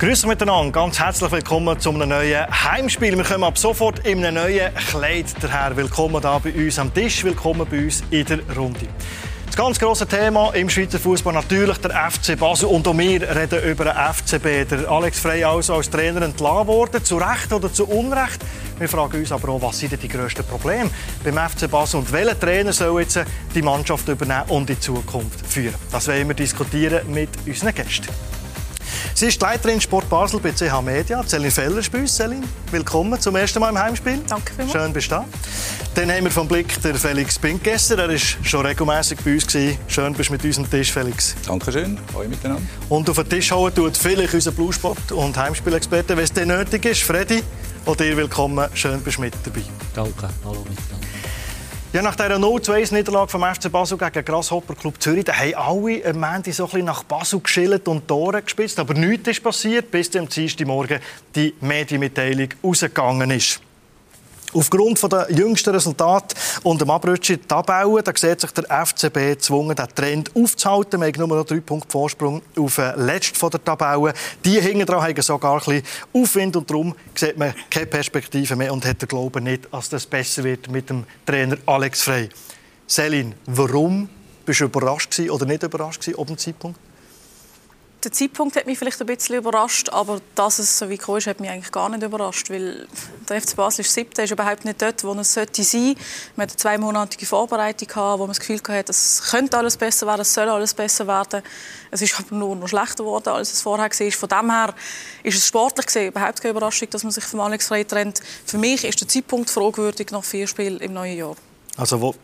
Grüß 0.00 0.24
miteinander, 0.24 0.72
ganz 0.72 0.98
herzlich 0.98 1.30
willkommen 1.30 1.78
zu 1.78 1.90
einem 1.90 2.08
neuen 2.08 2.46
Heimspiel. 2.48 3.18
Wir 3.18 3.22
kommen 3.22 3.44
ab 3.44 3.58
sofort 3.58 3.98
in 4.06 4.24
einem 4.24 4.42
neuen 4.42 4.74
Kleid 4.74 5.26
daher. 5.42 5.76
Willkommen 5.76 6.22
hier 6.22 6.40
bei 6.42 6.64
uns 6.64 6.78
am 6.78 6.94
Tisch, 6.94 7.22
willkommen 7.22 7.66
bei 7.70 7.84
uns 7.84 8.02
in 8.08 8.24
der 8.24 8.38
Runde. 8.56 8.86
Das 9.44 9.56
ganz 9.56 9.78
grosse 9.78 10.06
Thema 10.06 10.54
im 10.54 10.70
Schweizer 10.70 10.98
Fußball 10.98 11.34
natürlich 11.34 11.76
der 11.82 12.10
FC 12.10 12.34
Basel. 12.38 12.70
Und 12.70 12.88
auch 12.88 12.96
wir 12.96 13.36
reden 13.36 13.62
über 13.62 13.84
den 13.84 13.92
FCB. 13.92 14.70
Der 14.70 14.90
Alex 14.90 15.20
Frey 15.20 15.44
also 15.44 15.74
als 15.74 15.90
Trainer 15.90 16.22
entlassen 16.22 16.66
worden, 16.66 17.04
zu 17.04 17.18
Recht 17.18 17.52
oder 17.52 17.70
zu 17.70 17.86
Unrecht. 17.86 18.40
Wir 18.78 18.88
fragen 18.88 19.18
uns 19.18 19.30
aber 19.30 19.50
auch, 19.50 19.60
was 19.60 19.80
sind 19.80 20.02
die 20.02 20.08
grössten 20.08 20.44
Probleme 20.44 20.88
beim 21.22 21.36
FC 21.36 21.70
Basel 21.70 22.00
und 22.00 22.10
welcher 22.10 22.40
Trainer 22.40 22.72
soll 22.72 23.02
jetzt 23.02 23.20
die 23.54 23.60
Mannschaft 23.60 24.08
übernehmen 24.08 24.44
und 24.48 24.70
in 24.70 24.80
Zukunft 24.80 25.46
führen. 25.46 25.74
Das 25.92 26.08
wollen 26.08 26.26
wir 26.26 26.34
diskutieren 26.34 27.02
mit 27.12 27.28
unseren 27.46 27.74
Gästen. 27.74 28.08
Sie 29.14 29.26
ist 29.26 29.40
Leiterin 29.40 29.80
Sport 29.80 30.08
Basel 30.08 30.40
bei 30.40 30.52
CH 30.52 30.80
Media. 30.82 31.22
Celine 31.26 31.50
Feller 31.50 31.78
ist 31.78 31.90
bei 31.92 31.98
uns. 32.00 32.16
Celine, 32.16 32.46
willkommen 32.70 33.20
zum 33.20 33.36
ersten 33.36 33.60
Mal 33.60 33.70
im 33.70 33.78
Heimspiel. 33.78 34.20
Danke 34.28 34.52
vielmals. 34.54 34.72
Schön, 34.72 34.92
bist 34.92 35.10
du 35.10 35.16
da. 35.16 35.24
Dann 35.94 36.10
haben 36.10 36.24
wir 36.24 36.30
vom 36.30 36.46
Blick 36.46 36.80
der 36.82 36.94
Felix 36.94 37.38
Pinkgesser. 37.38 37.98
Er 37.98 38.08
war 38.08 38.16
schon 38.18 38.64
regelmäßig 38.64 39.18
bei 39.24 39.34
uns. 39.34 39.46
Schön, 39.88 40.14
bist 40.14 40.28
du 40.28 40.32
mit 40.32 40.44
uns 40.44 40.58
am 40.58 40.70
Tisch, 40.70 40.92
Felix. 40.92 41.34
Dankeschön. 41.46 41.98
Hallo 42.14 42.28
miteinander. 42.28 42.62
Und 42.88 43.10
auf 43.10 43.16
den 43.16 43.28
Tisch 43.28 43.50
hauen 43.50 43.74
tut 43.74 43.96
vielleicht 43.96 44.34
unser 44.34 44.52
Bluesport- 44.52 45.12
und 45.12 45.36
Heimspielexperte, 45.36 46.16
wenn 46.16 46.24
es 46.24 46.32
dir 46.32 46.46
nötig 46.46 46.84
ist. 46.84 47.02
Freddy, 47.02 47.42
auch 47.86 47.96
dir 47.96 48.16
willkommen. 48.16 48.68
Schön, 48.74 49.00
bist 49.00 49.18
du 49.18 49.22
mit 49.22 49.34
dabei. 49.44 49.62
Danke. 49.94 50.28
Hallo 50.44 50.64
miteinander. 50.68 50.99
Ja, 51.92 52.02
nach 52.02 52.14
dieser 52.14 52.36
0-2-Niederlage 52.36 53.32
vom 53.32 53.42
FC 53.42 53.68
Basel 53.68 53.98
gegen 53.98 54.24
Grasshopper 54.24 54.76
Club 54.76 54.94
Zürich, 55.02 55.24
da 55.24 55.32
haben 55.32 55.54
alle 55.56 56.04
am 56.06 56.22
Ende 56.22 56.52
so 56.52 56.62
ein 56.62 56.70
bisschen 56.70 56.84
nach 56.84 57.02
Basel 57.02 57.40
geschillt 57.40 57.88
und 57.88 58.06
Tore 58.06 58.42
gespitzt. 58.42 58.78
Aber 58.78 58.94
nichts 58.94 59.26
ist 59.26 59.42
passiert, 59.42 59.90
bis 59.90 60.14
am 60.14 60.28
Dienstagmorgen 60.28 61.00
die 61.34 61.52
Medienmitteilung 61.60 62.50
rausgegangen 62.62 63.32
ist. 63.32 63.60
Aufgrund 64.52 65.00
der 65.12 65.28
jüngsten 65.30 65.70
Resultate 65.70 66.34
und 66.64 66.80
dem 66.80 66.90
Abrutschen 66.90 67.36
in 67.36 67.42
die 67.42 67.46
Tabelle, 67.46 68.02
da 68.02 68.12
sieht 68.14 68.40
sich 68.40 68.50
der 68.50 68.64
FCB 68.84 69.14
gezwungen, 69.14 69.76
den 69.76 69.86
Trend 69.94 70.34
aufzuhalten. 70.34 71.00
Wir 71.00 71.06
haben 71.06 71.18
nur 71.18 71.36
noch 71.38 71.46
drei 71.46 71.60
Punkte 71.60 71.90
Vorsprung 71.90 72.42
auf 72.58 72.74
den 72.74 73.06
letzten 73.06 73.36
von 73.36 73.50
der 73.50 73.62
Tabelle. 73.62 74.12
Die 74.44 74.60
hinten 74.60 74.86
dran 74.86 75.02
haben 75.02 75.22
sogar 75.22 75.54
ein 75.54 75.58
bisschen 75.58 75.82
Aufwind 76.12 76.56
und 76.56 76.68
darum 76.68 76.96
sieht 77.14 77.38
man 77.38 77.54
keine 77.70 77.86
Perspektive 77.86 78.56
mehr 78.56 78.72
und 78.72 78.84
hat 78.84 79.00
den 79.00 79.08
Glauben 79.08 79.44
nicht, 79.44 79.72
dass 79.72 79.88
das 79.88 80.04
besser 80.06 80.42
wird 80.42 80.68
mit 80.68 80.90
dem 80.90 81.04
Trainer 81.24 81.56
Alex 81.66 82.02
Frey. 82.02 82.28
Selin, 82.88 83.34
warum 83.46 84.08
bist 84.44 84.60
du 84.60 84.64
überrascht 84.64 85.16
oder 85.20 85.46
nicht 85.46 85.62
überrascht 85.62 86.10
ob 86.16 86.26
dem 86.26 86.38
Zeitpunkt? 86.38 86.78
Der 88.02 88.12
Zeitpunkt 88.12 88.56
hat 88.56 88.64
mich 88.64 88.78
vielleicht 88.78 88.98
ein 89.02 89.06
bisschen 89.06 89.36
überrascht, 89.36 89.90
aber 89.90 90.22
dass 90.34 90.58
es 90.58 90.78
so 90.78 90.88
wie 90.88 90.96
gekommen 90.96 91.18
ist, 91.18 91.26
hat 91.26 91.38
mich 91.38 91.50
eigentlich 91.50 91.70
gar 91.70 91.90
nicht 91.90 92.02
überrascht, 92.02 92.48
weil 92.48 92.88
der 93.28 93.42
FC 93.42 93.56
Basel 93.56 93.84
ist 93.84 93.92
siebter, 93.92 94.24
ist 94.24 94.30
überhaupt 94.30 94.64
nicht 94.64 94.80
dort, 94.80 95.04
wo 95.04 95.12
es 95.12 95.34
sollte 95.34 95.62
sein. 95.62 95.94
Man 96.34 96.44
hat 96.44 96.52
eine 96.52 96.56
zweimonatige 96.56 97.26
Vorbereitung 97.26 97.88
gehabt, 97.88 98.18
wo 98.18 98.22
man 98.22 98.28
das 98.28 98.40
Gefühl 98.40 98.58
hatte, 98.68 98.90
es 98.90 99.22
könnte 99.30 99.58
alles 99.58 99.76
besser 99.76 100.06
werden, 100.06 100.22
es 100.22 100.32
soll 100.32 100.48
alles 100.48 100.72
besser 100.72 101.06
werden. 101.06 101.42
Es 101.90 102.00
ist 102.00 102.18
aber 102.18 102.34
nur 102.34 102.56
noch 102.56 102.68
schlechter 102.68 103.04
geworden, 103.04 103.28
als 103.28 103.52
es 103.52 103.60
vorher 103.60 103.90
war. 103.90 104.12
Von 104.12 104.28
dem 104.30 104.50
her 104.50 104.74
ist 105.22 105.36
es 105.36 105.46
sportlich 105.46 105.84
gesehen 105.84 106.08
überhaupt 106.08 106.40
keine 106.40 106.52
Überraschung, 106.52 106.88
dass 106.88 107.02
man 107.02 107.12
sich 107.12 107.24
von 107.24 107.40
Alex 107.40 107.68
Frey 107.68 107.84
trennt. 107.84 108.22
Für 108.46 108.56
mich 108.56 108.82
ist 108.82 108.98
der 108.98 109.08
Zeitpunkt 109.08 109.50
fragwürdig 109.50 110.10
nach 110.10 110.24
vier 110.24 110.46
Spielen 110.46 110.80
im 110.80 110.94
neuen 110.94 111.18
Jahr. 111.18 111.36
Also 111.76 112.00
wo, 112.00 112.14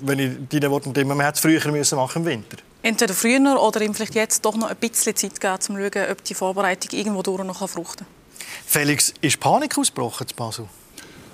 wenn 0.00 0.18
ich 0.18 0.48
deine 0.48 0.70
Worte 0.70 0.88
nehme, 0.88 1.14
man 1.14 1.26
hätte 1.26 1.34
es 1.34 1.40
früher 1.40 1.70
müssen 1.70 1.96
machen 1.96 2.22
im 2.22 2.24
Winter 2.24 2.69
entweder 2.82 3.14
früher 3.14 3.60
oder 3.60 3.80
ihm 3.82 3.94
vielleicht 3.94 4.14
jetzt 4.14 4.44
doch 4.44 4.56
noch 4.56 4.68
ein 4.68 4.76
bisschen 4.76 5.16
Zeit 5.16 5.40
geben, 5.40 5.54
um 5.54 5.60
zu 5.60 5.72
schauen, 5.72 6.10
ob 6.10 6.24
die 6.24 6.34
Vorbereitung 6.34 6.98
irgendwo 6.98 7.22
durch 7.22 7.44
noch 7.44 7.68
fruchten 7.68 8.06
kann. 8.06 8.20
Felix, 8.66 9.12
ist 9.20 9.40
Panik 9.40 9.76
ausgebrochen 9.78 10.26
in 10.28 10.36
Basel? 10.36 10.68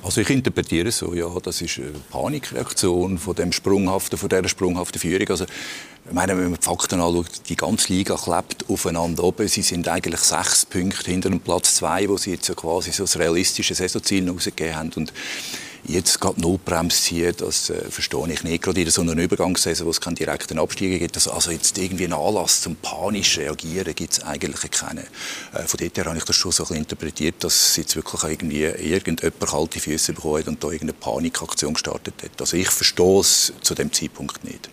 Also 0.03 0.21
ich 0.21 0.31
interpretiere 0.31 0.91
es 0.91 0.99
so, 0.99 1.15
ja, 1.15 1.29
das 1.43 1.61
ist 1.61 1.79
eine 1.79 1.91
Panikreaktion 2.11 3.19
von 3.19 3.35
dem 3.35 3.51
sprunghaften, 3.51 4.17
von 4.17 4.29
dieser 4.29 4.49
sprunghaften 4.49 5.01
Führung. 5.01 5.29
Also, 5.29 5.45
ich 5.45 6.13
meine, 6.13 6.37
wenn 6.39 6.51
man 6.51 6.61
die 6.61 6.65
Fakten 6.65 7.01
anschaut, 7.01 7.49
die 7.49 7.57
ganze 7.57 7.93
Liga 7.93 8.15
klebt 8.15 8.67
aufeinander 8.69 9.25
oben. 9.25 9.49
Sie 9.49 9.63
sind 9.63 9.89
eigentlich 9.89 10.21
sechs 10.21 10.65
Punkte 10.65 11.11
hinter 11.11 11.31
dem 11.31 11.41
Platz 11.41 11.75
zwei, 11.75 12.09
wo 12.09 12.17
sie 12.17 12.31
jetzt 12.33 12.49
ja 12.49 12.55
quasi 12.55 12.93
so 12.93 13.03
das 13.03 13.19
realistische 13.19 13.75
Saisonziel 13.75 14.31
rausgegeben 14.31 14.77
haben. 14.77 14.93
Und 14.95 15.13
jetzt 15.89 16.21
gerade 16.21 16.41
Notbremse 16.41 17.01
ziehen, 17.01 17.35
das 17.37 17.71
äh, 17.71 17.91
verstehe 17.91 18.33
ich 18.33 18.43
nicht. 18.43 18.63
Gerade 18.63 18.81
in 18.81 18.91
so 18.91 19.03
einer 19.03 19.15
Übergangssaison, 19.15 19.87
wo 19.87 19.91
es 19.91 20.01
keinen 20.01 20.15
direkten 20.15 20.59
Abstieg 20.59 20.99
gibt. 20.99 21.17
Also, 21.17 21.33
also 21.33 21.51
jetzt 21.51 21.79
irgendwie 21.79 22.05
einen 22.05 22.15
Anlass 22.15 22.63
zum 22.63 22.77
panisch 22.77 23.39
reagieren 23.39 23.95
gibt 23.95 24.13
es 24.13 24.23
eigentlich 24.23 24.71
keinen. 24.71 25.07
Äh, 25.53 25.63
von 25.67 25.79
dort 25.79 25.97
her 25.97 26.05
habe 26.07 26.19
ich 26.19 26.25
das 26.25 26.37
schon 26.37 26.53
so 26.53 26.67
ein 26.69 26.77
interpretiert, 26.77 27.43
dass 27.45 27.77
jetzt 27.77 27.97
wirklich 27.97 28.23
irgendwie 28.23 28.63
irgendjemand 28.63 29.41
kalte 29.41 29.81
Füße 29.81 30.13
bekommen 30.13 30.39
hat 30.39 30.49
und 30.49 30.63
da 30.63 30.69
irgendeine 30.69 30.95
Panikaktion 30.95 31.75
gestartet 31.75 32.15
hat. 32.23 32.41
Also 32.41 32.57
ich 32.57 32.71
verstehe 32.71 33.21
es 33.21 33.53
zu 33.61 33.75
dem 33.75 33.93
Zeitpunkt 33.93 34.45
nicht. 34.45 34.69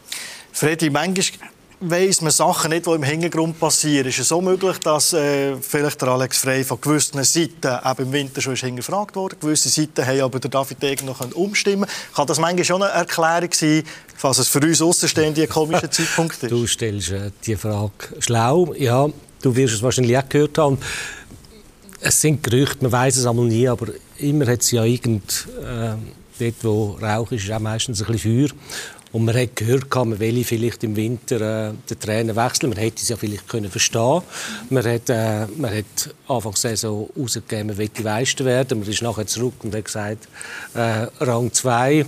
Freddy, 0.52 0.90
manchmal 0.90 1.50
weiss 1.90 2.22
man 2.22 2.32
Sachen 2.32 2.72
nicht, 2.72 2.86
die 2.86 2.92
im 2.92 3.04
Hintergrund 3.04 3.60
passieren. 3.60 4.08
Ist 4.08 4.20
es 4.20 4.28
so 4.30 4.42
möglich, 4.42 4.78
dass 4.80 5.14
äh, 5.14 5.56
vielleicht 5.58 6.02
der 6.02 6.10
Alex 6.10 6.40
Frey 6.40 6.64
von 6.64 6.80
gewissen 6.80 7.24
Seiten 7.24 7.80
eben 7.86 8.08
im 8.08 8.12
Winter 8.12 8.42
schon 8.42 8.56
hingefragt 8.56 9.16
wurde? 9.16 9.36
Gewisse 9.36 9.70
Seiten 9.70 10.06
haben 10.06 10.22
aber 10.22 10.40
der 10.40 10.50
David 10.50 10.82
Degen 10.82 11.06
noch 11.06 11.20
umstimmen 11.36 11.90
Kann 12.16 12.28
das 12.28 12.40
manchmal 12.40 12.66
schon 12.66 12.84
eine 12.84 12.92
Erklärung 12.92 13.50
sein, 13.54 13.84
falls 14.16 14.38
es 14.40 14.48
für 14.48 14.60
uns 14.60 14.82
Außenstehende 14.82 15.44
ein 15.44 15.50
komischer 15.50 15.92
Zeitpunkt 15.92 16.42
ist? 16.42 16.52
Du 16.52 16.66
stellst 16.68 17.12
äh, 17.12 17.32
die 17.46 17.56
Frage 17.56 17.92
schlau. 18.20 18.74
Ja, 18.78 19.08
du 19.42 19.56
wirst 19.56 19.76
es 19.76 19.84
wahrscheinlich 19.84 20.18
auch 20.18 20.30
gehört 20.30 20.58
haben. 20.58 20.78
Es 22.00 22.20
sind 22.20 22.44
Gerüchte, 22.44 22.84
man 22.84 22.92
weiß 22.92 23.18
es 23.18 23.26
einmal 23.26 23.46
nie, 23.46 23.68
aber 23.68 23.88
immer 24.18 24.46
hat 24.48 24.62
es 24.62 24.72
ja 24.72 24.84
irgend... 24.84 25.48
Äh, 25.62 25.96
dort, 26.40 26.56
wo 26.64 26.98
Rauch 27.02 27.32
ist, 27.32 27.44
ist 27.44 27.52
auch 27.52 27.60
meistens 27.60 28.02
ein 28.02 28.12
bisschen 28.12 28.48
Feuer. 28.50 28.58
Und 29.14 29.26
man 29.26 29.36
hat 29.36 29.56
gehört, 29.56 29.94
man 29.96 30.20
will 30.20 30.44
vielleicht 30.44 30.84
im 30.84 30.96
Winter 30.96 31.70
äh, 31.70 31.74
den 31.88 32.00
Trainer 32.00 32.36
wechseln. 32.36 32.70
Man 32.70 32.80
hätte 32.80 32.98
es 33.04 33.10
ja 33.10 33.16
vielleicht 33.16 33.48
können 33.48 33.70
verstehen. 33.70 34.24
Man 34.72 34.84
hat, 34.84 35.08
äh, 35.08 35.46
man 35.56 35.72
hat 35.72 36.16
Anfang 36.28 36.54
der 36.54 36.60
Saison 36.60 37.08
rausgegeben, 37.16 37.68
man 37.68 37.78
möchte 37.78 38.02
Meister 38.02 38.44
werden. 38.44 38.80
Man 38.80 38.90
ist 38.90 39.04
nachher 39.04 39.28
zurück 39.28 39.54
und 39.62 39.76
hat 39.76 39.86
gesagt, 39.86 40.28
äh, 40.74 41.06
Rang 41.20 41.54
2. 41.54 42.08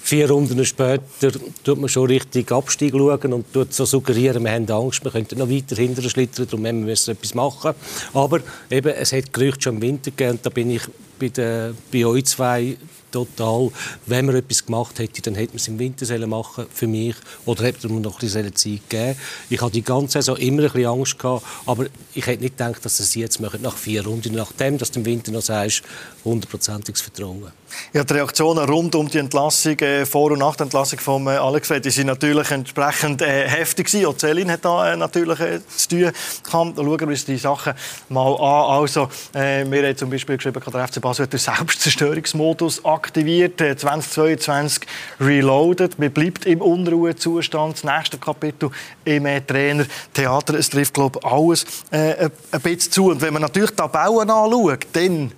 Vier 0.00 0.30
Runden 0.30 0.64
später 0.64 1.32
tut 1.64 1.78
man 1.78 1.88
schon 1.90 2.06
richtig 2.06 2.50
Abstieg 2.52 2.92
schauen 2.92 3.32
und 3.32 3.52
tut 3.52 3.74
so 3.74 3.84
suggerieren, 3.84 4.44
wir 4.44 4.52
haben 4.52 4.70
Angst, 4.70 5.02
wir 5.02 5.10
könnten 5.10 5.36
noch 5.36 5.50
weiter 5.50 5.74
hinterher 5.74 6.08
schlittern, 6.08 6.46
darum 6.48 6.62
müssen 6.62 7.08
wir 7.08 7.12
etwas 7.12 7.34
machen. 7.34 7.72
Aber 8.14 8.38
eben, 8.70 8.94
es 8.94 9.12
hat 9.12 9.32
Gerüchte 9.32 9.62
schon 9.62 9.74
im 9.74 9.82
Winter 9.82 10.12
gegeben 10.12 10.30
und 10.30 10.46
da 10.46 10.50
bin 10.50 10.70
ich 10.70 10.82
bei, 11.18 11.28
den, 11.28 11.76
bei 11.92 12.06
euch 12.06 12.24
zwei 12.26 12.76
total. 13.10 13.70
Wenn 14.06 14.26
man 14.26 14.36
etwas 14.36 14.64
gemacht 14.64 14.98
hätte, 14.98 15.22
dann 15.22 15.34
hätte 15.34 15.52
man 15.52 15.56
es 15.56 15.68
im 15.68 15.78
Winter 15.78 16.26
machen 16.26 16.66
für 16.72 16.86
mich. 16.86 17.16
Oder 17.44 17.64
hätte 17.64 17.88
man 17.88 18.02
noch 18.02 18.14
ein 18.14 18.20
bisschen 18.20 18.54
Zeit 18.54 18.88
gegeben. 18.88 19.18
Ich 19.50 19.60
hatte 19.60 19.72
die 19.72 19.82
ganze 19.82 20.14
Saison 20.14 20.36
immer 20.36 20.62
ein 20.62 20.70
bisschen 20.70 20.86
Angst 20.86 21.18
gehabt, 21.18 21.44
aber 21.66 21.86
ich 22.14 22.26
hätte 22.26 22.42
nicht 22.42 22.56
gedacht, 22.56 22.84
dass 22.84 22.96
sie 22.96 23.02
es 23.02 23.14
jetzt 23.14 23.40
machen, 23.40 23.62
nach 23.62 23.76
vier 23.76 24.04
Runden. 24.04 24.34
Nachdem, 24.34 24.78
dass 24.78 24.90
du 24.90 25.00
im 25.00 25.06
Winter 25.06 25.32
noch 25.32 25.42
sagst, 25.42 25.82
hundertprozentiges 26.24 27.00
Vertrauen. 27.00 27.52
Ja, 27.92 28.04
die 28.04 28.14
Reaktionen 28.14 28.68
rund 28.68 28.94
um 28.94 29.08
die 29.08 29.18
Entlassung, 29.18 29.78
äh, 29.80 30.06
vor 30.06 30.30
und 30.30 30.38
nach 30.38 30.56
der 30.56 30.64
Entlassung 30.64 30.98
von 30.98 31.26
äh, 31.26 31.30
Alex 31.30 31.68
Fred, 31.68 31.84
sind 31.90 32.06
natürlich 32.06 32.50
entsprechend 32.50 33.22
äh, 33.22 33.48
heftig 33.48 33.86
gewesen. 33.86 34.06
Auch 34.06 34.16
Celine 34.16 34.52
hat 34.52 34.64
da 34.64 34.92
äh, 34.92 34.96
natürlich 34.96 35.40
äh, 35.40 35.60
zu 35.66 35.88
tun 35.88 35.98
gehabt. 36.00 36.14
Schauen 36.50 36.76
wir 36.76 37.08
uns 37.08 37.24
die 37.24 37.36
Sachen 37.36 37.74
mal 38.08 38.34
an. 38.34 38.80
Also, 38.80 39.08
äh, 39.34 39.64
wir 39.70 39.86
haben 39.86 39.96
zum 39.96 40.10
Beispiel 40.10 40.36
geschrieben, 40.36 40.60
der 40.72 40.88
FC 40.88 41.00
Basel 41.00 41.24
hat 41.24 41.32
den 41.32 41.40
Selbstzerstörungsmodus 41.40 42.84
aktiviert, 42.84 43.58
2022 43.58 44.82
äh, 44.82 45.24
reloaded. 45.24 45.98
Man 45.98 46.10
bleibt 46.10 46.46
im 46.46 46.60
Unruhezustand. 46.60 47.76
Das 47.76 47.84
nächste 47.84 48.18
Kapitel 48.18 48.70
im 49.04 49.26
äh, 49.26 49.40
Trainer 49.40 49.86
Theater. 50.12 50.54
Es 50.54 50.70
trifft, 50.70 50.94
glaube 50.94 51.18
ich, 51.22 51.30
alles 51.30 51.64
äh, 51.90 52.28
ein 52.50 52.60
bisschen 52.60 52.92
zu. 52.92 53.10
Und 53.10 53.20
wenn 53.20 53.32
man 53.32 53.42
natürlich 53.42 53.70
die 53.70 53.76
Tabellen 53.76 54.30
anschaut, 54.30 54.86
dann 54.92 55.32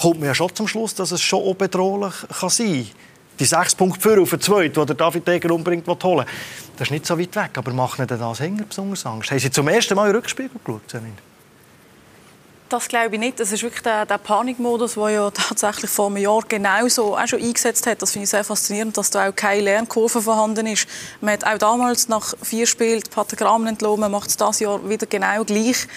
kommt 0.00 0.20
man 0.20 0.28
ja 0.28 0.34
schon 0.34 0.54
zum 0.54 0.68
Schluss, 0.68 0.94
dass 0.94 1.12
es 1.12 1.20
schon 1.20 1.42
auch 1.42 1.54
bedrohlich 1.54 2.14
kann 2.40 2.50
sein 2.50 2.66
kann. 2.66 2.86
Die 3.40 3.44
sechs 3.44 3.74
Punkte 3.74 4.00
für 4.00 4.20
auf 4.20 4.30
den 4.30 4.40
zweiten, 4.40 4.86
der 4.86 4.96
David 4.96 5.26
Deger 5.26 5.54
unbedingt 5.54 5.86
holen 5.86 6.26
das 6.76 6.86
ist 6.86 6.90
nicht 6.92 7.06
so 7.06 7.18
weit 7.18 7.34
weg. 7.34 7.50
Aber 7.56 7.72
macht 7.72 7.98
nicht 7.98 8.10
das 8.10 8.40
Hänger 8.40 8.64
besonders 8.64 9.04
Angst? 9.04 9.30
Haben 9.30 9.40
Sie 9.40 9.50
zum 9.50 9.66
ersten 9.66 9.94
Mal 9.94 10.10
in 10.10 10.16
Rückspiegel 10.16 10.60
geschaut? 10.64 10.82
Das 12.68 12.86
glaube 12.86 13.14
ich 13.14 13.20
nicht. 13.20 13.40
Das 13.40 13.50
ist 13.50 13.62
wirklich 13.62 13.82
der, 13.82 14.06
der 14.06 14.18
Panikmodus, 14.18 14.94
der 14.94 15.08
ja 15.08 15.30
tatsächlich 15.30 15.90
vor 15.90 16.06
einem 16.06 16.18
Jahr 16.18 16.42
genauso 16.46 17.16
auch 17.16 17.26
schon 17.26 17.40
eingesetzt 17.42 17.86
hat. 17.86 18.02
Das 18.02 18.12
finde 18.12 18.24
ich 18.24 18.30
sehr 18.30 18.44
faszinierend, 18.44 18.96
dass 18.96 19.10
da 19.10 19.28
auch 19.28 19.34
keine 19.34 19.62
Lernkurve 19.62 20.20
vorhanden 20.20 20.66
ist. 20.66 20.86
Man 21.20 21.32
hat 21.32 21.44
auch 21.44 21.58
damals 21.58 22.08
nach 22.08 22.34
vier 22.42 22.66
Spielen 22.66 23.02
Rahmen 23.40 23.66
entlohnt, 23.66 24.00
man 24.00 24.12
macht 24.12 24.28
es 24.28 24.36
dieses 24.36 24.60
Jahr 24.60 24.88
wieder 24.88 25.06
genau 25.06 25.44
gleich 25.44 25.88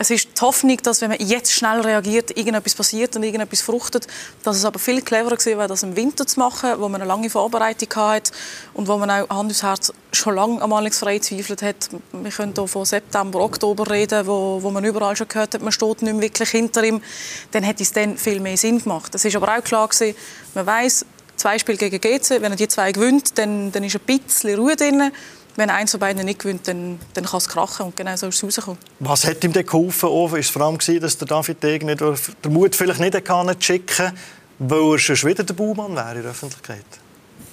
Es 0.00 0.10
ist 0.10 0.28
die 0.36 0.40
Hoffnung, 0.42 0.76
dass 0.84 1.00
wenn 1.00 1.10
man 1.10 1.18
jetzt 1.18 1.52
schnell 1.52 1.80
reagiert, 1.80 2.36
irgendetwas 2.36 2.76
passiert 2.76 3.16
und 3.16 3.24
irgendetwas 3.24 3.62
fruchtet. 3.62 4.06
Dass 4.44 4.56
es 4.56 4.64
aber 4.64 4.78
viel 4.78 5.02
cleverer 5.02 5.36
gewesen 5.36 5.58
wäre, 5.58 5.66
das 5.66 5.82
im 5.82 5.96
Winter 5.96 6.24
zu 6.24 6.38
machen, 6.38 6.74
wo 6.78 6.88
man 6.88 7.00
eine 7.00 7.08
lange 7.08 7.28
Vorbereitung 7.28 7.88
hatte 7.96 8.30
und 8.74 8.86
wo 8.86 8.96
man 8.96 9.10
auch 9.10 9.28
Hand 9.28 9.50
aufs 9.50 9.62
Herz 9.64 9.92
schon 10.12 10.36
lange 10.36 10.62
am 10.62 10.92
Frey 10.92 11.20
zweifelt 11.20 11.62
hat. 11.62 11.88
Wir 12.12 12.30
können 12.30 12.54
hier 12.56 12.68
von 12.68 12.84
September, 12.84 13.40
Oktober 13.40 13.90
reden, 13.90 14.24
wo, 14.28 14.62
wo 14.62 14.70
man 14.70 14.84
überall 14.84 15.16
schon 15.16 15.26
gehört 15.26 15.54
hat, 15.54 15.62
man 15.62 15.72
steht 15.72 16.02
nicht 16.02 16.12
mehr 16.12 16.22
wirklich 16.22 16.50
hinter 16.50 16.84
ihm. 16.84 17.02
Dann 17.50 17.64
hätte 17.64 17.82
es 17.82 17.92
dann 17.92 18.16
viel 18.16 18.38
mehr 18.38 18.56
Sinn 18.56 18.80
gemacht. 18.80 19.12
Es 19.16 19.24
ist 19.24 19.34
aber 19.34 19.56
auch 19.58 19.64
klar 19.64 19.88
gewesen, 19.88 20.16
man 20.54 20.64
weiß, 20.64 21.06
zwei 21.34 21.58
Spiele 21.58 21.78
gegen 21.78 22.00
GC, 22.00 22.40
wenn 22.40 22.52
er 22.52 22.56
die 22.56 22.68
zwei 22.68 22.92
gewinnt, 22.92 23.36
dann, 23.36 23.72
dann 23.72 23.82
ist 23.82 23.96
ein 23.96 24.02
bisschen 24.06 24.58
Ruhe 24.58 24.76
drin 24.76 25.10
wenn 25.58 25.70
eins 25.70 25.90
von 25.90 25.98
beiden 25.98 26.24
nicht 26.24 26.38
gewinnt, 26.38 26.68
dann, 26.68 27.00
dann 27.14 27.24
kann 27.24 27.38
es 27.38 27.48
krachen. 27.48 27.86
Und 27.86 27.96
genau 27.96 28.14
so 28.14 28.28
ist 28.28 28.36
es 28.36 28.44
rausgekommen. 28.44 28.78
Was 29.00 29.26
hat 29.26 29.42
ihm 29.42 29.52
denn 29.52 29.66
geholfen? 29.66 30.08
War 30.08 30.38
es 30.38 30.48
vor 30.48 30.62
allem, 30.62 30.78
dass 30.78 31.18
der 31.18 31.26
David 31.26 31.62
Degen 31.62 31.86
nicht, 31.86 32.00
den 32.00 32.52
Mut 32.52 32.76
vielleicht 32.76 33.00
nicht 33.00 33.64
schicken 33.64 34.12
weil 34.60 34.92
er 34.92 34.98
schon 34.98 35.30
wieder 35.30 35.44
der 35.44 35.54
Baumann 35.54 35.94
wäre 35.94 36.16
in 36.16 36.22
der 36.22 36.30
Öffentlichkeit? 36.32 36.84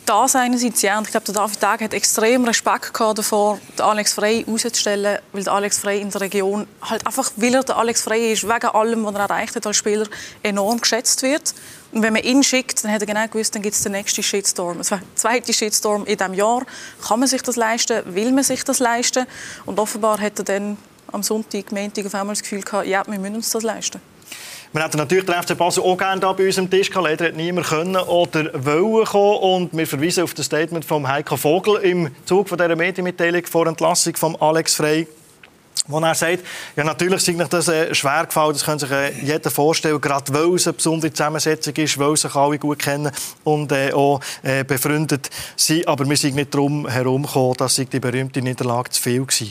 Das 0.05 0.35
einerseits, 0.35 0.81
ja. 0.83 0.97
Und 0.97 1.05
ich 1.05 1.11
glaube, 1.11 1.25
der 1.25 1.35
David 1.35 1.61
Degen 1.61 1.83
hat 1.85 1.93
extrem 1.93 2.45
Respekt 2.45 2.93
gehabt 2.93 3.17
davor, 3.17 3.59
den 3.77 3.81
Alex 3.81 4.13
Frey 4.13 4.45
auszustellen, 4.47 5.19
weil 5.31 5.43
der 5.43 5.53
Alex 5.53 5.79
Frey 5.79 6.01
in 6.01 6.11
der 6.11 6.21
Region 6.21 6.67
halt 6.81 7.05
einfach, 7.05 7.31
weil 7.35 7.55
er 7.55 7.63
der 7.63 7.77
Alex 7.77 8.01
Frey 8.01 8.33
ist, 8.33 8.43
wegen 8.43 8.67
allem, 8.67 9.03
was 9.03 9.15
er 9.15 9.21
erreicht 9.21 9.55
hat 9.55 9.65
als 9.65 9.77
Spieler, 9.77 10.05
enorm 10.43 10.79
geschätzt 10.79 11.23
wird. 11.23 11.55
Und 11.95 12.03
wenn 12.03 12.11
man 12.11 12.23
ihn 12.23 12.43
schickt, 12.43 12.83
dann 12.83 12.91
hat 12.91 12.99
er 12.99 13.07
genau 13.07 13.25
gewusst, 13.25 13.55
dann 13.55 13.61
gibt 13.61 13.73
es 13.73 13.81
den 13.81 13.93
nächsten 13.93 14.21
Shitstorm. 14.21 14.81
Es 14.81 14.89
der 14.89 14.99
zweite 15.15 15.53
Shitstorm 15.53 16.05
in 16.05 16.17
diesem 16.17 16.33
Jahr. 16.33 16.65
Kann 17.07 17.21
man 17.21 17.29
sich 17.29 17.41
das 17.41 17.55
leisten? 17.55 18.01
Will 18.13 18.33
man 18.33 18.43
sich 18.43 18.65
das 18.65 18.79
leisten? 18.79 19.25
Und 19.65 19.79
offenbar 19.79 20.19
hat 20.19 20.37
er 20.39 20.43
dann 20.43 20.77
am 21.13 21.23
Sonntag, 21.23 21.71
Montag 21.71 22.05
auf 22.05 22.13
einmal 22.13 22.35
das 22.35 22.41
Gefühl 22.41 22.63
gehabt, 22.63 22.85
ja, 22.85 23.01
wir 23.07 23.17
müssen 23.17 23.35
uns 23.35 23.49
das 23.49 23.63
leisten. 23.63 24.01
Wir 24.73 24.83
hätten 24.83 24.97
natürlich 24.97 25.25
den 25.25 25.41
FC 25.41 25.57
Basel 25.57 25.83
auch 25.83 25.97
gerne 25.97 26.19
bei 26.19 26.45
uns 26.45 26.59
am 26.59 26.69
Tisch 26.69 26.89
gehabt. 26.89 27.07
Leider 27.07 27.27
hat 27.27 27.35
niemand 27.37 27.67
können 27.67 27.95
oder 27.95 28.51
wollen 28.65 29.05
kommen. 29.05 29.37
Und 29.37 29.77
wir 29.77 29.87
verweisen 29.87 30.25
auf 30.25 30.33
das 30.33 30.47
Statement 30.47 30.83
von 30.83 31.07
Heiko 31.07 31.37
Vogel 31.37 31.77
im 31.77 32.11
Zug 32.25 32.49
von 32.49 32.57
dieser 32.57 32.75
Medienmitteilung 32.75 33.45
vor 33.45 33.67
Entlassung 33.67 34.17
von 34.17 34.35
Alex 34.35 34.75
Frey 34.75 35.07
wo 35.87 35.99
er 35.99 36.15
sagt, 36.15 36.43
ja, 36.75 36.83
natürlich 36.83 37.27
ist 37.27 37.53
das 37.53 37.67
äh, 37.67 37.93
schwer 37.93 38.25
gefallen, 38.25 38.53
das 38.53 38.63
kann 38.63 38.79
sich 38.79 38.89
äh, 38.89 39.11
jeder 39.21 39.51
vorstellen, 39.51 40.01
gerade 40.01 40.33
weil 40.33 40.55
es 40.55 40.67
eine 40.67 40.73
besondere 40.73 41.13
Zusammensetzung 41.13 41.75
ist, 41.75 41.97
weil 41.99 42.17
sich 42.17 42.33
alle 42.33 42.57
gut 42.57 42.79
kennen 42.79 43.11
und 43.43 43.71
äh, 43.71 43.93
auch 43.93 44.19
äh, 44.41 44.63
befreundet 44.63 45.29
sind, 45.55 45.87
aber 45.87 46.09
wir 46.09 46.17
sind 46.17 46.35
nicht 46.35 46.53
darum 46.53 46.87
herumgekommen, 46.87 47.55
dass 47.57 47.75
die 47.75 47.99
berühmte 47.99 48.41
Niederlage 48.41 48.89
zu 48.89 49.01
viel 49.01 49.21
war. 49.21 49.47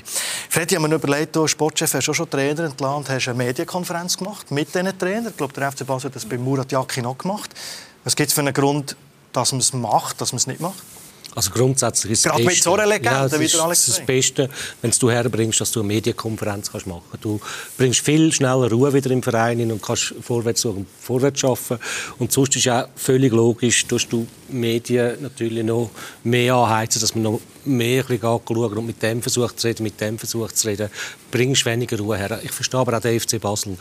Freddy, 0.48 0.74
haben 0.74 0.90
wir 0.90 0.96
überlegt, 0.96 1.36
du 1.36 1.46
Sportchef 1.46 1.94
hast 1.94 2.08
auch 2.08 2.14
schon 2.14 2.28
Trainer 2.28 2.64
entlassen 2.64 2.96
und 2.96 3.08
hast 3.08 3.28
eine 3.28 3.38
Medienkonferenz 3.38 4.16
gemacht 4.16 4.50
mit 4.50 4.74
diesen 4.74 4.98
Trainern. 4.98 5.28
Ich 5.28 5.36
glaube, 5.36 5.52
der 5.52 5.70
FC 5.70 5.86
Basel 5.86 6.08
hat 6.08 6.16
das 6.16 6.24
bei 6.24 6.36
Murat 6.36 6.72
Yakin 6.72 7.06
auch 7.06 7.18
gemacht. 7.18 7.50
Was 8.02 8.16
gibt 8.16 8.28
es 8.28 8.34
für 8.34 8.40
einen 8.40 8.52
Grund, 8.52 8.96
dass 9.32 9.52
man 9.52 9.60
es 9.60 9.72
macht, 9.72 10.20
dass 10.20 10.32
man 10.32 10.38
es 10.38 10.46
nicht 10.46 10.60
macht? 10.60 10.82
Also 11.34 11.50
grundsätzlich 11.50 12.12
ist 12.12 12.24
Gerade 12.24 12.44
mit 12.44 12.62
so 12.62 12.74
einer 12.74 12.86
Legende, 12.86 13.36
ja, 13.36 13.42
ist 13.42 13.58
Alex 13.58 13.86
das 13.86 14.04
Beste, 14.04 14.48
wenn 14.82 14.92
du 14.98 15.10
herbringst, 15.10 15.60
dass 15.60 15.72
du 15.72 15.80
eine 15.80 15.88
Medienkonferenz 15.88 16.70
kannst 16.70 16.86
machen 16.86 17.02
kannst. 17.10 17.24
Du 17.24 17.40
bringst 17.76 18.00
viel 18.00 18.32
schneller 18.32 18.70
Ruhe 18.70 18.92
wieder 18.92 19.10
im 19.10 19.22
Verein 19.22 19.70
und 19.70 19.82
kannst 19.82 20.14
vorwärts 20.20 20.60
suchen, 20.60 20.86
vorwärts 21.00 21.42
arbeiten. 21.44 21.78
Und 22.18 22.32
sonst 22.32 22.56
ist 22.56 22.68
auch 22.68 22.88
völlig 22.94 23.32
logisch, 23.32 23.86
dass 23.86 24.08
du 24.08 24.26
Medien 24.48 25.22
natürlich 25.22 25.64
noch 25.64 25.90
mehr 26.22 26.54
anheizen, 26.54 27.00
dass 27.00 27.14
man 27.14 27.24
noch 27.24 27.40
mehr 27.64 28.04
anschauen 28.08 28.78
und 28.78 28.86
mit 28.86 29.02
dem 29.02 29.22
versucht 29.22 29.58
zu 29.58 29.66
reden, 29.66 29.82
mit 29.82 30.00
dem 30.00 30.18
versucht 30.18 30.56
zu 30.56 30.68
reden, 30.68 30.90
bringst 31.30 31.64
weniger 31.66 31.98
Ruhe 31.98 32.16
her. 32.16 32.40
Ich 32.42 32.52
verstehe 32.52 32.80
aber 32.80 32.96
auch 32.96 33.00
den 33.00 33.18
FC 33.18 33.40
Basel. 33.40 33.76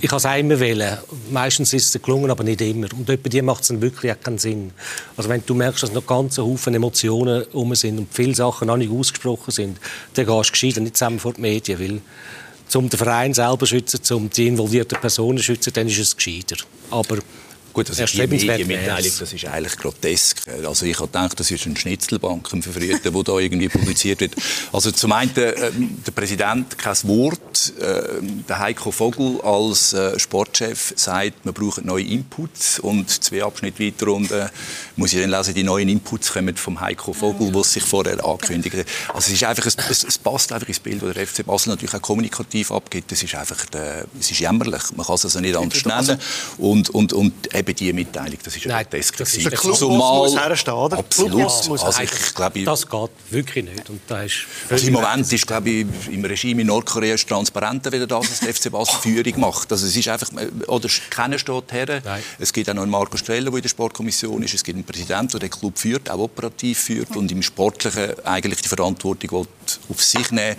Ich 0.00 0.08
kann 0.08 0.16
es 0.16 0.24
immer 0.24 0.58
wählen. 0.58 0.98
Meistens 1.30 1.72
ist 1.72 1.94
es 1.94 2.02
gelungen, 2.02 2.30
aber 2.30 2.42
nicht 2.42 2.60
immer. 2.60 2.88
Und 2.92 3.06
bei 3.06 3.16
dir 3.16 3.42
macht 3.42 3.62
es 3.62 3.68
dann 3.68 3.80
wirklich 3.80 4.10
auch 4.10 4.20
keinen 4.20 4.38
Sinn. 4.38 4.72
Also 5.16 5.28
wenn 5.28 5.44
du 5.46 5.54
merkst, 5.54 5.82
dass 5.82 5.92
noch 5.92 6.06
ganz 6.06 6.31
Haufen 6.38 6.74
Emotionen 6.74 7.44
herum 7.44 7.74
sind 7.74 7.98
und 7.98 8.08
viele 8.12 8.34
Sachen 8.34 8.68
noch 8.68 8.76
nicht 8.76 8.92
ausgesprochen 8.92 9.50
sind, 9.50 9.78
dann 10.14 10.26
gehst 10.26 10.48
du 10.48 10.52
gescheiter 10.52 10.80
nicht 10.80 10.96
zusammen 10.96 11.18
vor 11.18 11.32
die 11.34 11.40
Medien, 11.40 11.78
weil 11.78 12.00
um 12.74 12.88
den 12.88 12.98
Verein 12.98 13.34
selber 13.34 13.60
zu 13.60 13.66
schützen, 13.66 14.00
um 14.14 14.30
die 14.30 14.46
involvierten 14.46 14.98
Personen 14.98 15.38
zu 15.38 15.44
schützen, 15.44 15.72
dann 15.74 15.88
ist 15.88 15.98
es 15.98 16.16
gescheiter. 16.16 16.56
Aber 16.90 17.18
Gut, 17.72 17.88
das 17.88 17.98
ist 17.98 18.12
die 18.12 18.26
Medienmitteilung, 18.26 19.12
das 19.18 19.32
ist 19.32 19.44
eigentlich 19.46 19.76
grotesk. 19.78 20.42
Also 20.66 20.84
ich 20.84 20.96
habe 20.98 21.06
gedacht, 21.06 21.40
das 21.40 21.50
ist 21.50 21.66
ein 21.66 21.76
Schnitzelbank, 21.76 22.52
ein 22.52 22.62
Verfrühter, 22.62 23.10
der 23.10 23.22
da 23.22 23.38
irgendwie 23.38 23.68
publiziert 23.68 24.20
wird. 24.20 24.34
Also 24.72 24.90
zum 24.90 25.12
einen, 25.12 25.34
äh, 25.36 25.70
der 26.06 26.12
Präsident, 26.12 26.76
kein 26.76 26.96
Wort. 27.04 27.72
Äh, 27.80 28.22
der 28.48 28.58
Heiko 28.58 28.90
Vogel 28.90 29.40
als 29.42 29.92
äh, 29.92 30.18
Sportchef 30.18 30.92
sagt, 30.96 31.44
wir 31.44 31.52
brauchen 31.52 31.86
neue 31.86 32.04
Inputs. 32.04 32.78
Und 32.78 33.08
zwei 33.08 33.42
Abschnitte 33.42 33.84
weiter 33.84 34.08
unten 34.08 34.48
muss 34.96 35.12
ich 35.12 35.20
dann 35.20 35.30
lesen, 35.30 35.54
die 35.54 35.62
neuen 35.62 35.88
Inputs 35.88 36.32
kommen 36.32 36.56
vom 36.56 36.80
Heiko 36.80 37.12
Vogel, 37.12 37.54
was 37.54 37.72
sich 37.72 37.82
vorher 37.82 38.22
angekündigt 38.24 38.76
hat. 38.76 38.86
Also 39.14 39.28
es, 39.28 39.34
ist 39.34 39.44
einfach, 39.44 39.66
es, 39.66 39.76
es, 40.04 40.18
passt 40.18 40.52
einfach 40.52 40.68
ins 40.68 40.80
Bild, 40.80 41.02
das 41.02 41.14
der 41.14 41.26
FC 41.26 41.46
Basel 41.46 41.70
natürlich 41.70 41.94
auch 41.94 42.02
kommunikativ 42.02 42.70
abgibt. 42.70 43.12
Es 43.12 43.22
ist 43.22 43.34
einfach, 43.34 43.64
der, 43.66 44.04
es 44.18 44.30
ist 44.30 44.40
jämmerlich. 44.40 44.82
Man 44.96 45.06
kann 45.06 45.14
es 45.14 45.24
also 45.24 45.40
nicht 45.40 45.56
anders 45.56 45.84
nennen. 45.84 46.20
Und, 46.58 46.90
und, 46.90 47.12
und 47.12 47.54
eben 47.62 47.76
diese 47.76 47.92
Mitteilung, 47.92 48.38
das 48.42 48.56
ist 48.56 48.66
Nein, 48.66 48.84
grotesk. 48.84 49.16
Das 49.16 49.34
ist 49.34 49.44
der 49.44 49.58
Club 49.58 49.76
Zumal, 49.76 50.18
muss 50.18 50.38
herstehen, 50.38 50.74
oder? 50.74 50.98
Absolut. 50.98 51.38
Ja, 51.38 51.68
muss 51.68 51.82
also 51.82 52.02
ich, 52.02 52.34
glaube, 52.34 52.64
das 52.64 52.88
geht 52.88 53.10
wirklich 53.30 53.64
nicht. 53.64 53.90
Und 53.90 54.00
da 54.06 54.22
ist 54.22 54.46
also 54.68 54.86
Im 54.86 54.94
Moment 54.94 55.32
ist, 55.32 55.46
glaube 55.46 55.70
ich, 55.70 55.86
im 56.10 56.24
Regime 56.24 56.62
in 56.62 56.68
Nordkorea 56.68 57.14
ist 57.14 57.28
transparenter, 57.28 57.92
wie 57.92 58.06
das, 58.06 58.10
was 58.10 58.40
der 58.40 58.54
FC 58.54 58.70
Basel 58.70 58.98
Führung 59.02 59.40
macht. 59.40 59.72
Also 59.72 59.86
es 59.86 59.96
ist 59.96 60.08
einfach, 60.08 60.28
oder 60.66 60.88
keiner 61.10 61.38
steht 61.38 61.72
her. 61.72 62.02
Nein. 62.04 62.22
Es 62.38 62.52
gibt 62.52 62.68
auch 62.68 62.74
noch 62.74 62.82
einen 62.82 62.90
Marco 62.90 63.16
Streller, 63.16 63.50
der 63.50 63.56
in 63.56 63.62
der 63.62 63.68
Sportkommission 63.68 64.42
ist. 64.42 64.54
Es 64.54 64.64
gibt 64.64 64.76
einen 64.76 64.84
Präsidenten, 64.84 65.32
der 65.32 65.40
den 65.40 65.50
Club 65.50 65.78
führt, 65.78 66.10
auch 66.10 66.18
operativ 66.18 66.78
führt 66.78 67.16
und 67.16 67.30
im 67.30 67.42
Sportlichen 67.42 68.12
eigentlich 68.24 68.62
die 68.62 68.68
Verantwortung 68.68 69.46
auf 69.88 70.02
sich 70.02 70.30
nehmen 70.30 70.56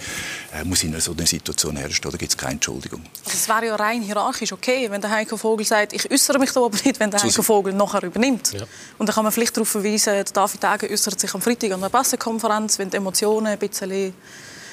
äh, 0.53 0.63
muss 0.63 0.83
in 0.83 1.00
so 1.00 1.11
einer 1.11 1.25
Situation 1.25 1.75
herstellen. 1.77 2.11
Da 2.11 2.17
gibt 2.17 2.31
es 2.31 2.38
keine 2.38 2.53
Entschuldigung. 2.53 3.01
Also 3.25 3.38
es 3.38 3.47
wäre 3.47 3.65
ja 3.65 3.75
rein 3.75 4.01
hierarchisch 4.01 4.51
okay, 4.53 4.89
wenn 4.89 5.01
der 5.01 5.09
Heiko 5.09 5.38
Vogel 5.38 5.65
sagt, 5.65 5.94
ich 5.94 6.09
äußere 6.11 6.39
mich 6.39 6.51
da 6.51 6.63
aber 6.63 6.77
nicht, 6.83 6.93
wenn 7.00 7.12
der 7.12 7.22
Heiko 7.22 7.42
Vogel 7.42 7.74
nachher 7.74 8.04
übernimmt. 8.04 8.54
Ja. 8.54 8.63
Und 8.98 9.07
dann 9.07 9.16
kann 9.16 9.24
man 9.24 9.31
vielleicht 9.31 9.56
darauf 9.56 9.69
verweisen, 9.69 10.24
David 10.34 10.63
Degen 10.63 10.94
äußert 10.94 11.19
sich 11.19 11.34
am 11.34 11.42
Freitag 11.42 11.72
an 11.72 11.80
einer 11.80 11.90
Pressekonferenz, 11.90 12.80
wenn 12.80 12.90
die 12.90 12.98
Emotionen 12.98 13.48
ein 13.48 13.60
bisschen 13.60 14.13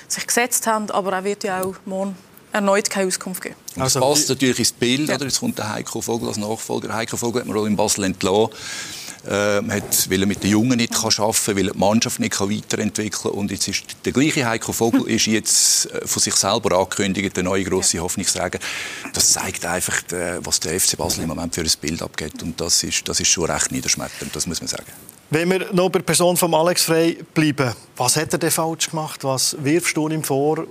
sich 0.09 0.27
gesetzt 0.27 0.67
haben, 0.67 0.91
aber 0.91 1.13
er 1.13 1.25
wird 1.25 1.45
ja 1.45 1.63
auch 1.63 1.75
morgen 1.85 2.17
erneut 2.53 2.91
keine 2.91 3.07
Auskunft 3.07 3.43
geben. 3.43 3.55
Also, 3.77 4.01
das 4.01 4.09
passt 4.09 4.29
natürlich 4.29 4.59
ins 4.59 4.73
Bild. 4.73 5.09
Ja. 5.09 5.15
Oder? 5.15 5.25
Jetzt 5.25 5.41
kommt 5.41 5.59
der 5.59 5.73
Heiko 5.73 6.01
Vogel 6.01 6.29
als 6.29 6.37
Nachfolger. 6.37 6.93
Heiko 6.93 7.17
Vogel 7.17 7.43
hat 7.43 7.49
man 7.49 7.57
auch 7.57 7.65
in 7.65 7.77
Basel 7.77 8.05
entlassen. 8.05 8.51
Äh, 9.27 9.63
hat, 9.71 10.11
weil 10.11 10.23
er 10.23 10.27
mit 10.27 10.43
den 10.43 10.51
Jungen 10.51 10.79
nicht 10.79 10.95
kann 10.95 11.13
arbeiten 11.19 11.45
kann, 11.45 11.57
weil 11.57 11.67
er 11.69 11.73
die 11.73 11.79
Mannschaft 11.79 12.21
nicht 12.21 12.33
kann 12.33 12.51
weiterentwickeln 12.51 13.23
kann. 13.23 13.33
Und 13.33 13.51
jetzt 13.51 13.69
ist 13.69 13.85
der 14.05 14.13
gleiche 14.13 14.47
Heiko 14.47 14.73
Vogel 14.73 15.03
ist 15.09 15.27
jetzt 15.27 15.93
äh, 15.93 16.07
von 16.07 16.23
sich 16.23 16.35
selber 16.35 16.79
angekündigt, 16.79 17.37
der 17.37 17.45
neue 17.45 17.65
grosse. 17.65 18.01
Hoffnungsträger. 18.01 18.59
Das 19.13 19.33
zeigt 19.33 19.67
einfach, 19.67 20.03
was 20.41 20.61
der 20.61 20.79
FC 20.79 20.97
Basel 20.97 21.23
im 21.23 21.29
Moment 21.29 21.55
für 21.55 21.61
ein 21.61 21.71
Bild 21.81 22.03
abgeht. 22.03 22.43
Und 22.43 22.61
das 22.61 22.83
ist, 22.83 23.07
das 23.09 23.21
ist 23.21 23.29
schon 23.29 23.51
recht 23.51 23.73
niederschmetternd, 23.73 24.35
das 24.35 24.47
muss 24.47 24.61
man 24.61 24.69
sagen. 24.69 24.87
Wenn 25.31 25.51
wir 25.51 25.73
noch 25.73 25.91
bei 25.91 25.99
der 25.99 26.07
Person 26.07 26.37
von 26.37 26.55
Alex 26.55 26.85
Frey 26.85 27.23
bleiben, 27.35 27.75
was 27.97 28.17
hat 28.17 28.33
er 28.33 28.39
denn 28.39 28.51
falsch 28.51 28.91
gemacht? 28.91 29.23
Was 29.23 29.57
wirfst 29.61 29.97
du 29.97 30.09
ihm 30.09 30.25
vor? 30.25 30.67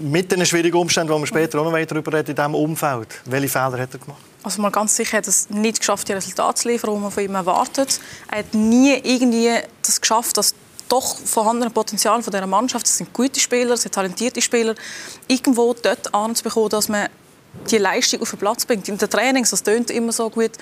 Mit 0.00 0.32
den 0.32 0.44
schwierigen 0.46 0.76
Umständen, 0.76 1.12
wo 1.12 1.18
wir 1.18 1.26
später 1.26 1.60
auch 1.60 1.70
noch 1.70 1.86
darüber 1.86 2.12
reden, 2.12 2.30
in 2.30 2.36
diesem 2.36 2.54
Umfeld. 2.54 3.08
Welche 3.26 3.48
Fehler 3.48 3.78
hat 3.78 3.92
er 3.92 3.98
gemacht? 3.98 4.22
Also 4.42 4.62
mal 4.62 4.70
ganz 4.70 4.96
sicher 4.96 5.18
hat 5.18 5.28
es 5.28 5.50
nicht 5.50 5.80
geschafft, 5.80 6.08
die 6.08 6.12
Resultate 6.12 6.54
zu 6.54 6.68
liefern, 6.68 6.94
die 6.94 7.00
man 7.00 7.10
von 7.10 7.22
ihm 7.22 7.34
erwartet. 7.34 8.00
Er 8.30 8.38
hat 8.38 8.54
nie 8.54 8.94
irgendwie 8.94 9.50
das 9.82 10.00
geschafft, 10.00 10.36
dass 10.36 10.54
doch 10.88 11.18
vorhandene 11.18 11.70
Potenzial 11.70 12.22
von 12.22 12.32
dieser 12.32 12.46
Mannschaft, 12.46 12.86
das 12.86 12.96
sind 12.96 13.12
gute 13.12 13.38
Spieler, 13.38 13.70
das 13.70 13.82
sind 13.82 13.94
talentierte 13.94 14.42
Spieler, 14.42 14.74
irgendwo 15.28 15.74
dort 15.74 16.12
anzubekommen, 16.14 16.70
dass 16.70 16.88
man 16.88 17.08
die 17.70 17.78
Leistung 17.78 18.22
auf 18.22 18.30
den 18.30 18.38
Platz 18.38 18.64
bringt. 18.64 18.88
In 18.88 18.98
den 18.98 19.10
Trainings, 19.10 19.50
das 19.50 19.62
tönt 19.62 19.90
immer 19.90 20.12
so 20.12 20.30
gut, 20.30 20.52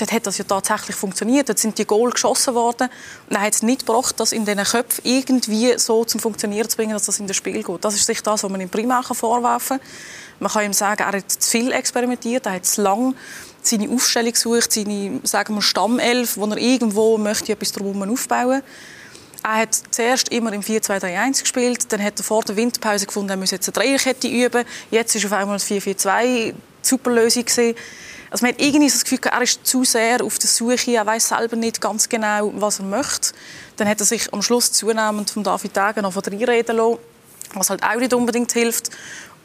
dort 0.00 0.12
hat 0.12 0.26
das 0.26 0.38
ja 0.38 0.44
tatsächlich 0.44 0.96
funktioniert. 0.96 1.48
Dort 1.48 1.58
sind 1.58 1.78
die 1.78 1.86
Goal 1.86 2.10
geschossen 2.10 2.54
worden. 2.54 2.88
Und 3.28 3.36
er 3.36 3.42
hat 3.42 3.54
es 3.54 3.62
nicht 3.62 3.86
gebracht, 3.86 4.18
das 4.18 4.32
in 4.32 4.44
diesen 4.44 4.64
Köpfen 4.64 5.04
irgendwie 5.04 5.78
so 5.78 6.04
zum 6.04 6.20
Funktionieren 6.20 6.68
zu 6.68 6.76
bringen, 6.76 6.92
dass 6.92 7.06
das 7.06 7.20
in 7.20 7.26
das 7.26 7.36
Spiel 7.36 7.62
geht. 7.62 7.84
Das 7.84 7.94
ist 7.94 8.06
sich 8.06 8.22
das, 8.22 8.42
was 8.42 8.50
man 8.50 8.60
ihm 8.60 8.68
primär 8.68 9.02
vorwerfen 9.02 9.78
kann. 9.78 9.88
Man 10.40 10.52
kann 10.52 10.64
ihm 10.64 10.72
sagen, 10.72 11.02
er 11.02 11.18
hat 11.18 11.30
zu 11.30 11.50
viel 11.50 11.72
experimentiert, 11.72 12.46
er 12.46 12.52
hat 12.52 12.66
zu 12.66 12.82
lang 12.82 13.14
seine 13.60 13.88
Aufstellung 13.90 14.32
gesucht, 14.32 14.72
seine 14.72 15.20
sagen 15.24 15.54
wir, 15.54 15.62
Stammelf, 15.62 16.36
wo 16.36 16.46
er 16.46 16.56
irgendwo 16.58 17.18
möchte 17.18 17.52
etwas 17.52 17.72
drumherum 17.72 18.12
aufbauen 18.12 18.62
er 19.42 19.54
hat 19.62 19.74
zuerst 19.90 20.30
immer 20.30 20.52
im 20.52 20.62
4-2-3-1 20.62 21.42
gespielt, 21.42 21.92
dann 21.92 22.02
hat 22.02 22.18
er 22.18 22.24
vor 22.24 22.42
der 22.42 22.56
Winterpause 22.56 23.06
gefunden, 23.06 23.30
er 23.30 23.36
müsse 23.36 23.54
jetzt 23.54 23.68
eine 23.68 23.72
Dreierkette 23.84 24.28
üben. 24.28 24.64
Jetzt 24.90 25.14
ist 25.14 25.24
auf 25.24 25.32
einmal 25.32 25.56
das 25.56 25.70
4-4-2 25.70 26.22
die 26.22 26.54
super 26.82 27.10
Lösung 27.10 27.44
gewesen. 27.44 27.74
Also 28.30 28.44
man 28.44 28.54
hat 28.54 28.60
irgendwie 28.60 28.88
das 28.88 29.04
Gefühl, 29.04 29.20
er 29.24 29.42
ist 29.42 29.66
zu 29.66 29.84
sehr 29.84 30.22
auf 30.22 30.38
der 30.38 30.48
Suche, 30.48 30.92
er 30.92 31.06
weiß 31.06 31.28
selber 31.28 31.56
nicht 31.56 31.80
ganz 31.80 32.08
genau, 32.08 32.52
was 32.56 32.78
er 32.78 32.84
möchte. 32.84 33.32
Dann 33.76 33.88
hat 33.88 34.00
er 34.00 34.06
sich 34.06 34.32
am 34.32 34.42
Schluss 34.42 34.72
zunehmend 34.72 35.30
von 35.30 35.42
David 35.42 35.74
Degen 35.74 36.02
noch 36.02 36.12
von 36.12 36.22
reinreden 36.22 36.76
lassen, 36.76 36.98
was 37.54 37.70
halt 37.70 37.82
auch 37.82 37.96
nicht 37.96 38.12
unbedingt 38.12 38.52
hilft. 38.52 38.90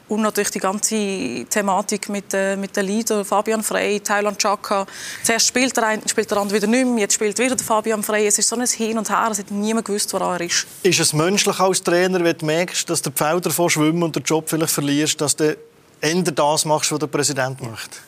Und 0.06 0.20
natürlich 0.20 0.50
die 0.50 0.58
ganze 0.58 1.46
Thematik 1.48 2.10
mit, 2.10 2.34
äh, 2.34 2.56
mit 2.56 2.76
den 2.76 2.84
Leadern, 2.84 3.24
Fabian 3.24 3.62
Frey, 3.62 4.00
Thailand 4.00 4.38
Chaka. 4.38 4.86
Zuerst 5.22 5.46
spielt 5.46 5.74
der 5.78 5.86
eine, 5.86 6.02
spielt 6.06 6.30
der 6.30 6.38
andere 6.38 6.58
wieder 6.58 6.66
nicht 6.66 6.84
mehr, 6.84 6.98
jetzt 6.98 7.14
spielt 7.14 7.38
wieder 7.38 7.56
der 7.56 7.64
Fabian 7.64 8.02
Frey. 8.02 8.26
Es 8.26 8.38
ist 8.38 8.50
so 8.50 8.56
ein 8.56 8.66
Hin 8.66 8.98
und 8.98 9.08
Her, 9.08 9.28
es 9.30 9.38
hat 9.38 9.50
niemand 9.50 9.86
gewusst, 9.86 10.12
wo 10.12 10.18
er 10.18 10.42
ist. 10.42 10.66
Ist 10.82 11.00
es 11.00 11.14
menschlich 11.14 11.58
als 11.58 11.82
Trainer, 11.82 12.22
wenn 12.22 12.36
du 12.36 12.44
merkst, 12.44 12.88
dass 12.90 13.00
der 13.00 13.12
Pfeil 13.12 13.40
davon 13.40 13.70
schwimmen 13.70 14.02
und 14.02 14.14
den 14.14 14.22
Job 14.22 14.46
vielleicht 14.46 14.72
verlierst, 14.72 15.18
dass 15.22 15.36
du 15.36 15.56
eher 16.02 16.22
das 16.22 16.64
machst, 16.66 16.92
was 16.92 16.98
der 16.98 17.06
Präsident 17.06 17.62
macht? 17.62 17.98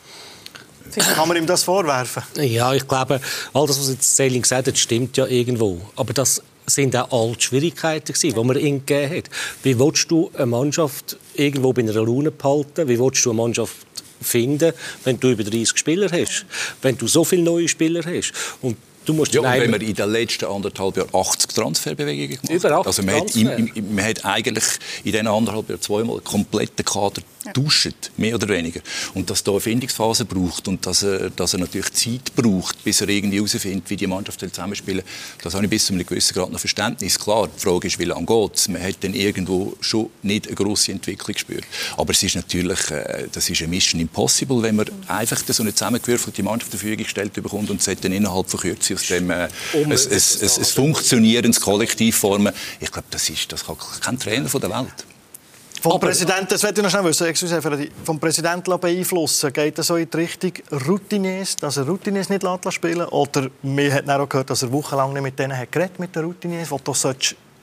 Kann 0.95 1.29
man 1.29 1.37
ihm 1.37 1.47
das 1.47 1.63
vorwerfen? 1.63 2.23
Ja, 2.37 2.73
ich 2.75 2.87
glaube, 2.87 3.21
all 3.53 3.67
das, 3.67 3.79
was 3.79 3.91
jetzt 3.91 4.17
Selling 4.17 4.43
gesagt 4.43 4.69
hat, 4.69 4.79
stimmt 4.79 5.17
ja 5.17 5.27
irgendwo. 5.27 5.81
Aber 5.97 6.13
das 6.13 6.43
sind 6.67 6.97
auch 6.97 7.11
all 7.13 7.35
die 7.37 7.43
Schwierigkeiten, 7.43 8.13
die 8.21 8.33
man 8.33 8.57
ihm 8.57 8.85
gegeben 8.85 9.19
hat. 9.19 9.31
Wie 9.63 9.79
willst 9.79 10.11
du 10.11 10.31
eine 10.35 10.47
Mannschaft 10.47 11.17
irgendwo 11.35 11.73
bei 11.73 11.83
einer 11.83 11.93
Laune 11.93 12.31
behalten? 12.31 12.89
Wie 12.89 12.99
willst 12.99 13.25
du 13.25 13.31
eine 13.31 13.43
Mannschaft 13.43 13.87
finden, 14.21 14.73
wenn 15.05 15.21
du 15.21 15.31
über 15.31 15.45
30 15.45 15.77
Spieler 15.77 16.11
hast? 16.11 16.47
Wenn 16.83 16.97
du 16.97 17.07
so 17.07 17.25
viele 17.25 17.43
neue 17.43 17.69
Spieler 17.69 18.03
hast? 18.05 18.33
Und 18.63 18.77
Du 19.07 19.13
musst 19.13 19.33
ja, 19.33 19.41
wenn 19.41 19.71
man 19.71 19.81
in 19.81 19.95
den 19.95 20.11
letzten 20.11 20.47
anderthalb 20.47 20.97
Jahren 20.97 21.15
80 21.15 21.55
Transferbewegungen 21.55 22.41
gemacht 22.43 22.65
80 22.65 22.87
also 22.87 23.03
man 23.05 23.15
hat, 23.15 23.37
im, 23.37 23.71
im, 23.73 23.95
man 23.95 24.05
hat 24.05 24.25
eigentlich 24.25 24.65
in 25.05 25.13
diesen 25.13 25.29
anderthalb 25.29 25.69
Jahren 25.69 25.81
zweimal 25.81 26.17
einen 26.17 26.25
kompletten 26.25 26.85
Kader 26.85 27.23
ja. 27.47 27.93
mehr 28.17 28.35
oder 28.35 28.49
weniger. 28.49 28.81
Und 29.15 29.31
dass 29.31 29.43
da 29.43 29.53
eine 29.53 29.61
Findungsphase 29.61 30.25
braucht 30.25 30.69
und 30.69 30.85
dass 30.87 31.03
er, 31.03 31.31
dass 31.31 31.55
er 31.55 31.61
natürlich 31.61 31.93
Zeit 31.93 32.35
braucht, 32.35 32.83
bis 32.85 33.01
er 33.01 33.09
irgendwie 33.09 33.37
herausfindet, 33.37 33.89
wie 33.91 33.97
die 33.97 34.07
Mannschaft 34.07 34.41
zusammenspielen 34.41 35.05
das 35.43 35.55
habe 35.55 35.65
ich 35.65 35.71
bis 35.71 35.87
zu 35.87 35.93
einem 35.93 36.05
gewissen 36.05 36.35
Grad 36.35 36.51
noch 36.51 36.59
Verständnis. 36.59 37.19
Klar, 37.19 37.49
die 37.49 37.61
Frage 37.61 37.87
ist, 37.87 37.99
wie 37.99 38.05
lange 38.05 38.27
geht 38.27 38.57
es? 38.57 38.69
Man 38.69 38.83
hat 38.83 38.97
dann 39.03 39.15
irgendwo 39.15 39.77
schon 39.81 40.11
nicht 40.23 40.47
eine 40.47 40.57
grosse 40.57 40.93
Entwicklung 40.93 41.35
gespürt. 41.35 41.65
Aber 41.97 42.11
es 42.11 42.23
ist 42.23 42.35
natürlich, 42.35 42.91
äh, 42.91 43.29
das 43.31 43.49
ist 43.49 43.61
eine 43.61 43.69
Mission 43.69 44.01
impossible, 44.01 44.63
wenn 44.63 44.77
man 44.77 44.87
einfach 45.07 45.41
so 45.47 45.63
eine 45.63 45.73
zusammengewürfelte 45.73 46.43
Mannschaft 46.43 46.73
zur 46.73 46.81
Verfügung 46.81 47.05
gestellt 47.05 47.33
bekommt 47.33 47.71
und 47.71 47.83
sollte 47.83 48.03
dann 48.03 48.13
innerhalb 48.13 48.49
von 48.51 48.61
Kürze 48.61 48.95
aus 48.95 49.07
dem 49.07 49.31
äh, 49.31 49.35
ein, 49.35 49.51
ein, 49.73 49.93
ein, 49.93 49.99
ein 50.01 50.65
funktionierendes 50.65 51.61
Kollektiv 51.61 52.17
formen. 52.17 52.53
Ich 52.81 52.91
glaube, 52.91 53.09
das, 53.11 53.29
ist, 53.29 53.53
das 53.53 53.65
kann 53.65 53.77
kein 54.01 54.19
Trainer 54.19 54.49
von 54.49 54.61
der 54.61 54.71
Welt. 54.71 55.16
Vom 55.91 56.01
Präsidenten, 56.01 56.49
das 56.49 56.65
ich 56.65 56.77
noch 56.83 56.91
schnell 56.91 57.05
wissen, 57.05 57.27
excuse, 57.29 57.61
vom 58.05 58.19
Präsidenten 58.19 58.81
beeinflussen, 58.81 59.53
geht 59.53 59.79
das 59.79 59.87
so 59.87 59.95
in 59.95 60.11
die 60.11 60.17
Richtung 60.17 60.53
Routiniers, 60.85 61.55
dass 61.55 61.77
er 61.77 61.87
Routiniers 61.87 62.29
nicht 62.29 62.45
spielen 62.71 62.99
lässt? 62.99 63.13
Oder 63.13 63.49
man 63.63 63.93
hat 63.93 64.09
auch 64.09 64.29
gehört, 64.29 64.51
dass 64.51 64.63
er 64.63 64.73
wochenlang 64.73 65.13
nicht 65.13 65.23
mit 65.23 65.39
denen 65.39 65.57
hat 65.57 65.71
geredet, 65.71 66.01
mit 66.01 66.17
den 66.17 66.25
Routiniers, 66.25 66.71
die 66.71 66.85
du 66.85 66.93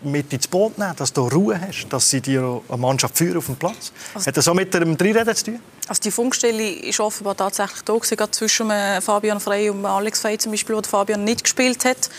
mit 0.04 0.32
ins 0.34 0.48
Boot 0.48 0.78
nehmen 0.78 0.94
dass 0.96 1.12
du 1.14 1.28
Ruhe 1.28 1.60
hast, 1.60 1.88
dass 1.90 2.10
sie 2.10 2.22
dir 2.22 2.62
eine 2.68 2.78
Mannschaft 2.78 3.18
führen 3.18 3.38
auf 3.38 3.46
dem 3.46 3.56
Platz. 3.56 3.92
Also, 4.14 4.28
hat 4.28 4.38
das 4.38 4.46
so 4.46 4.54
mit 4.54 4.74
dem 4.74 4.98
Dreireden 4.98 5.36
zu 5.36 5.46
tun? 5.46 5.60
Also 5.88 6.02
die 6.02 6.12
Funkstelle 6.12 6.72
ist 6.72 7.00
offenbar 7.00 7.36
tatsächlich 7.36 7.82
da 7.84 7.94
gewesen, 7.94 8.32
zwischen 8.32 8.70
äh, 8.70 9.02
Fabian 9.02 9.40
Frey 9.40 9.70
und 9.70 9.86
Alex 9.86 10.22
Frey 10.22 10.38
zum 10.38 10.52
Beispiel, 10.52 10.76
wo 10.76 10.82
Fabian 10.82 11.24
nicht 11.24 11.44
gespielt 11.44 11.86
hat. 11.86 12.10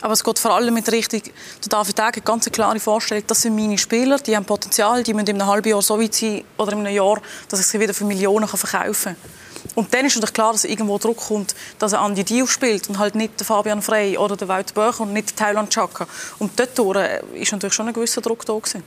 Aber 0.00 0.12
es 0.12 0.22
geht 0.22 0.38
vor 0.38 0.54
allem 0.54 0.74
mit 0.74 0.90
Richtung, 0.92 1.22
der 1.22 1.68
David 1.68 1.98
Egger, 1.98 2.20
ganz 2.20 2.46
eine 2.46 2.52
klare 2.52 2.80
Vorstellung, 2.80 3.24
das 3.26 3.42
sind 3.42 3.56
meine 3.56 3.76
Spieler, 3.76 4.18
die 4.18 4.36
haben 4.36 4.44
Potenzial, 4.44 5.02
die 5.02 5.12
müssen 5.12 5.28
in 5.28 5.40
einem 5.40 5.50
halben 5.50 5.68
Jahr 5.68 5.82
so 5.82 6.00
weit 6.00 6.14
sein 6.14 6.44
oder 6.56 6.72
in 6.72 6.86
einem 6.86 6.94
Jahr, 6.94 7.20
dass 7.48 7.60
ich 7.60 7.66
sie 7.66 7.80
wieder 7.80 7.94
für 7.94 8.04
Millionen 8.04 8.46
verkaufen 8.46 9.16
kann. 9.16 9.38
Und 9.74 9.92
dann 9.92 10.06
ist 10.06 10.14
natürlich 10.14 10.34
klar, 10.34 10.52
dass 10.52 10.64
irgendwo 10.64 10.98
Druck 10.98 11.18
kommt, 11.18 11.54
dass 11.78 11.92
er 11.92 12.00
Andi 12.00 12.24
Diouf 12.24 12.50
spielt 12.50 12.88
und 12.88 12.98
halt 12.98 13.14
nicht 13.14 13.38
der 13.38 13.46
Fabian 13.46 13.82
Frey 13.82 14.16
oder 14.16 14.36
der 14.36 14.48
Wout 14.48 14.72
Böcher 14.74 15.00
und 15.00 15.12
nicht 15.12 15.30
der 15.30 15.46
Thailand 15.46 15.70
Chaka. 15.70 16.06
Und 16.38 16.58
dort 16.58 16.78
war 16.78 16.94
natürlich 16.94 17.74
schon 17.74 17.88
ein 17.88 17.94
gewisser 17.94 18.20
Druck 18.20 18.44
da. 18.46 18.54
Gewesen. 18.54 18.82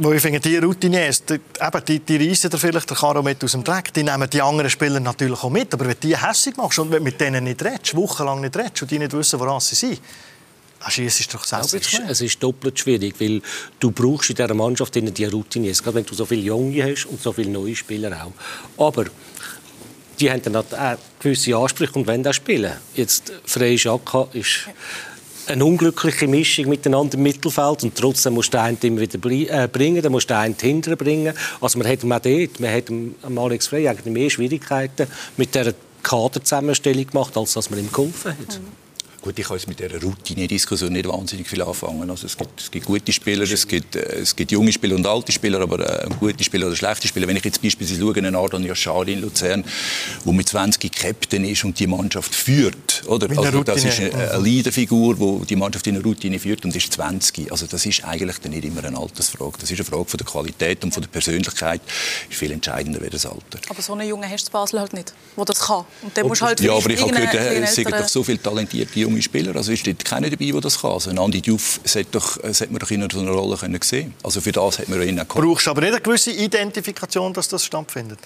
Wo 0.00 0.12
ich 0.12 0.22
finde, 0.22 0.38
die 0.38 0.56
Routiniers, 0.58 1.24
die, 1.24 1.34
eben, 1.34 1.84
die, 1.88 1.98
die 1.98 2.28
reissen 2.28 2.50
dir 2.50 2.58
vielleicht 2.58 2.88
den 2.88 2.96
Karo 2.96 3.20
mit 3.20 3.42
aus 3.42 3.52
dem 3.52 3.64
Dreck. 3.64 3.92
Die 3.92 4.04
nehmen 4.04 4.30
die 4.30 4.40
anderen 4.40 4.70
Spieler 4.70 5.00
natürlich 5.00 5.42
auch 5.42 5.50
mit. 5.50 5.74
Aber 5.74 5.86
wenn 5.86 5.94
du 5.94 6.06
die 6.06 6.16
hässlich 6.16 6.56
machst 6.56 6.78
und 6.78 6.90
mit 7.02 7.20
denen 7.20 7.42
nicht 7.42 7.64
redest, 7.64 7.96
wochenlang 7.96 8.40
nicht 8.40 8.56
redest 8.56 8.82
und 8.82 8.90
die 8.92 9.00
nicht 9.00 9.12
wissen, 9.12 9.40
woran 9.40 9.58
sie 9.58 9.74
sind, 9.74 10.00
ist 10.96 11.34
doch 11.34 11.42
selbst 11.42 11.74
es, 11.74 11.92
ist, 11.92 12.02
es 12.08 12.20
ist 12.20 12.40
doppelt 12.40 12.78
schwierig, 12.78 13.16
weil 13.18 13.42
du 13.80 13.90
brauchst 13.90 14.30
in 14.30 14.36
dieser 14.36 14.54
Mannschaft 14.54 14.94
die 14.94 15.24
Routiniers, 15.24 15.82
gerade 15.82 15.96
wenn 15.96 16.06
du 16.06 16.14
so 16.14 16.24
viele 16.24 16.42
Junge 16.42 16.84
hast 16.84 17.06
und 17.06 17.20
so 17.20 17.32
viele 17.32 17.50
neue 17.50 17.74
Spieler 17.74 18.24
auch. 18.24 18.86
Aber 18.86 19.06
die 20.20 20.30
haben 20.30 20.42
dann 20.42 20.56
auch 20.56 20.64
gewisse 21.18 21.56
Ansprüche 21.56 21.94
und 21.94 22.06
wollen 22.06 22.26
auch 22.26 22.32
spielen. 22.32 22.72
Jetzt 22.94 23.32
Frey 23.44 23.74
Jacka 23.76 24.28
ist 24.32 24.68
eine 25.48 25.64
unglückliche 25.64 26.28
Mischung 26.28 26.68
miteinander 26.68 27.14
im 27.14 27.22
Mittelfeld 27.22 27.82
und 27.82 27.96
trotzdem 27.96 28.34
musst 28.34 28.52
du 28.52 28.60
einen 28.60 28.78
immer 28.80 29.00
wieder 29.00 29.18
äh, 29.30 29.68
bringen, 29.68 30.02
dann 30.02 30.12
musst 30.12 30.30
du 30.30 30.36
einen 30.36 30.54
hinterher 30.58 30.96
bringen. 30.96 31.34
Also 31.60 31.78
man 31.78 31.88
hat 31.88 32.04
auch 32.04 32.20
dort, 32.20 32.60
man 32.60 32.72
hat 32.72 32.90
am 32.90 33.38
Alex 33.38 33.68
Frey 33.68 33.88
eigentlich 33.88 34.12
mehr 34.12 34.30
Schwierigkeiten 34.30 35.06
mit 35.36 35.54
der 35.54 35.74
Kaderzusammenstellung 36.02 37.06
gemacht, 37.06 37.36
als 37.36 37.54
dass 37.54 37.70
man 37.70 37.78
ihm 37.78 37.90
geholfen 37.90 38.32
hat. 38.32 38.60
Mhm. 38.60 38.87
Gut, 39.20 39.38
ich 39.38 39.46
kann 39.46 39.56
jetzt 39.56 39.66
mit 39.66 39.80
dieser 39.80 40.00
Routine-Diskussion 40.00 40.92
nicht 40.92 41.08
wahnsinnig 41.08 41.48
viel 41.48 41.60
anfangen. 41.62 42.08
Also 42.08 42.26
es, 42.26 42.36
gibt, 42.36 42.60
es 42.60 42.70
gibt 42.70 42.86
gute 42.86 43.12
Spieler, 43.12 43.42
es 43.42 43.66
gibt, 43.66 43.96
äh, 43.96 44.20
es 44.20 44.36
gibt 44.36 44.52
junge 44.52 44.72
Spieler 44.72 44.94
und 44.94 45.06
alte 45.06 45.32
Spieler, 45.32 45.60
aber 45.60 46.04
äh, 46.04 46.08
gute 46.20 46.44
Spieler 46.44 46.68
oder 46.68 46.76
schlechte 46.76 47.08
Spieler. 47.08 47.26
Wenn 47.26 47.36
ich 47.36 47.44
jetzt 47.44 47.60
beispielsweise 47.60 48.00
schaue, 48.00 48.16
einen 48.16 48.36
Ardon 48.36 48.64
Yashari 48.64 49.14
in 49.14 49.20
Luzern, 49.20 49.64
der 50.24 50.32
mit 50.32 50.48
20 50.48 50.92
Captain 50.92 51.44
ist 51.44 51.64
und 51.64 51.78
die 51.78 51.86
Mannschaft 51.88 52.34
führt, 52.34 53.02
oder? 53.06 53.28
Also, 53.38 53.64
das 53.64 53.84
ist 53.84 54.00
eine, 54.00 54.30
eine 54.30 54.42
Leaderfigur, 54.42 55.16
die 55.16 55.46
die 55.46 55.56
Mannschaft 55.56 55.86
in 55.88 55.96
eine 55.96 56.04
Routine 56.04 56.38
führt 56.38 56.64
und 56.64 56.74
ist 56.76 56.92
20. 56.92 57.50
Also 57.50 57.66
das 57.66 57.84
ist 57.86 58.04
eigentlich 58.04 58.38
dann 58.38 58.52
nicht 58.52 58.64
immer 58.64 58.84
eine 58.84 58.98
Altersfrage. 58.98 59.58
Das 59.60 59.70
ist 59.70 59.78
eine 59.78 59.84
Frage 59.84 60.04
von 60.04 60.18
der 60.18 60.26
Qualität 60.26 60.84
und 60.84 60.92
von 60.92 61.02
der 61.02 61.10
Persönlichkeit. 61.10 61.80
Das 61.84 62.30
ist 62.30 62.38
viel 62.38 62.52
entscheidender 62.52 63.00
als 63.02 63.10
das 63.10 63.26
Alter. 63.26 63.58
Aber 63.68 63.82
so 63.82 63.94
einen 63.94 64.08
Jungen 64.08 64.30
hast 64.30 64.46
du 64.46 64.52
Basel 64.52 64.80
halt 64.80 64.92
nicht, 64.92 65.12
der 65.36 65.44
das 65.44 65.60
kann. 65.60 65.84
Und 66.02 66.16
der 66.16 66.24
muss 66.24 66.40
halt 66.40 66.60
ja, 66.60 66.72
aber 66.72 66.90
ich 66.90 67.00
habe 67.00 67.12
gehört, 67.12 67.36
es 67.36 67.74
sind 67.74 67.90
doch 67.90 68.08
so 68.08 68.22
viele 68.22 68.40
talentierte 68.40 68.98
junge 69.08 69.17
Spieler. 69.22 69.54
Also 69.56 69.72
ist 69.72 69.86
dort 69.86 70.04
keiner 70.04 70.30
dabei, 70.30 70.50
der 70.50 70.60
das 70.60 70.80
kann. 70.80 70.92
Also 70.92 71.10
ein 71.10 71.18
Andi 71.18 71.40
Diouf 71.40 71.80
sollte, 71.84 72.10
doch, 72.12 72.38
sollte 72.42 72.72
man 72.72 72.78
doch 72.78 72.90
in 72.90 73.08
so 73.10 73.20
einer 73.20 73.30
Rolle 73.30 73.56
können 73.56 73.80
sehen 73.82 74.14
Also 74.22 74.40
für 74.40 74.52
das 74.52 74.78
hat 74.78 74.88
man 74.88 75.02
ihn 75.02 75.20
auch 75.20 75.26
Brauchst 75.26 75.66
du 75.66 75.70
aber 75.70 75.80
nicht 75.80 75.92
eine 75.92 76.00
gewisse 76.00 76.30
Identifikation, 76.30 77.32
dass 77.32 77.48
das 77.48 77.64
stattfindet? 77.64 78.18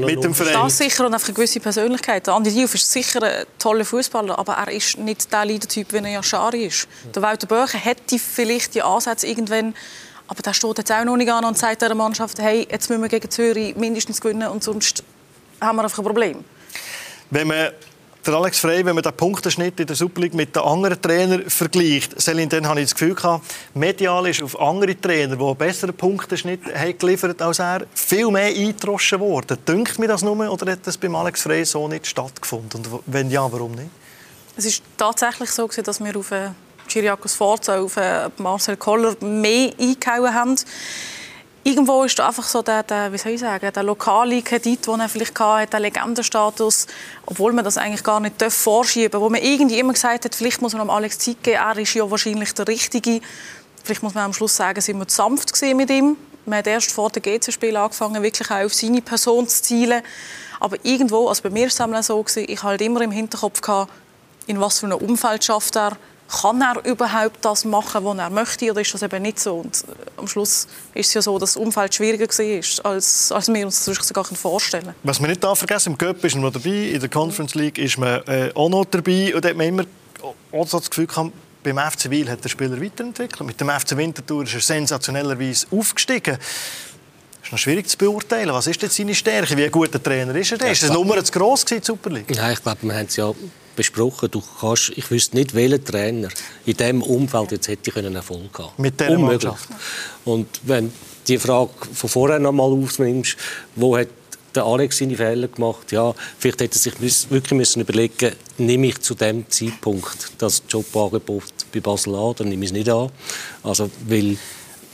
Mit 0.00 0.24
dem 0.24 0.34
Verein. 0.34 0.54
Das 0.54 0.78
sicher 0.78 1.06
und 1.06 1.14
einfach 1.14 1.28
eine 1.28 1.34
gewisse 1.34 1.60
Persönlichkeit. 1.60 2.28
Andi 2.28 2.50
Diouf 2.52 2.74
ist 2.74 2.90
sicher 2.90 3.22
ein 3.22 3.44
toller 3.58 3.84
Fußballer, 3.84 4.36
aber 4.36 4.54
er 4.54 4.72
ist 4.72 4.98
nicht 4.98 5.32
der 5.32 5.44
Leadertyp, 5.44 5.92
wie 5.92 5.98
er 5.98 6.08
Yashari 6.08 6.66
ist. 6.66 6.88
Der 7.14 7.22
Walter 7.22 7.46
Böcher 7.46 7.78
hätte 7.78 8.18
vielleicht 8.18 8.74
die 8.74 8.82
Ansätze 8.82 9.26
irgendwann 9.28 9.74
aber 10.28 10.42
da 10.42 10.52
steht 10.52 10.78
jetzt 10.78 10.92
auch 10.92 11.04
noch 11.04 11.16
nicht 11.16 11.32
an 11.32 11.44
und 11.44 11.56
sagt 11.56 11.80
der 11.80 11.94
Mannschaft, 11.94 12.38
hey, 12.38 12.68
jetzt 12.70 12.90
müssen 12.90 13.02
wir 13.02 13.08
gegen 13.08 13.30
Zürich 13.30 13.74
mindestens 13.76 14.20
gewinnen 14.20 14.48
und 14.48 14.62
sonst 14.62 15.02
haben 15.60 15.76
wir 15.76 15.84
einfach 15.84 15.98
ein 15.98 16.04
Problem. 16.04 16.44
Wenn 17.30 17.48
man 17.48 17.70
der 18.28 18.36
Alex 18.36 18.60
Frey, 18.60 18.84
wenn 18.84 18.94
man 18.94 19.02
den 19.02 19.14
Punktenschnitt 19.14 19.80
in 19.80 19.86
der 19.86 19.96
Super 19.96 20.20
League 20.20 20.34
mit 20.34 20.54
den 20.54 20.62
anderen 20.62 21.00
Trainern 21.00 21.48
vergleicht, 21.48 22.20
Selin, 22.20 22.48
dann 22.50 22.68
habe 22.68 22.80
ich 22.80 22.86
das 22.86 22.94
Gefühl 22.94 23.14
gehabt, 23.14 23.46
medial 23.72 24.26
ist 24.26 24.42
auf 24.42 24.60
andere 24.60 25.00
Trainer, 25.00 25.36
die 25.36 25.42
einen 25.42 25.56
besseren 25.56 25.94
Punktenschnitt 25.94 26.60
haben 26.74 26.98
geliefert 26.98 27.40
als 27.40 27.58
er, 27.58 27.86
viel 27.94 28.30
mehr 28.30 28.48
eingetroschen 28.48 29.20
worden. 29.20 29.56
Dünkt 29.66 29.98
mir 29.98 30.08
das 30.08 30.22
nur 30.22 30.36
oder 30.36 30.72
hat 30.72 30.80
das 30.86 30.98
beim 30.98 31.16
Alex 31.16 31.42
Frey 31.42 31.64
so 31.64 31.88
nicht 31.88 32.06
stattgefunden? 32.06 32.84
Und 32.86 33.00
wenn 33.06 33.30
ja, 33.30 33.50
warum 33.50 33.72
nicht? 33.72 33.88
Es 34.56 34.66
ist 34.66 34.82
tatsächlich 34.98 35.50
so, 35.50 35.66
dass 35.66 35.98
wir 35.98 36.16
auf 36.16 36.30
Chiriakos 36.86 37.32
äh, 37.32 37.36
Forza, 37.36 37.80
auf 37.80 37.96
äh, 37.96 38.28
Marcel 38.36 38.76
Koller 38.76 39.16
mehr 39.24 39.72
eingehauen 39.78 40.34
haben 40.34 40.56
irgendwo 41.68 42.02
ist 42.04 42.18
einfach 42.18 42.44
so 42.44 42.62
der, 42.62 42.82
der, 42.82 43.12
wie 43.12 43.18
soll 43.18 43.32
ich 43.32 43.40
sagen, 43.40 43.70
der 43.72 43.82
lokale 43.82 44.40
Kredit, 44.40 44.86
den 44.86 45.00
er 45.00 45.08
vielleicht 45.08 45.38
hatte, 45.38 45.70
der 45.70 45.80
Legendenstatus, 45.80 46.86
obwohl 47.26 47.52
man 47.52 47.64
das 47.64 47.76
eigentlich 47.76 48.02
gar 48.02 48.20
nicht 48.20 48.42
vorschieben 48.42 49.10
darf, 49.10 49.20
wo 49.20 49.28
man 49.28 49.42
irgendwie 49.42 49.78
immer 49.78 49.92
gesagt 49.92 50.24
hat, 50.24 50.34
vielleicht 50.34 50.62
muss 50.62 50.72
man 50.72 50.82
am 50.82 50.90
Alex 50.90 51.18
Zeit 51.18 51.42
geben, 51.42 51.58
er 51.58 51.76
ist 51.76 51.94
ja 51.94 52.10
wahrscheinlich 52.10 52.54
der 52.54 52.66
Richtige. 52.66 53.20
Vielleicht 53.84 54.02
muss 54.02 54.14
man 54.14 54.24
am 54.24 54.32
Schluss 54.32 54.56
sagen, 54.56 54.80
sind 54.80 54.98
wir 54.98 55.06
zu 55.08 55.16
sanft 55.16 55.62
mit 55.62 55.90
ihm. 55.90 56.16
Man 56.46 56.58
hat 56.58 56.66
erst 56.66 56.90
vor 56.90 57.10
dem 57.10 57.22
GC-Spiel 57.22 57.76
angefangen, 57.76 58.22
wirklich 58.22 58.50
auch 58.50 58.64
auf 58.64 58.74
seine 58.74 59.02
Person 59.02 59.46
zu 59.46 59.62
zielen. 59.62 60.02
Aber 60.60 60.76
irgendwo, 60.82 61.28
also 61.28 61.42
bei 61.42 61.50
mir 61.50 61.68
war 61.68 61.98
es 61.98 62.06
so, 62.06 62.24
ich 62.34 62.58
hatte 62.58 62.62
halt 62.62 62.80
immer 62.80 63.02
im 63.02 63.10
Hinterkopf, 63.10 63.60
in 64.46 64.58
was 64.58 64.78
für 64.78 64.86
einem 64.86 64.98
Umfeld 64.98 65.44
schafft 65.44 65.76
er, 65.76 65.96
kann 66.28 66.60
er 66.60 66.84
überhaupt 66.84 67.42
das 67.42 67.64
machen, 67.64 68.04
was 68.04 68.18
er 68.18 68.30
möchte, 68.30 68.70
oder 68.70 68.80
ist 68.82 68.92
das 68.92 69.02
eben 69.02 69.22
nicht 69.22 69.40
so? 69.40 69.56
Und 69.56 69.84
äh, 69.84 69.92
am 70.18 70.28
Schluss 70.28 70.66
ist 70.94 71.08
es 71.08 71.14
ja 71.14 71.22
so, 71.22 71.38
dass 71.38 71.54
das 71.54 71.62
Umfeld 71.62 71.94
schwieriger 71.94 72.26
war, 72.26 72.92
als, 72.92 73.32
als 73.32 73.48
wir 73.48 73.64
uns 73.64 73.84
das 73.84 73.96
sogar 74.06 74.24
vorstellen 74.24 74.84
können. 74.84 74.96
Was 75.02 75.20
man 75.20 75.30
nicht 75.30 75.42
da 75.42 75.54
vergessen, 75.54 75.92
im 75.92 75.98
Cup 75.98 76.22
ist 76.24 76.36
man 76.36 76.52
dabei, 76.52 76.70
in 76.70 77.00
der 77.00 77.08
Conference 77.08 77.54
League 77.54 77.78
ist 77.78 77.98
man 77.98 78.22
äh, 78.26 78.50
auch 78.54 78.68
noch 78.68 78.84
dabei 78.84 79.34
und 79.34 79.44
da 79.44 79.48
hat 79.48 79.56
man 79.56 79.66
immer 79.66 79.84
auch 80.52 80.68
das 80.68 80.90
Gefühl 80.90 81.06
gehabt, 81.06 81.32
beim 81.62 81.78
FC 81.78 82.10
Wiel 82.10 82.30
hat 82.30 82.42
der 82.44 82.48
Spieler 82.48 82.80
weiterentwickelt. 82.80 83.46
Mit 83.46 83.60
dem 83.60 83.68
FC 83.68 83.96
Winterthur 83.96 84.44
ist 84.44 84.54
er 84.54 84.60
sensationellerweise 84.60 85.66
aufgestiegen. 85.70 86.38
Es 87.40 87.46
ist 87.46 87.52
noch 87.52 87.58
schwierig 87.58 87.88
zu 87.88 87.98
beurteilen. 87.98 88.52
Was 88.52 88.66
ist 88.66 88.80
jetzt 88.82 88.96
seine 88.96 89.14
Stärke? 89.14 89.56
Wie 89.56 89.64
ein 89.64 89.70
guter 89.70 90.02
Trainer 90.02 90.34
ist 90.34 90.52
er? 90.52 90.58
Ja, 90.58 90.68
ist 90.68 90.82
das 90.82 90.90
Nummer 90.90 91.22
zu 91.24 91.32
gross 91.32 91.64
gewesen, 91.64 91.84
Super 91.84 92.10
League? 92.10 92.34
Ja, 92.34 92.50
ich 92.50 92.62
glaube, 92.62 92.78
wir 92.82 92.94
haben 92.94 93.06
es 93.06 93.16
ja 93.16 93.32
besprochen. 93.78 94.28
Du 94.30 94.42
kannst, 94.60 94.92
ich 94.96 95.08
wüsste 95.10 95.36
nicht, 95.36 95.54
welcher 95.54 95.82
Trainer 95.82 96.28
in 96.66 96.76
diesem 96.76 97.00
Umfeld 97.00 97.52
jetzt 97.52 97.68
hätte 97.68 97.92
können 97.92 98.14
Erfolg 98.16 98.58
haben 98.58 98.72
Mit 98.76 98.98
dieser 98.98 99.12
Unmöglich. 99.12 99.54
Und 100.24 100.48
wenn 100.64 100.92
die 101.28 101.38
Frage 101.38 101.70
von 101.94 102.10
vorher 102.10 102.40
noch 102.40 102.52
mal 102.52 102.64
aufnimmst, 102.64 103.36
wo 103.76 103.96
hat 103.96 104.08
der 104.54 104.64
Alex 104.64 104.98
seine 104.98 105.16
Fehler 105.16 105.46
gemacht? 105.46 105.92
Ja, 105.92 106.12
vielleicht 106.38 106.60
hätte 106.60 106.76
er 106.76 106.80
sich 106.80 107.30
wirklich 107.30 107.52
müssen 107.52 107.80
überlegen, 107.80 108.32
nehme 108.56 108.88
ich 108.88 108.98
zu 109.00 109.14
dem 109.14 109.48
Zeitpunkt 109.48 110.32
das 110.38 110.62
Jobangebot 110.68 111.44
bei 111.72 111.78
Basel 111.78 112.14
an, 112.16 112.20
oder 112.20 112.44
nehme 112.44 112.64
ich 112.64 112.70
es 112.70 112.74
nicht 112.74 112.88
an. 112.88 113.10
Also, 113.62 113.90
weil 114.08 114.36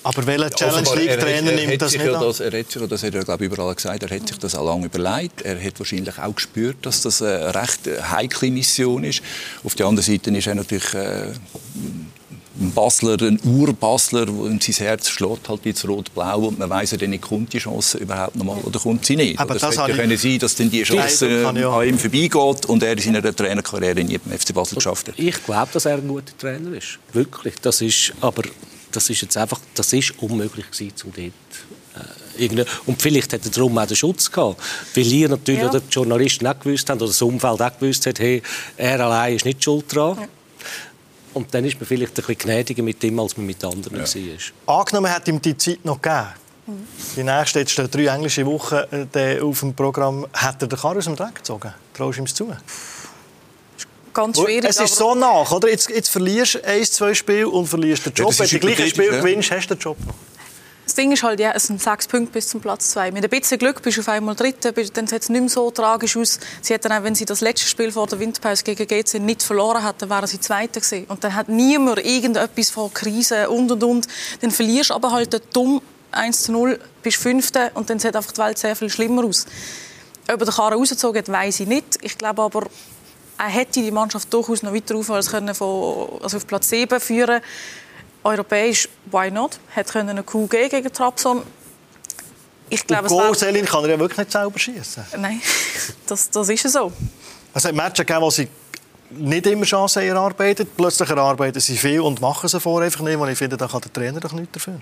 aber 0.05 0.27
welcher 0.27 0.51
Challenge 0.51 0.89
League-Trainer 0.95 1.53
nimmt 1.53 1.83
das 1.83 1.93
nicht 1.93 2.05
ja 2.05 2.21
das, 2.21 2.41
Er 2.41 2.59
hat 2.59 2.71
sich, 2.71 2.83
das 2.87 3.03
hat 3.03 3.15
er 3.15 3.25
glaube 3.25 3.45
überall 3.45 3.75
gesagt, 3.75 4.03
er 4.03 4.11
hat 4.11 4.29
sich 4.29 4.39
das 4.39 4.55
auch 4.55 4.65
lange 4.65 4.87
überlegt. 4.87 5.43
Er 5.43 5.63
hat 5.63 5.79
wahrscheinlich 5.79 6.19
auch 6.19 6.35
gespürt, 6.35 6.77
dass 6.83 7.03
das 7.03 7.23
eine 7.23 7.55
recht 7.55 7.81
heikle 8.11 8.51
Mission 8.51 9.05
ist. 9.05 9.23
Auf 9.65 9.75
der 9.75 9.87
anderen 9.87 10.05
Seite 10.05 10.31
ist 10.31 10.47
er 10.47 10.55
natürlich 10.55 10.95
äh, 10.95 11.33
ein 12.61 12.71
Basler, 12.73 13.21
ein 13.21 13.41
Ur-Basler, 13.45 14.29
und 14.29 14.63
sein 14.63 14.75
Herz 14.87 15.09
schlägt 15.09 15.49
halt 15.49 15.65
jetzt 15.65 15.87
rot-blau 15.89 16.49
und 16.49 16.59
man 16.59 16.71
weiß 16.71 16.93
ja 16.93 16.99
dann 16.99 17.11
nicht, 17.11 17.23
kommt 17.23 17.53
die 17.53 17.59
Chance 17.59 17.99
überhaupt 17.99 18.37
noch 18.37 18.45
mal 18.45 18.59
oder 18.59 18.79
kommt 18.79 19.05
sie 19.05 19.17
nicht. 19.17 19.39
Aber 19.41 19.55
das 19.55 19.63
es 19.63 19.81
hätte 19.81 19.97
können 19.97 20.17
sein, 20.17 20.39
dass 20.39 20.55
dann 20.55 20.71
die 20.71 20.83
Chance 20.83 21.43
ja. 21.43 21.49
an 21.49 21.89
ihm 21.89 21.99
vorbeigeht 21.99 22.67
und 22.67 22.83
er 22.83 22.93
in 22.93 22.99
seiner 22.99 23.35
Trainerkarriere 23.35 24.05
nie 24.05 24.19
beim 24.19 24.39
FC 24.39 24.55
Basel 24.55 24.77
geschafft 24.77 25.09
hat. 25.09 25.19
Ich 25.19 25.43
glaube, 25.45 25.71
dass 25.73 25.87
er 25.87 25.95
ein 25.95 26.07
guter 26.07 26.37
Trainer 26.39 26.77
ist. 26.77 26.99
Wirklich. 27.13 27.55
Das 27.61 27.81
ist, 27.81 28.13
aber 28.21 28.43
das 28.95 29.11
ist 29.11 29.23
jetzt 29.23 29.37
einfach, 29.37 29.61
das 29.75 29.93
ist 29.93 30.15
unmöglich 30.19 30.71
gewesen, 30.71 30.93
um 31.05 31.13
dort 31.13 31.27
äh, 31.27 32.65
und 32.87 33.01
vielleicht 33.01 33.33
hat 33.33 33.45
er 33.45 33.51
darum 33.51 33.79
auch 33.79 33.87
den 33.87 33.97
Schutz 33.97 34.31
gehabt, 34.31 34.61
weil 34.95 35.07
ihr 35.07 35.29
natürlich 35.29 35.61
ja. 35.61 35.69
oder 35.69 35.81
die 35.81 35.91
Journalisten 35.91 36.47
auch 36.47 36.59
gewusst 36.59 36.91
haben 36.91 36.99
oder 36.99 37.07
das 37.07 37.23
Umfeld 37.23 37.63
auch 37.63 37.79
gewusst 37.79 38.07
hat, 38.07 38.19
hey, 38.19 38.43
er 38.77 39.01
allein 39.01 39.37
ist 39.37 39.45
nicht 39.45 39.63
schuld 39.63 39.85
dran. 39.95 40.19
Ja. 40.21 40.29
Und 41.35 41.53
dann 41.53 41.65
ist 41.65 41.79
man 41.81 41.87
vielleicht 41.87 42.13
ein 42.13 42.15
bisschen 42.15 42.39
gnädiger 42.39 42.83
mit 42.83 43.03
ihm, 43.05 43.19
als 43.19 43.37
man 43.37 43.47
mit 43.47 43.63
anderen 43.65 43.99
ja. 43.99 44.05
war. 44.67 44.81
Angenommen 44.81 45.13
hat 45.13 45.29
ihm 45.29 45.41
die 45.41 45.57
Zeit 45.57 45.85
noch 45.85 46.01
gegeben. 46.01 46.29
Mhm. 46.67 46.87
Die 47.17 47.23
nächste, 47.23 47.59
jetzt 47.61 47.77
drei 47.77 48.07
englische 48.07 48.47
Wochen 48.47 48.81
äh, 49.15 49.41
auf 49.41 49.61
dem 49.61 49.75
Programm. 49.75 50.27
Hat 50.33 50.63
er 50.63 50.69
den 50.69 50.79
Karren 50.79 50.99
aus 50.99 51.05
dem 51.05 51.17
Dreck 51.17 51.37
gezogen? 51.37 51.75
Traust 51.93 52.19
du 52.19 52.23
ihm 52.23 52.27
zu? 52.27 52.57
Ganz 54.15 54.39
schwierig. 54.39 54.65
Es 54.69 54.81
ist 54.81 54.97
so 54.97 55.15
nach, 55.15 55.51
oder? 55.51 55.69
Jetzt, 55.69 55.91
jetzt 55.91 56.09
verlierst 56.09 56.55
du 56.55 56.65
ein, 56.65 56.85
zwei 56.85 57.15
Spiele 57.15 57.49
und 57.49 57.67
verlierst 57.67 58.07
den 58.07 58.13
Job. 58.15 58.33
Ja, 58.33 58.39
Wenn 58.39 58.49
du 58.49 58.59
gleiche 58.61 58.87
Spiel 58.87 59.13
ja. 59.13 59.21
gewinnst, 59.21 59.51
hast 59.51 59.69
du 59.69 59.75
den 59.75 59.81
Job 59.81 59.97
noch. 60.07 60.15
Das 60.85 60.95
Ding 60.95 61.13
ist 61.13 61.23
halt, 61.23 61.41
ja, 61.41 61.53
es 61.53 61.67
sind 61.67 61.81
sechs 61.81 62.07
Punkte 62.07 62.33
bis 62.33 62.49
zum 62.49 62.61
Platz 62.61 62.91
zwei. 62.91 63.11
Mit 63.11 63.25
ein 63.25 63.31
bisschen 63.31 63.59
Glück 63.59 63.81
bist 63.81 63.97
du 63.97 64.03
auf 64.03 64.09
einmal 64.09 64.35
Dritter, 64.35 64.71
dann 64.73 65.07
sieht 65.07 65.23
es 65.23 65.29
nicht 65.31 65.41
mehr 65.41 65.49
so 65.49 65.71
tragisch 65.71 66.15
aus. 66.17 66.39
Sie 66.61 66.75
hätten 66.75 66.93
auch, 66.93 67.03
wenn 67.03 67.15
sie 67.15 67.25
das 67.25 67.41
letzte 67.41 67.67
Spiel 67.67 67.91
vor 67.91 68.07
der 68.07 68.19
Winterpause 68.19 68.63
gegen 68.63 68.87
GC 68.87 69.15
nicht 69.15 69.43
verloren 69.43 69.85
hätten, 69.85 70.11
wären 70.11 70.27
sie 70.27 70.39
Zweiter 70.41 70.81
gewesen. 70.81 71.07
Und 71.09 71.25
dann 71.25 71.35
hat 71.35 71.49
niemand 71.49 72.05
irgendetwas 72.05 72.71
von 72.71 72.93
Krise 72.93 73.49
und 73.49 73.73
und 73.73 73.83
und. 73.83 74.09
Dann 74.43 74.51
verlierst 74.51 74.91
du 74.91 74.95
aber 74.95 75.11
halt 75.11 75.41
dumm 75.55 75.81
1 76.11 76.43
zu 76.43 76.53
0, 76.53 76.79
bist 77.03 77.17
Fünfter 77.17 77.71
und 77.75 77.89
dann 77.91 77.99
sieht 77.99 78.15
einfach 78.15 78.33
die 78.33 78.41
Welt 78.41 78.59
sehr 78.59 78.77
viel 78.77 78.91
schlimmer 78.91 79.25
aus. 79.25 79.47
Ob 80.31 80.41
er 80.41 80.47
den 80.47 80.55
Karren 80.55 80.75
rausgezogen 80.75 81.19
hat, 81.19 81.29
weiß 81.29 81.61
ich 81.61 81.67
nicht. 81.67 81.99
Ich 82.03 82.17
glaube 82.17 82.43
aber, 82.43 82.67
er 83.39 83.49
hätte 83.49 83.83
die 83.83 83.91
Mannschaft 83.91 84.33
durchaus 84.33 84.63
noch 84.63 84.73
weiter 84.73 84.97
aufwärts 84.97 85.31
können 85.31 85.55
von, 85.55 86.21
also 86.23 86.37
auf 86.37 86.47
Platz 86.47 86.69
7 86.69 87.01
führen 87.01 87.41
Europäisch, 88.23 88.89
why 89.11 89.31
not? 89.31 89.59
Hat 89.77 89.89
können 89.89 90.09
eine 90.09 90.23
Kuh 90.23 90.47
gegen 90.47 90.91
Trabzon. 90.93 91.43
Ich 92.71 92.87
glaube, 92.87 93.09
und 93.09 93.37
Selin 93.37 93.67
kann 93.67 93.85
er 93.85 93.91
ja 93.91 93.99
wirklich 93.99 94.19
nicht 94.19 94.33
selber 94.33 94.59
schießen. 94.59 95.05
Nein, 95.19 95.41
das, 96.07 96.31
das 96.31 96.49
ist 96.49 96.73
so. 96.73 96.91
Es 97.53 97.65
hat 97.65 97.75
Matches 97.75 98.07
gegeben, 98.07 98.23
wo 98.23 98.31
sie 98.31 98.49
nicht 99.11 99.47
immer 99.47 99.65
Chancen 99.65 100.03
erarbeitet. 100.03 100.75
Plötzlich 100.77 101.09
erarbeiten 101.09 101.61
sie 101.61 101.77
viel 101.77 102.01
und 102.01 102.21
machen 102.21 102.49
sie 102.49 102.59
vor 102.59 102.81
einfach 102.81 103.01
nicht. 103.01 103.17
Und 103.17 103.29
ich 103.29 103.39
finde, 103.39 103.59
da 103.59 103.69
kann 103.69 103.83
der 103.83 103.93
Trainer 103.93 104.21
doch 104.21 104.33
nichts 104.33 104.53
dafür. 104.53 104.81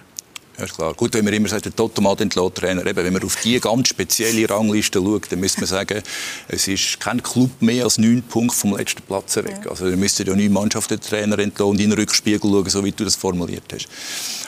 Ja, 0.59 0.65
ist 0.65 0.75
klar. 0.75 0.93
Gut, 0.95 1.15
wenn 1.15 1.25
man 1.25 1.33
immer 1.33 1.49
sagt, 1.49 1.65
der 1.65 1.75
Totomat 1.75 2.21
entlässt 2.21 2.55
Trainer, 2.57 2.85
eben, 2.87 3.05
wenn 3.05 3.13
man 3.13 3.23
auf 3.23 3.37
diese 3.43 3.61
ganz 3.61 3.89
spezielle 3.89 4.49
Rangliste 4.49 5.01
schaut, 5.01 5.31
dann 5.33 5.41
müsste 5.41 5.61
man 5.61 5.69
sagen, 5.69 6.03
es 6.49 6.69
ist 6.69 7.01
kein 7.01 7.23
Club 7.23 7.51
mehr 7.61 7.85
als 7.85 7.99
neun 7.99 8.23
Punkte 8.23 8.57
vom 8.57 8.77
letzten 8.77 9.03
Platz 9.03 9.37
weg. 9.37 9.61
Ja. 9.65 9.71
Also, 9.71 9.89
dann 9.89 9.99
müsste 9.99 10.25
ja 10.25 10.37
neun 10.37 10.53
Mannschaften 10.53 11.01
Trainer 11.01 11.39
entlassen 11.39 11.71
und 11.71 11.81
in 11.81 11.91
den 11.91 11.99
Rückspiegel 11.99 12.51
schauen, 12.51 12.69
so 12.69 12.85
wie 12.85 12.93
du 12.93 13.05
das 13.05 13.17
formuliert 13.17 13.65
hast. 13.73 13.89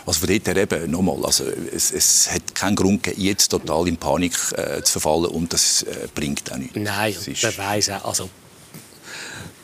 Also 0.06 0.20
von 0.20 0.28
dort 0.28 0.46
her 0.46 0.56
eben, 0.56 0.90
nochmal, 0.90 1.24
also 1.24 1.44
es, 1.74 1.90
es 1.90 2.30
hat 2.30 2.54
keinen 2.54 2.76
Grund 2.76 3.02
gegeben, 3.02 3.22
jetzt 3.22 3.48
total 3.48 3.88
in 3.88 3.96
Panik 3.96 4.34
äh, 4.56 4.82
zu 4.82 4.92
verfallen 4.92 5.26
und 5.26 5.52
das 5.52 5.82
äh, 5.82 6.08
bringt 6.14 6.52
auch 6.52 6.58
nichts. 6.58 6.76
Nein, 6.76 7.14
und 7.26 7.42
man 7.42 7.58
weiss 7.58 7.88
auch, 7.88 8.04
also 8.04 8.28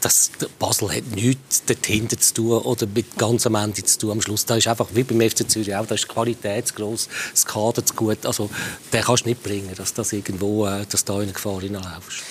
das, 0.01 0.31
Basel 0.59 0.95
hat 0.95 1.07
nichts 1.15 1.63
dahinter 1.65 2.19
zu 2.19 2.35
tun 2.35 2.59
oder 2.59 2.87
mit 2.87 3.17
ganz 3.19 3.47
am 3.47 3.55
Ende 3.55 3.85
zu 3.85 3.99
tun. 3.99 4.13
Am 4.13 4.23
Schluss, 4.23 4.47
da 4.47 4.57
ist 4.57 4.69
einfach, 4.69 4.89
wie 4.93 5.03
beim 5.03 5.21
FC 5.21 5.49
Zürich 5.49 5.75
auch, 5.75 5.87
da 5.87 5.95
ist 5.95 6.05
die 6.05 6.09
Qualität 6.09 6.69
zu 6.69 6.75
gross, 6.75 7.09
das 7.33 7.47
Kader 7.47 7.85
zu 7.85 7.95
gut. 7.95 8.25
Also, 8.25 8.51
den 8.93 9.03
kannst 9.03 9.25
du 9.25 9.29
nicht 9.29 9.43
bringen, 9.43 9.73
dass, 9.77 9.95
das 9.95 10.13
irgendwo, 10.13 10.67
äh, 10.67 10.87
dass 10.89 11.05
da 11.05 11.15
in 11.15 11.23
eine 11.23 11.33
Gefahr 11.33 11.61
hineinlaufst. 11.61 12.23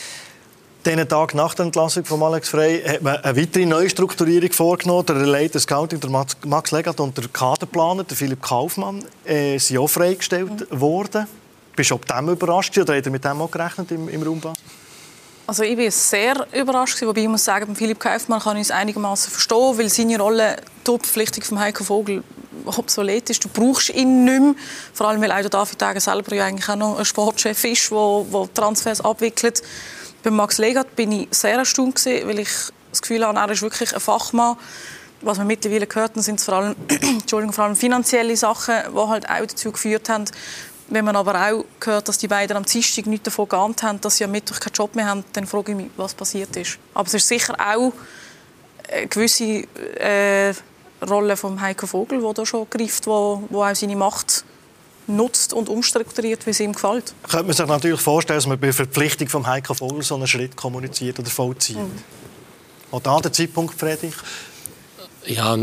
Diesen 0.86 1.10
Tag 1.10 1.36
nach 1.36 1.54
der 1.56 1.66
Entlassung 1.66 2.06
von 2.06 2.24
Alex 2.24 2.50
Frey 2.50 2.82
hat 2.82 3.02
man 3.02 3.18
eine 3.18 3.40
weitere 3.40 3.66
Neustrukturierung 3.66 4.52
vorgenommen. 4.54 5.06
Der 5.06 5.16
Leiter 5.18 5.60
Scouting, 5.60 6.00
der 6.00 6.10
Max 6.46 6.72
Legat 6.72 7.02
und 7.02 7.18
der 7.18 7.28
Kaderplaner, 7.28 8.06
der 8.06 8.16
Philipp 8.16 8.42
Kaufmann, 8.42 9.04
äh, 9.26 9.58
sind 9.58 9.78
auch 9.78 9.90
freigestellt 9.90 10.72
mhm. 10.72 10.80
worden. 10.80 11.28
Bist 11.76 11.92
du 11.92 11.96
ab 11.96 12.06
dem 12.06 12.30
überrascht 12.30 12.78
oder 12.78 12.96
hat 12.96 13.06
er 13.06 13.12
mit 13.12 13.26
dem 13.26 13.42
auch 13.42 13.52
gerechnet 13.52 13.92
im, 13.92 14.08
im 14.08 14.24
Raum? 14.24 14.42
Also 15.50 15.64
ich 15.64 15.76
bin 15.76 15.90
sehr 15.90 16.46
überrascht, 16.54 17.02
wobei 17.02 17.22
ich 17.22 17.28
muss 17.28 17.44
sagen, 17.44 17.76
Philipp 17.76 18.00
Kaufmann 18.00 18.40
kann 18.40 18.56
ich 18.58 18.66
es 18.66 18.72
einigermaßen 18.72 19.32
verstehen, 19.32 19.80
weil 19.80 19.90
seine 19.90 20.20
Rolle 20.20 20.58
die 20.86 20.92
Verpflichtung 20.92 21.44
von 21.44 21.60
Heiko 21.60 21.84
Vogel 21.84 22.24
obsolet 22.68 23.32
ist. 23.32 23.44
Du 23.44 23.50
brauchst 23.50 23.90
ihn 23.90 24.26
nicht 24.26 24.40
mehr, 24.40 24.54
vor 24.94 25.08
allem 25.08 25.20
weil 25.24 25.32
auch 25.32 25.50
David 25.50 25.82
Degen 25.82 26.00
selber 26.00 26.36
ja 26.36 26.46
eigentlich 26.46 26.70
auch 26.70 26.76
noch 26.76 27.00
ein 27.00 27.04
Sportchef 27.06 27.64
ist, 27.64 27.90
der 27.90 28.54
Transfers 28.54 29.02
abwickelt. 29.02 29.64
Bei 30.22 30.30
Max 30.30 30.60
Legat 30.60 30.96
bin 30.96 31.12
ich 31.14 31.30
sehr 31.32 31.56
erstaunt 31.56 31.96
gewesen, 31.96 32.28
weil 32.28 32.38
ich 32.38 32.50
das 32.92 33.02
Gefühl 33.02 33.26
habe, 33.26 33.40
er 33.40 33.50
ist 33.50 33.64
wirklich 33.64 33.92
ein 33.96 34.00
Fachmann. 34.00 34.56
Was 35.22 35.40
wir 35.40 35.46
mittlerweile 35.46 35.88
gehört 35.88 36.12
haben, 36.12 36.22
sind 36.22 36.40
vor 36.40 36.54
allem, 36.54 36.76
Entschuldigung, 37.02 37.54
vor 37.54 37.64
allem 37.64 37.76
finanzielle 37.76 38.38
Sachen, 38.38 38.76
die 38.94 39.00
halt 39.00 39.28
auch 39.28 39.48
dazu 39.48 39.72
geführt 39.72 40.10
haben, 40.10 40.26
wenn 40.90 41.06
man 41.06 41.16
aber 41.16 41.36
auch 41.36 41.66
hört, 41.84 42.08
dass 42.08 42.18
die 42.18 42.28
beiden 42.28 42.58
am 42.58 42.66
Dienstag 42.66 43.06
nichts 43.06 43.26
davon 43.26 43.48
geahnt 43.48 43.84
haben, 43.84 44.02
dass 44.02 44.18
sie 44.18 44.24
am 44.24 44.32
Mittwoch 44.32 44.60
keinen 44.60 44.74
Job 44.74 44.96
mehr 44.96 45.06
haben, 45.06 45.24
dann 45.34 45.46
frage 45.46 45.72
ich 45.72 45.78
mich, 45.78 45.88
was 45.98 46.14
passiert 46.14 46.56
ist. 46.56 46.78
Aber 46.94 47.08
es 47.08 47.14
ist 47.14 47.28
sicher 47.28 47.56
auch 47.60 47.94
eine 48.92 49.08
gewisse 49.08 49.64
äh, 50.00 50.54
Rolle 51.08 51.38
von 51.38 51.62
Heiko 51.62 51.86
Vogel, 51.86 52.20
die 52.20 52.34
da 52.34 52.46
schon 52.46 52.70
greift, 52.70 53.08
wo, 53.08 53.44
wo 53.50 53.64
auch 53.64 53.76
seine 53.76 53.96
Macht 53.96 54.44
nutzt 55.08 55.54
und 55.54 55.70
umstrukturiert, 55.70 56.46
wie 56.46 56.52
es 56.52 56.60
ihm 56.60 56.74
gefällt. 56.74 57.14
Könnte 57.24 57.46
man 57.46 57.54
sich 57.54 57.66
natürlich 57.66 58.02
vorstellen, 58.02 58.38
dass 58.38 58.48
man 58.48 58.60
bei 58.60 58.72
Verpflichtung 58.72 59.28
von 59.28 59.48
Heiko 59.48 59.74
Vogel 59.74 60.04
so 60.04 60.16
einen 60.16 60.28
Schritt 60.28 60.56
kommuniziert 60.56 61.20
oder 61.20 61.30
vollzieht. 61.30 61.78
Mhm. 61.78 62.04
Und 62.92 63.06
da 63.06 63.20
der 63.20 63.34
Zeitpunkt, 63.34 63.80
Friedrich? 63.80 64.16
Ja, 65.26 65.58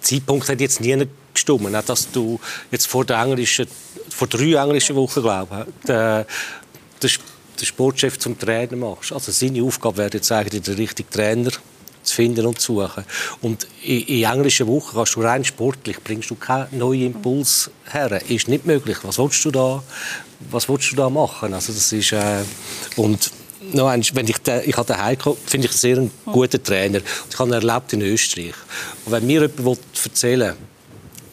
Zeitpunkt 0.00 0.48
hat 0.48 0.60
jetzt 0.60 0.80
nie 0.80 1.06
gestimmt. 1.32 1.68
Dass 1.86 2.10
du 2.10 2.38
jetzt 2.70 2.86
vor 2.86 3.04
der 3.04 3.20
englischen 3.20 3.66
vor 4.12 4.28
drei 4.28 4.52
englischen 4.52 4.94
Wochen, 4.96 5.22
glaube 5.22 5.66
ich, 5.66 5.88
den, 5.88 6.24
den 7.00 7.66
Sportchef 7.66 8.18
zum 8.18 8.38
Trainer 8.38 8.76
machst. 8.76 9.12
Also 9.12 9.32
seine 9.32 9.62
Aufgabe 9.62 9.98
wäre 9.98 10.10
jetzt 10.12 10.30
eigentlich, 10.30 10.62
den 10.62 10.74
richtigen 10.74 11.10
Trainer 11.10 11.50
zu 12.02 12.14
finden 12.14 12.46
und 12.46 12.60
zu 12.60 12.80
suchen. 12.80 13.04
Und 13.40 13.66
in, 13.82 14.02
in 14.02 14.24
englischen 14.24 14.66
Wochen 14.66 14.96
kannst 14.96 15.14
du 15.16 15.22
rein 15.22 15.44
sportlich, 15.44 16.02
bringst 16.02 16.30
du 16.30 16.34
keinen 16.34 16.78
neuen 16.78 17.14
Impuls 17.14 17.70
her. 17.90 18.20
Ist 18.28 18.48
nicht 18.48 18.66
möglich. 18.66 18.98
Was 19.02 19.18
willst 19.18 19.44
du 19.44 19.50
da, 19.50 19.82
was 20.50 20.68
willst 20.68 20.92
du 20.92 20.96
da 20.96 21.08
machen? 21.08 21.54
Also 21.54 21.72
das 21.72 21.92
ist, 21.92 22.12
äh, 22.12 22.42
und 22.96 23.30
noch 23.72 23.86
eins, 23.86 24.14
wenn 24.14 24.26
ich, 24.26 24.38
den, 24.38 24.62
ich 24.68 24.76
habe 24.76 24.92
den 24.92 25.02
Heiko, 25.02 25.36
finde 25.46 25.68
ich 25.68 25.72
sehr 25.72 25.96
einen 25.96 26.10
guten 26.26 26.62
Trainer. 26.62 27.00
Ich 27.30 27.38
habe 27.38 27.50
ihn 27.50 27.54
erlebt 27.54 27.92
in 27.92 28.02
Österreich. 28.02 28.54
Und 29.04 29.12
wenn 29.12 29.26
mir 29.26 29.48
jemand 29.56 29.78
erzählen 30.04 30.48
will, 30.48 30.56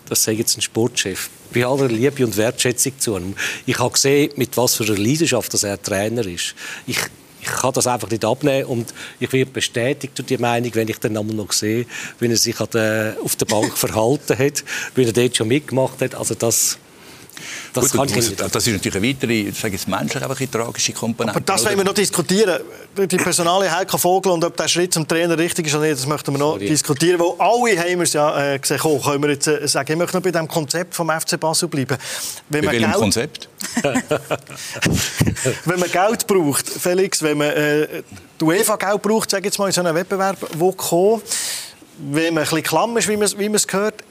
das 0.09 0.23
sei 0.23 0.33
jetzt 0.33 0.57
ein 0.57 0.61
Sportchef, 0.61 1.29
bei 1.53 1.65
aller 1.65 1.87
Liebe 1.87 2.25
und 2.25 2.35
Wertschätzung 2.37 2.93
zu 2.97 3.17
ihm. 3.17 3.35
Ich 3.65 3.79
habe 3.79 3.91
gesehen, 3.91 4.31
mit 4.35 4.57
was 4.57 4.75
für 4.75 4.83
einer 4.83 4.97
Leidenschaft 4.97 5.53
dass 5.53 5.63
er 5.63 5.81
Trainer 5.81 6.25
ist. 6.25 6.55
Ich, 6.87 6.97
ich 7.41 7.47
kann 7.47 7.73
das 7.73 7.87
einfach 7.87 8.09
nicht 8.09 8.25
abnehmen 8.25 8.65
und 8.65 8.93
ich 9.19 9.31
werde 9.31 9.51
bestätigt 9.51 10.17
durch 10.17 10.27
die 10.27 10.37
Meinung, 10.37 10.71
wenn 10.75 10.87
ich 10.87 10.99
dann 10.99 11.17
einmal 11.17 11.35
noch 11.35 11.51
sehe, 11.51 11.85
wie 12.19 12.27
er 12.27 12.37
sich 12.37 12.59
auf 12.59 12.69
der 12.69 13.15
Bank 13.47 13.77
verhalten 13.77 14.37
hat, 14.37 14.63
wie 14.95 15.05
er 15.05 15.13
dort 15.13 15.37
schon 15.37 15.47
mitgemacht 15.47 16.01
hat. 16.01 16.15
Also 16.15 16.35
das, 16.35 16.77
das, 17.73 17.91
Gut, 17.91 18.15
muss, 18.15 18.35
das 18.35 18.67
ist 18.67 18.73
natürlich 18.73 18.95
eine 18.95 19.07
weitere, 19.07 19.51
sage 19.51 19.73
jetzt 19.73 19.87
menschlich 19.87 20.23
einfach 20.23 20.39
eine 20.39 20.51
tragische 20.51 20.93
Komponente. 20.93 21.35
Aber 21.35 21.45
das 21.45 21.65
wollen 21.65 21.77
wir 21.77 21.83
noch 21.83 21.93
diskutieren. 21.93 22.61
Die 22.97 23.17
Personalie 23.17 23.71
Heiko 23.71 23.97
Vogel 23.97 24.31
und 24.31 24.43
ob 24.43 24.57
der 24.57 24.67
Schritt 24.67 24.93
zum 24.93 25.07
Trainer 25.07 25.37
richtig 25.37 25.67
ist 25.67 25.75
oder 25.75 25.83
nicht, 25.83 25.99
das 25.99 26.07
möchten 26.07 26.33
wir 26.33 26.39
noch 26.39 26.53
Sorry. 26.53 26.67
diskutieren. 26.67 27.19
Weil 27.19 27.33
alle 27.37 27.79
haben 27.79 28.01
es 28.01 28.13
ja 28.13 28.53
äh, 28.53 28.59
gesehen, 28.59 28.79
oh, 28.83 28.99
können 28.99 29.23
wir 29.23 29.29
jetzt 29.31 29.47
äh, 29.47 29.67
sagen, 29.67 29.91
ich 29.91 29.97
möchte 29.97 30.17
noch 30.17 30.23
bei 30.23 30.31
dem 30.31 30.47
Konzept 30.47 30.95
vom 30.95 31.09
FC 31.09 31.39
Basel 31.39 31.67
bleiben. 31.67 31.97
Wenn 32.49 32.65
bei 32.65 32.71
welchem 32.71 32.89
Geld, 32.89 32.99
Konzept? 32.99 33.49
wenn 35.65 35.79
man 35.79 35.91
Geld 35.91 36.27
braucht, 36.27 36.67
Felix, 36.67 37.21
wenn 37.21 37.37
man 37.37 37.49
äh, 37.49 38.03
die 38.39 38.43
UEFA 38.43 38.75
Geld 38.77 39.01
braucht, 39.01 39.29
sage 39.29 39.45
jetzt 39.45 39.59
mal 39.59 39.67
in 39.67 39.73
so 39.73 39.81
einem 39.81 39.95
Wettbewerb, 39.95 40.37
wo 40.57 40.71
kommt, 40.71 41.23
wenn 41.97 42.33
man 42.33 42.43
ein 42.43 42.49
bisschen 42.49 42.63
klamm 42.63 42.97
ist, 42.97 43.07
wie 43.07 43.17
man 43.17 43.55
es 43.55 43.67
gehört, 43.67 44.03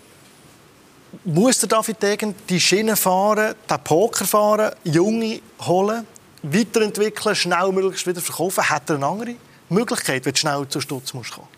muss 1.24 1.58
der 1.58 1.68
David 1.68 2.02
Degen 2.02 2.34
die 2.48 2.60
Schiene 2.60 2.96
fahren, 2.96 3.54
den 3.68 3.78
Poker 3.84 4.24
fahren, 4.24 4.72
Junge 4.84 5.40
holen, 5.60 6.06
weiterentwickeln, 6.42 7.34
schnell 7.34 7.72
möglichst 7.72 8.06
wieder 8.06 8.20
verkaufen? 8.20 8.68
Hat 8.68 8.88
er 8.90 8.96
eine 8.96 9.06
andere 9.06 9.34
Möglichkeit, 9.68 10.24
wenn 10.24 10.32
du 10.32 10.38
schnell 10.38 10.66
zu 10.68 10.80
Stutz 10.80 11.12
musst 11.14 11.32
kommen? 11.32 11.48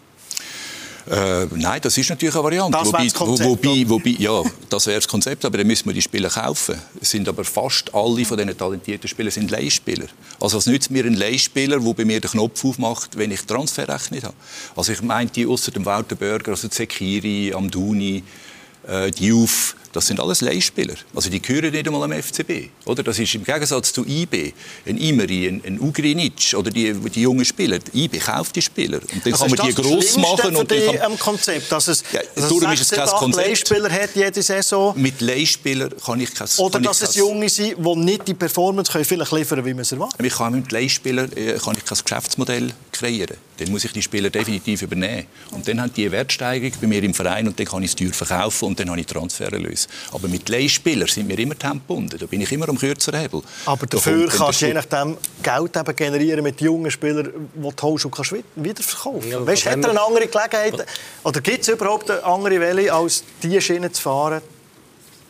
Äh, 1.11 1.47
nein, 1.57 1.81
das 1.83 1.97
ist 1.97 2.11
natürlich 2.11 2.35
eine 2.35 2.45
Variante. 2.45 2.79
Das 2.79 2.89
wobei, 2.89 3.09
Konzept, 3.09 3.49
wobei, 3.49 3.89
wobei, 3.89 4.11
ja, 4.19 4.43
das 4.69 4.87
wäre 4.87 4.99
das 4.99 5.09
Konzept, 5.09 5.45
aber 5.45 5.59
dann 5.59 5.67
müssen 5.67 5.87
wir 5.87 5.95
die 5.95 6.03
Spieler 6.03 6.29
kaufen. 6.29 6.77
Es 7.01 7.11
sind 7.11 7.29
aber 7.29 7.43
fast 7.45 7.93
alle 7.95 8.25
von 8.25 8.37
diesen 8.37 8.57
talentierten 8.57 9.09
Spielern 9.09 9.33
sind 9.33 9.51
Leihspieler. 9.51 10.07
Also 10.39 10.59
was 10.59 10.67
nützt 10.67 10.91
mir 10.91 11.05
ein 11.05 11.15
Leihspieler, 11.15 11.81
der 11.81 11.93
bei 11.95 12.05
mir 12.05 12.21
den 12.21 12.31
Knopf 12.31 12.65
aufmacht, 12.65 13.17
wenn 13.17 13.31
ich 13.31 13.43
Transferrecht 13.43 14.13
nicht 14.13 14.25
habe? 14.25 14.35
Also 14.77 14.93
ich 14.93 15.03
meinte, 15.03 15.49
außer 15.49 15.73
dem 15.73 15.85
Walter 15.85 16.17
Burger, 16.17 16.53
also 16.53 16.69
Zekiri, 16.69 17.53
Amduni, 17.55 18.23
äh, 18.91 19.11
Diouf, 19.11 19.77
das 19.93 20.07
sind 20.07 20.21
alles 20.21 20.41
Leihspieler. 20.41 20.95
Also 21.15 21.31
die 21.31 21.41
gehören 21.41 21.73
nicht 21.73 21.87
einmal 21.87 22.05
am 22.05 22.13
FCB. 22.13 22.69
Oder? 22.85 23.03
Das 23.03 23.19
ist 23.19 23.35
im 23.35 23.45
Gegensatz 23.45 23.93
zu 23.93 24.07
IB, 24.07 24.53
ein 24.87 24.97
Imeri, 24.97 25.49
ein, 25.49 25.63
ein 25.67 25.81
Ugrinic 25.81 26.55
oder 26.57 26.71
die, 26.71 26.93
die 26.93 27.23
jungen 27.23 27.45
Spieler. 27.45 27.79
Die 27.79 28.05
IB 28.05 28.19
kauft 28.19 28.55
die 28.55 28.63
Spieler. 28.63 29.01
Und 29.01 29.27
dann 29.27 29.33
also 29.33 29.47
kann 29.47 29.57
man 29.57 29.67
die 29.67 29.75
gross 29.75 30.17
machen. 30.17 30.55
Und 30.55 30.71
dann 30.71 30.87
kann... 30.87 31.13
am 31.13 31.19
Konzept, 31.19 31.73
dass 31.73 31.89
es, 31.89 32.05
ja, 32.13 32.21
dass 32.35 32.49
darum 32.49 32.73
ist 32.73 32.83
es 32.83 32.91
kein 32.91 33.07
Konzept. 33.07 33.49
Leihspieler 33.49 33.91
hat 33.91 34.11
jede 34.15 34.43
Saison. 34.43 34.95
Mit 34.97 35.21
Leihspielern 35.21 35.93
kann 36.05 36.21
ich 36.21 36.35
kein 36.35 36.49
Oder 36.59 36.81
dass 36.81 37.03
es 37.03 37.17
Junge 37.17 37.49
sind, 37.49 37.77
die 37.79 37.97
nicht 37.97 38.29
die 38.29 38.35
Performance 38.35 38.93
können 38.93 39.05
vielleicht 39.05 39.33
liefern 39.33 39.65
wie 39.65 39.75
man 39.75 39.83
es 39.83 39.93
erwartet. 39.93 40.25
Ich 40.25 40.35
kann 40.35 40.55
mit 40.55 40.71
Leihspielern 40.71 41.33
äh, 41.33 41.59
kann 41.59 41.77
ich 41.77 41.85
kein 41.85 41.99
Geschäftsmodell 42.03 42.73
kreieren. 42.93 43.37
Dann 43.57 43.71
muss 43.71 43.85
ich 43.85 43.93
die 43.93 44.03
Spieler 44.03 44.31
definitiv 44.31 44.83
übernehmen. 44.83 45.27
Und 45.51 45.67
dann 45.67 45.81
haben 45.81 45.93
die 45.93 46.03
eine 46.03 46.13
Wertsteigerung 46.13 46.73
bei 46.81 46.87
mir 46.87 47.03
im 47.03 47.13
Verein 47.13 47.47
und 47.49 47.59
dann 47.59 47.67
kann 47.67 47.83
ich 47.83 47.91
es 47.91 47.97
teuer 47.97 48.13
verkaufen 48.13 48.67
und 48.67 48.80
dann 48.81 48.91
habe 48.91 49.01
ich 49.01 49.07
Transfererlöse. 49.07 49.89
Aber 50.13 50.29
mit 50.29 50.49
Leihspielern 50.49 51.09
sind 51.09 51.29
wir 51.29 51.39
immer 51.39 51.59
tempgebunden. 51.59 52.19
Da 52.19 52.27
bin 52.27 52.41
ich 52.41 52.51
immer 52.53 52.69
am 52.69 52.79
kürzeren 52.79 53.21
Hebel. 53.21 53.43
Aber 53.67 53.87
dafür 53.87 54.29
kannst 54.29 54.63
du 54.63 54.67
je 54.67 54.75
nachdem 54.75 55.17
Geld 55.43 55.77
eben 55.77 55.97
generieren 55.97 56.43
mit 56.43 56.61
jungen 56.61 56.91
Spielern, 56.91 57.31
die 57.55 57.61
du 57.61 57.83
holst 57.83 58.05
und 58.05 58.11
kannst 58.11 58.35
wiederverkaufen. 58.57 59.31
Ja, 59.31 59.47
weißt, 59.47 59.67
hat 59.67 59.85
er 59.85 59.91
eine 59.91 60.03
andere 60.03 60.27
Gelegenheit? 60.27 60.87
Oder 61.25 61.41
gibt 61.41 61.63
es 61.63 61.69
überhaupt 61.69 62.11
eine 62.11 62.25
andere 62.25 62.61
Welle, 62.61 62.93
als 62.93 63.25
diese 63.43 63.61
Schiene 63.61 63.93
zu 63.93 64.03
fahren, 64.03 64.43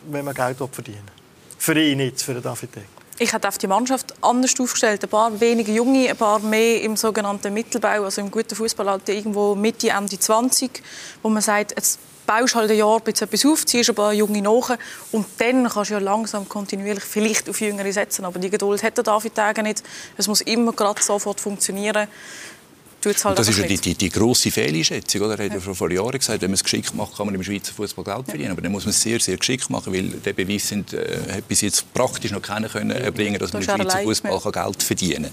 wenn 0.09 0.25
man 0.25 0.33
Geld 0.33 0.57
verdienen 0.57 0.97
will? 0.97 1.21
Für 1.57 1.79
ihn 1.79 1.97
nicht, 1.97 2.21
für 2.21 2.33
den 2.33 2.41
David 2.41 2.75
Deck. 2.75 2.87
Ich 3.19 3.31
hätte 3.33 3.47
auf 3.47 3.59
die 3.59 3.67
Mannschaft 3.67 4.15
anders 4.21 4.59
aufgestellt. 4.59 5.03
Ein 5.03 5.09
paar 5.09 5.39
weniger 5.39 5.71
Junge, 5.71 6.09
ein 6.09 6.17
paar 6.17 6.39
mehr 6.39 6.81
im 6.81 6.97
sogenannten 6.97 7.53
Mittelbau, 7.53 8.03
also 8.03 8.19
im 8.19 8.31
guten 8.31 8.55
Fußballalter 8.55 9.13
irgendwo 9.13 9.53
Mitte, 9.53 9.89
Ende 9.89 10.17
20, 10.17 10.81
wo 11.21 11.29
man 11.29 11.43
sagt, 11.43 11.73
jetzt 11.77 11.99
baust 12.25 12.55
halt 12.55 12.71
ein 12.71 12.77
Jahr 12.77 13.01
etwas 13.05 13.45
auf, 13.45 13.65
ziehst 13.65 13.89
ein 13.89 13.95
paar 13.95 14.13
Junge 14.13 14.41
nach 14.41 14.77
und 15.11 15.25
dann 15.37 15.67
kannst 15.67 15.89
du 15.89 15.95
ja 15.95 15.99
langsam 15.99 16.47
kontinuierlich 16.47 17.03
vielleicht 17.03 17.49
auf 17.49 17.59
Jüngere 17.61 17.91
setzen. 17.91 18.25
Aber 18.25 18.39
die 18.39 18.49
Geduld 18.49 18.83
hat 18.83 18.97
der 18.97 19.03
David 19.03 19.35
Tage 19.35 19.63
nicht. 19.63 19.83
Es 20.17 20.27
muss 20.27 20.41
immer 20.41 20.73
gerade 20.73 21.01
sofort 21.01 21.39
funktionieren. 21.39 22.07
Halt 23.05 23.39
das 23.39 23.47
ist 23.47 23.57
ja 23.57 23.65
die, 23.65 23.77
die, 23.77 23.95
die 23.95 24.09
grosse 24.09 24.51
Fehleinschätzung. 24.51 25.21
Oder? 25.21 25.39
Er 25.39 25.45
hat 25.45 25.53
ja. 25.53 25.59
vor, 25.59 25.75
vor 25.75 25.91
Jahren 25.91 26.17
gesagt, 26.17 26.41
wenn 26.41 26.51
man 26.51 26.55
es 26.55 26.63
geschickt 26.63 26.93
macht, 26.93 27.15
kann 27.17 27.25
man 27.25 27.35
im 27.35 27.43
Schweizer 27.43 27.73
Fußball 27.73 28.05
Geld 28.05 28.25
verdienen. 28.25 28.45
Ja. 28.45 28.51
Aber 28.51 28.61
dann 28.61 28.71
muss 28.71 28.83
man 28.83 28.91
es 28.91 29.01
sehr, 29.01 29.19
sehr 29.19 29.37
geschickt 29.37 29.69
machen, 29.69 29.93
weil 29.93 30.03
der 30.03 30.33
Beweis 30.33 30.67
sind, 30.67 30.93
äh, 30.93 31.17
hat 31.31 31.47
bis 31.47 31.61
jetzt 31.61 31.93
praktisch 31.93 32.31
noch 32.31 32.41
keiner 32.41 32.69
können 32.69 32.91
erbringen, 32.91 33.39
dass 33.39 33.53
man 33.53 33.61
im 33.61 33.69
Schweizer 33.69 34.03
Fußball 34.03 34.51
Geld 34.51 34.83
verdienen 34.83 35.23
kann. 35.23 35.31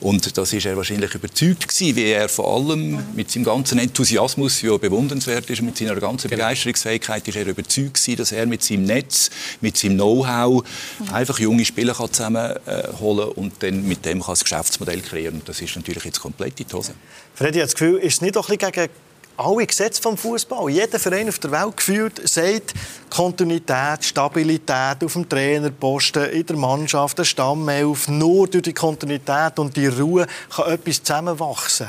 Und 0.00 0.36
das 0.36 0.52
ist 0.52 0.66
er 0.66 0.76
wahrscheinlich 0.76 1.14
überzeugt 1.14 1.68
gewesen, 1.68 1.96
wie 1.96 2.04
er 2.04 2.28
vor 2.28 2.54
allem 2.54 2.98
mit 3.14 3.30
seinem 3.30 3.44
ganzen 3.44 3.78
Enthusiasmus, 3.78 4.60
der 4.60 4.78
bewundernswert 4.78 5.48
ist, 5.50 5.62
mit 5.62 5.76
seiner 5.76 5.96
ganzen 5.96 6.28
genau. 6.28 6.42
Begeisterungsfähigkeit, 6.42 7.26
ist 7.26 7.36
er 7.36 7.46
überzeugt 7.46 7.94
gewesen, 7.94 8.16
dass 8.16 8.32
er 8.32 8.46
mit 8.46 8.62
seinem 8.62 8.84
Netz, 8.84 9.30
mit 9.60 9.76
seinem 9.76 9.94
Know-how 9.96 10.64
einfach 11.12 11.38
junge 11.38 11.64
Spieler 11.64 11.94
kann 11.94 12.12
zusammenholen 12.12 13.28
kann 13.28 13.32
und 13.34 13.62
dann 13.62 13.86
mit 13.86 14.04
dem 14.04 14.20
kann 14.20 14.32
das 14.32 14.44
Geschäftsmodell 14.44 15.00
kreieren. 15.00 15.36
Und 15.36 15.48
das 15.48 15.60
ist 15.60 15.74
natürlich 15.76 16.04
jetzt 16.04 16.20
komplett 16.20 16.60
in 16.60 16.66
die 16.66 16.74
Hose. 16.74 16.94
Freddy 17.34 17.58
hat 17.60 17.66
das 17.66 17.74
Gefühl, 17.74 17.98
ist 17.98 18.14
es 18.14 18.20
nicht 18.20 18.36
doch 18.36 18.48
ein 18.48 18.56
bisschen 18.58 18.72
gegen 18.72 18.92
alle 19.38 19.66
Gesetze 19.66 20.02
vom 20.02 20.16
Fußball. 20.16 20.68
Jeder 20.68 20.98
Verein 20.98 21.28
auf 21.28 21.38
der 21.38 21.52
Welt 21.52 21.76
gefühlt 21.76 22.28
sagt 22.28 22.74
Kontinuität, 23.08 24.04
Stabilität 24.04 25.04
auf 25.04 25.12
dem 25.12 25.28
Trainerposten, 25.28 26.30
in 26.30 26.44
der 26.44 26.56
Mannschaft, 26.56 27.18
der 27.18 27.24
Stammelf. 27.24 28.08
Nur 28.08 28.48
durch 28.48 28.64
die 28.64 28.72
Kontinuität 28.72 29.58
und 29.58 29.76
die 29.76 29.86
Ruhe 29.86 30.26
kann 30.50 30.72
etwas 30.72 31.02
zusammenwachsen. 31.02 31.88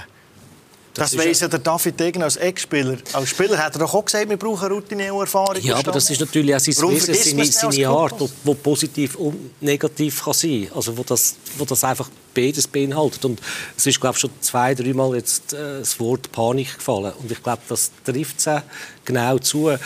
Das, 0.99 1.11
das 1.11 1.25
weiss 1.25 1.39
ja 1.39 1.47
der 1.47 1.59
David 1.59 1.99
Degen 1.99 2.23
als 2.23 2.35
Ex-Spieler. 2.35 2.97
Als 3.13 3.29
Spieler 3.29 3.57
hat 3.57 3.75
er 3.75 3.79
doch 3.79 3.93
auch 3.93 4.05
gesagt, 4.05 4.29
wir 4.29 4.37
brauchen 4.37 4.71
Routine 4.71 5.13
und 5.13 5.21
Erfahrung. 5.21 5.61
Ja, 5.61 5.75
aber 5.77 5.91
das 5.91 6.09
ist 6.09 6.19
natürlich 6.19 6.55
auch 6.55 6.59
sein 6.59 6.75
Wesen, 6.75 7.13
seine, 7.13 7.45
seine 7.45 7.87
Art, 7.87 8.15
die 8.19 8.53
positiv 8.55 9.15
und 9.15 9.61
negativ 9.61 10.23
kann 10.23 10.33
sein 10.33 10.67
kann. 10.67 10.77
Also 10.77 10.97
wo 10.97 11.03
das, 11.03 11.35
wo 11.57 11.65
das 11.65 11.83
einfach 11.83 12.09
beides 12.33 12.67
beinhaltet. 12.67 13.25
Und 13.25 13.41
es 13.77 13.85
ist, 13.85 13.99
glaube 13.99 14.15
ich, 14.15 14.21
schon 14.21 14.31
zwei, 14.41 14.75
dreimal 14.75 15.15
jetzt 15.15 15.53
äh, 15.53 15.79
das 15.79 15.99
Wort 15.99 16.31
Panik 16.31 16.75
gefallen. 16.75 17.13
Und 17.19 17.31
ich 17.31 17.41
glaube, 17.41 17.61
das 17.67 17.91
trifft 18.03 18.39
es 18.39 18.61
genau 19.05 19.37
zu. 19.39 19.67
Eine 19.67 19.79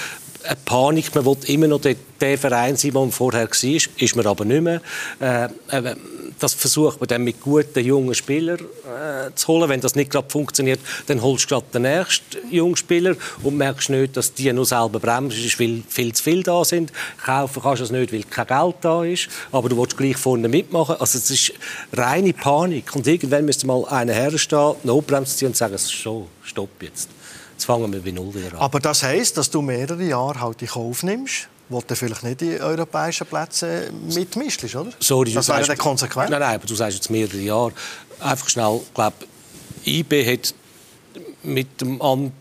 Panik, 0.66 1.16
man 1.16 1.26
will 1.26 1.38
immer 1.48 1.68
noch 1.68 1.82
der, 1.82 1.96
der 2.20 2.38
Verein 2.38 2.76
sein, 2.76 2.92
der 2.92 3.02
man 3.02 3.12
vorher 3.12 3.50
war, 3.50 3.82
ist 3.98 4.16
man 4.16 4.28
aber 4.28 4.46
nicht 4.46 4.62
mehr. 4.62 4.82
Äh, 5.20 5.46
äh, 5.70 5.96
das 6.44 6.54
versucht 6.54 7.00
man 7.00 7.08
dann 7.08 7.24
mit 7.24 7.40
guten 7.40 7.80
jungen 7.80 8.14
Spielern 8.14 8.60
äh, 8.60 9.34
zu 9.34 9.48
holen. 9.48 9.70
Wenn 9.70 9.80
das 9.80 9.96
nicht 9.96 10.12
gerade 10.12 10.30
funktioniert, 10.30 10.82
dann 11.08 11.22
holst 11.22 11.46
du 11.46 11.56
gerade 11.56 11.66
den 11.74 11.84
nächsten 11.84 12.52
jungen 12.52 12.76
Spieler 12.76 13.16
und 13.44 13.58
merkst 13.58 13.90
nicht, 13.90 14.18
dass 14.18 14.34
die 14.34 14.52
nur 14.52 14.66
selber 14.66 15.00
bremsen, 15.00 15.42
weil 15.58 15.84
viel 15.88 16.14
zu 16.14 16.24
viel 16.24 16.44
da 16.44 16.66
sind. 16.66 16.92
Kaufen 17.24 17.64
kannst 17.64 17.80
du 17.80 17.86
es 17.86 17.92
nicht, 17.92 18.12
weil 18.12 18.24
kein 18.24 18.48
Geld 18.48 18.76
da 18.82 19.04
ist, 19.06 19.30
aber 19.54 19.70
du 19.70 19.78
willst 19.78 19.98
gleich 19.98 20.18
vorne 20.18 20.50
mitmachen. 20.50 20.98
Also 21.00 21.18
es 21.18 21.32
ist 21.32 21.54
reine 21.94 22.34
Panik. 22.34 22.94
Und 22.94 23.08
irgendwann 23.08 23.46
müsste 23.46 23.66
mal 23.66 23.86
einer 23.86 24.14
herstehen, 24.14 24.76
Notbremse 24.84 25.38
ziehen 25.38 25.48
und 25.48 25.58
sagen, 25.58 25.78
so, 25.78 26.28
stopp 26.44 26.82
jetzt. 26.82 27.10
Jetzt 27.54 27.66
fangen 27.66 27.94
wir 27.94 28.02
bei 28.02 28.12
Null 28.12 28.34
wieder 28.34 28.54
an. 28.54 28.60
Aber 28.60 28.82
das 28.82 29.04
heisst, 29.04 29.38
dass 29.38 29.50
du 29.50 29.62
mehrere 29.62 30.04
Jahre 30.04 30.42
halt 30.42 30.62
in 30.62 30.68
Kauf 30.68 31.04
nimmst, 31.04 31.48
wo 31.74 31.82
du 31.82 31.96
vielleicht 31.96 32.24
nicht 32.24 32.42
die 32.42 32.60
europäischen 32.60 33.28
Plätze 33.28 33.92
mitmischst, 34.14 34.76
oder? 34.76 34.92
Sorry, 35.00 35.34
das 35.34 35.48
wäre 35.50 35.66
dann 35.66 35.78
konsequent. 35.78 36.30
Nein, 36.30 36.40
nein, 36.40 36.56
aber 36.56 36.66
du 36.66 36.76
sagst 36.76 36.96
jetzt 36.96 37.10
mehrere 37.10 37.38
Jahre. 37.38 37.74
Einfach 38.20 38.48
schnell, 38.48 38.80
ich 38.84 38.94
glaube, 38.94 39.16
IB 39.86 40.34
hat 40.34 40.54
mit, 41.44 41.82
dem, 41.82 42.00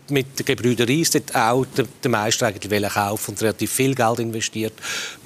mit 0.09 0.39
der 0.39 0.45
Gebrüder 0.45 0.87
Reis 0.87 1.11
auch 1.33 1.65
den, 1.65 1.87
den 2.03 2.11
Meister 2.11 2.47
eigentlich 2.47 2.93
kaufen 2.93 3.31
und 3.31 3.41
relativ 3.41 3.71
viel 3.71 3.95
Geld 3.95 4.19
investiert 4.19 4.73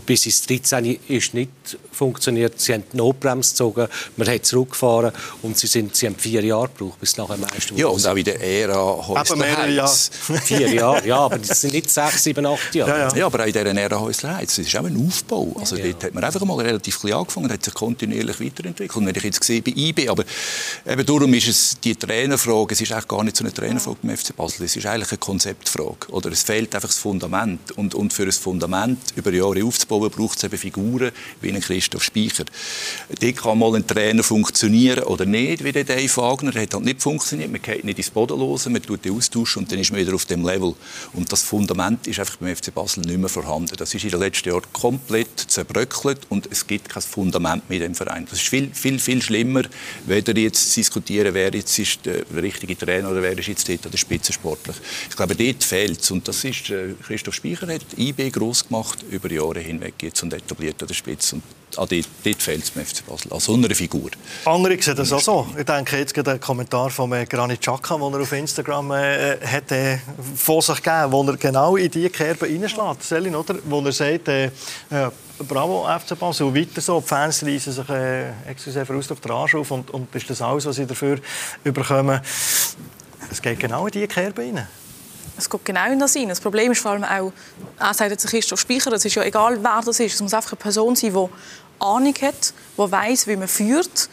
bis 0.07 0.25
ins 0.25 0.41
13 0.47 0.99
ist 1.07 1.33
nicht 1.35 1.51
funktioniert. 1.91 2.59
Sie 2.59 2.73
haben 2.73 2.83
die 2.91 2.97
Notbremse 2.97 3.51
gezogen, 3.51 3.87
man 4.15 4.27
hat 4.27 4.45
zurückgefahren 4.45 5.11
und 5.43 5.57
sie, 5.57 5.67
sind, 5.67 5.95
sie 5.95 6.07
haben 6.07 6.15
vier 6.15 6.43
Jahre 6.43 6.69
gebraucht, 6.69 6.99
bis 6.99 7.17
nachher 7.17 7.37
Meister 7.37 7.75
Ja, 7.75 7.87
und 7.87 8.07
auch 8.07 8.15
in 8.15 8.23
der 8.23 8.41
Ära 8.41 9.07
Häusler 9.07 9.67
Jahre. 9.67 9.89
Vier 10.45 10.73
Jahre, 10.73 11.05
ja, 11.05 11.17
aber 11.17 11.37
das 11.37 11.61
sind 11.61 11.73
nicht 11.73 11.91
sechs, 11.91 12.23
sieben, 12.23 12.45
acht 12.45 12.73
Jahre. 12.73 12.89
Ja, 12.89 12.97
ja. 13.09 13.15
ja 13.15 13.25
aber 13.25 13.41
auch 13.41 13.47
in 13.47 13.53
dieser 13.53 13.75
Ära 13.75 13.99
Häusler 13.99 14.39
das 14.41 14.57
ist 14.57 14.75
auch 14.77 14.85
ein 14.85 15.05
Aufbau. 15.05 15.53
Also 15.59 15.75
ja. 15.75 15.87
dort 15.87 16.05
hat 16.05 16.13
man 16.13 16.23
einfach 16.23 16.43
mal 16.45 16.57
relativ 16.59 17.01
klein 17.01 17.13
angefangen, 17.13 17.51
hat 17.51 17.63
sich 17.63 17.73
kontinuierlich 17.73 18.39
weiterentwickelt. 18.39 18.95
Und 18.95 19.07
wenn 19.07 19.15
ich 19.15 19.23
jetzt 19.23 19.43
sehe 19.43 19.61
bei 19.61 19.73
IB, 19.75 20.07
aber 20.07 20.23
eben 20.85 21.05
darum 21.05 21.33
ist 21.33 21.47
es 21.49 21.77
die 21.83 21.95
Trainerfrage, 21.95 22.73
es 22.73 22.81
ist 22.81 22.93
eigentlich 22.93 23.07
gar 23.09 23.23
nicht 23.25 23.35
so 23.35 23.43
eine 23.43 23.53
Trainerfrage 23.67 23.97
beim 24.01 24.15
FC 24.15 24.33
Basel, 24.35 24.65
es 24.65 24.77
ist 24.77 24.85
eigentlich 24.85 25.11
eine 25.11 25.17
Konzeptfrage. 25.17 26.07
Oder 26.09 26.31
es 26.31 26.43
fehlt 26.43 26.73
einfach 26.73 26.87
das 26.87 26.99
Fundament. 26.99 27.73
Und, 27.73 27.95
und 27.95 28.13
für 28.13 28.23
ein 28.23 28.31
Fundament 28.31 28.99
über 29.15 29.33
Jahre 29.33 29.63
aufzubauen, 29.65 30.09
braucht 30.09 30.37
es 30.37 30.45
eben 30.45 30.57
Figuren 30.57 31.11
wie 31.41 31.49
einen 31.49 31.61
Christoph 31.61 32.03
Speicher. 32.03 32.45
Die 33.21 33.33
kann 33.33 33.59
mal 33.59 33.75
ein 33.75 33.85
Trainer 33.85 34.23
funktionieren 34.23 35.03
oder 35.03 35.25
nicht, 35.25 35.65
wie 35.65 35.73
der 35.73 35.83
Dave 35.83 36.15
Wagner. 36.15 36.55
Er 36.55 36.61
hat 36.61 36.75
halt 36.75 36.85
nicht 36.85 37.01
funktioniert. 37.01 37.51
Man 37.51 37.61
geht 37.61 37.83
nicht 37.83 37.97
ins 37.97 38.09
Bodenlose, 38.09 38.69
man 38.69 38.81
tut 38.81 39.03
den 39.03 39.17
Austausch 39.17 39.57
und 39.57 39.69
dann 39.69 39.79
ist 39.79 39.91
man 39.91 39.99
wieder 39.99 40.15
auf 40.15 40.25
dem 40.25 40.45
Level. 40.45 40.73
Und 41.11 41.29
das 41.31 41.43
Fundament 41.43 42.07
ist 42.07 42.19
einfach 42.19 42.37
beim 42.37 42.55
FC 42.55 42.73
Basel 42.73 43.01
nicht 43.01 43.19
mehr 43.19 43.29
vorhanden. 43.29 43.75
Das 43.75 43.93
ist 43.93 44.03
in 44.03 44.11
den 44.11 44.19
letzten 44.21 44.47
Jahren 44.47 44.63
komplett 44.71 45.39
zerbröckelt 45.47 46.21
und 46.29 46.47
es 46.49 46.65
gibt 46.65 46.87
kein 46.87 47.03
Fundament 47.03 47.69
mit 47.69 47.81
dem 47.81 47.95
Verein. 47.95 48.25
Das 48.29 48.39
ist 48.39 48.47
viel, 48.47 48.69
viel, 48.73 48.97
viel 48.97 49.21
schlimmer, 49.21 49.63
weder 50.05 50.37
jetzt 50.37 50.71
zu 50.71 50.79
diskutieren, 50.79 51.33
wer 51.33 51.53
jetzt 51.53 51.77
ist 51.77 52.05
der 52.05 52.23
richtige 52.33 52.77
Trainer 52.77 53.11
oder 53.11 53.21
wer 53.21 53.37
ist 53.37 53.56
jetzt 53.57 53.83
dort 53.83 53.93
der 53.93 53.97
Spitzensportler. 53.97 54.73
Ich 55.09 55.15
glaube, 55.15 55.35
dort 55.35 55.63
fehlt 55.63 56.01
es. 56.01 56.11
Und 56.11 56.27
das 56.27 56.43
ist, 56.43 56.69
äh, 56.69 56.93
Christoph 57.05 57.35
Speicher 57.35 57.67
hat 57.67 57.81
IB 57.97 58.29
groß 58.29 58.67
gemacht 58.67 59.03
über 59.09 59.31
Jahre 59.31 59.59
hinweg 59.59 59.87
weg 59.87 60.03
jetzt 60.03 60.23
und 60.23 60.33
etabliert 60.33 60.81
an 60.81 60.87
der 60.87 60.93
Spitze. 60.93 61.35
Und 61.35 61.43
an 61.77 61.87
dort, 61.89 62.07
dort 62.23 62.41
fehlt 62.41 62.63
es 62.63 62.71
beim 62.71 62.85
FC 62.85 63.05
Basel, 63.05 63.31
als 63.33 63.45
so 63.45 63.53
eine 63.53 63.73
Figur. 63.75 64.09
Andere 64.45 64.81
sehen 64.81 64.95
das 64.95 65.11
auch 65.11 65.19
so. 65.19 65.47
Ich 65.57 65.65
denke 65.65 65.97
jetzt 65.97 66.13
gerade 66.13 66.31
einen 66.31 66.39
Kommentar 66.39 66.89
von 66.89 67.11
äh, 67.11 67.25
Granit 67.25 67.61
Xhaka, 67.61 67.97
den 67.97 68.13
er 68.13 68.21
auf 68.21 68.31
Instagram 68.31 68.91
äh, 68.91 69.37
hat, 69.45 69.71
äh, 69.71 69.99
vor 70.35 70.61
sich 70.61 70.81
gegeben 70.81 71.11
wo 71.11 71.23
er 71.23 71.37
genau 71.37 71.75
in 71.75 71.91
diese 71.91 72.09
Kerbe 72.09 72.45
reinschlägt. 72.45 73.03
Selin, 73.03 73.35
oder? 73.35 73.55
Wo 73.65 73.81
er 73.81 73.91
sagt, 73.91 74.27
äh, 74.29 74.49
bravo 75.47 75.85
FC 75.99 76.17
Basel, 76.17 76.53
weiter 76.53 76.81
so. 76.81 76.99
Die 77.01 77.07
Fans 77.07 77.43
reissen 77.43 77.73
sich 77.73 77.89
äh, 77.89 78.29
excuse, 78.49 78.81
auf 78.81 79.19
den 79.19 79.31
Arsch 79.31 79.55
auf 79.55 79.71
und, 79.71 79.91
und 79.91 80.13
ist 80.15 80.29
das 80.29 80.41
alles, 80.41 80.65
was 80.65 80.75
sie 80.75 80.85
dafür 80.85 81.19
bekommen. 81.63 82.21
Es 83.31 83.41
geht 83.41 83.59
genau 83.59 83.85
in 83.87 83.91
diese 83.91 84.07
Kerbe 84.07 84.41
rein. 84.41 84.67
Es 85.37 85.49
geht 85.49 85.65
genau 85.65 85.91
in 85.91 85.99
das 85.99 86.15
rein. 86.15 86.29
Das 86.29 86.39
Problem 86.39 86.71
ist 86.71 86.81
vor 86.81 86.91
allem 86.91 87.03
auch, 87.03 87.31
er 87.79 87.93
sagt 87.93 88.11
jetzt 88.11 88.27
Christoph 88.27 88.59
Speicher, 88.59 88.91
es 88.93 89.05
ist 89.05 89.15
ja 89.15 89.23
egal, 89.23 89.61
wer 89.61 89.81
das 89.85 89.99
ist. 89.99 90.15
Es 90.15 90.21
muss 90.21 90.33
einfach 90.33 90.53
eine 90.53 90.59
Person 90.59 90.95
sein, 90.95 91.13
die 91.13 91.29
Ahnung 91.79 92.15
hat, 92.21 92.53
die 92.77 92.91
weiß, 92.91 93.27
wie 93.27 93.35
man 93.35 93.47
führt, 93.47 94.09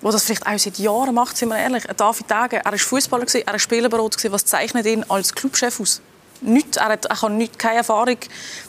wo 0.00 0.10
das 0.10 0.24
vielleicht 0.24 0.46
auch 0.46 0.58
seit 0.58 0.78
Jahren 0.78 1.14
macht, 1.14 1.36
sind 1.36 1.50
wir 1.50 1.58
ehrlich. 1.58 1.84
David 1.96 2.30
Degen, 2.30 2.62
er 2.62 2.72
war 2.72 2.78
Fußballer, 2.78 3.26
er 3.34 3.52
war 3.52 3.58
Spielerberater, 3.58 4.32
was 4.32 4.44
zeichnet 4.44 4.86
ihn 4.86 5.04
als 5.08 5.34
Clubchef 5.34 5.80
aus? 5.80 6.00
Nichts, 6.40 6.76
er, 6.76 6.86
hat, 6.86 7.04
er 7.04 7.16
kann 7.16 7.36
nicht, 7.36 7.56
keine 7.56 7.78
Erfahrung 7.78 8.16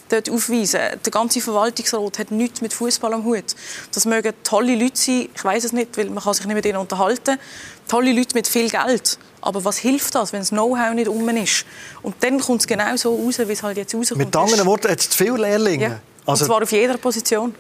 dort 0.10 0.30
aufweisen. 0.30 0.80
Der 1.04 1.12
ganze 1.12 1.42
Verwaltungsrat 1.42 2.20
hat 2.20 2.30
nichts 2.30 2.62
mit 2.62 2.72
Fußball 2.72 3.14
am 3.14 3.24
Hut. 3.24 3.56
Das 3.92 4.06
mögen 4.06 4.34
tolle 4.44 4.76
Leute 4.76 4.98
sein, 4.98 5.30
ich 5.34 5.44
weiß 5.44 5.64
es 5.64 5.72
nicht, 5.72 5.98
weil 5.98 6.10
man 6.12 6.24
kann 6.24 6.36
sich 6.36 6.46
nicht 6.46 6.56
mit 6.56 6.66
ihnen 6.66 6.78
unterhalten. 6.78 7.40
Tolle 7.88 8.12
Leute 8.12 8.36
mit 8.36 8.48
viel 8.48 8.70
Geld. 8.70 9.18
Aber 9.44 9.64
was 9.66 9.78
hilft 9.78 10.16
das, 10.16 10.32
wenn 10.32 10.40
das 10.40 10.50
Know-how 10.50 10.94
nicht 10.94 11.10
um 11.10 11.28
ist? 11.30 11.66
Und 12.02 12.16
dann 12.22 12.40
kommt 12.40 12.62
es 12.62 12.68
genau 12.68 12.96
so 12.96 13.16
raus, 13.16 13.40
wie 13.40 13.52
es 13.52 13.62
halt 13.62 13.78
jetzt 13.78 13.94
rauskommt. 13.94 14.20
Mit 14.20 14.36
anderen 14.36 14.66
Worten, 14.66 14.90
hat 14.90 15.00
es 15.00 15.10
zu 15.10 15.18
viele 15.18 15.38
Lehrlinge. 15.38 15.84
Ja. 15.84 16.00
Also, 16.26 16.46
und 16.46 16.48
zwar 16.48 16.64
auf 16.64 16.72
jeder 16.72 16.98
Position. 16.98 17.54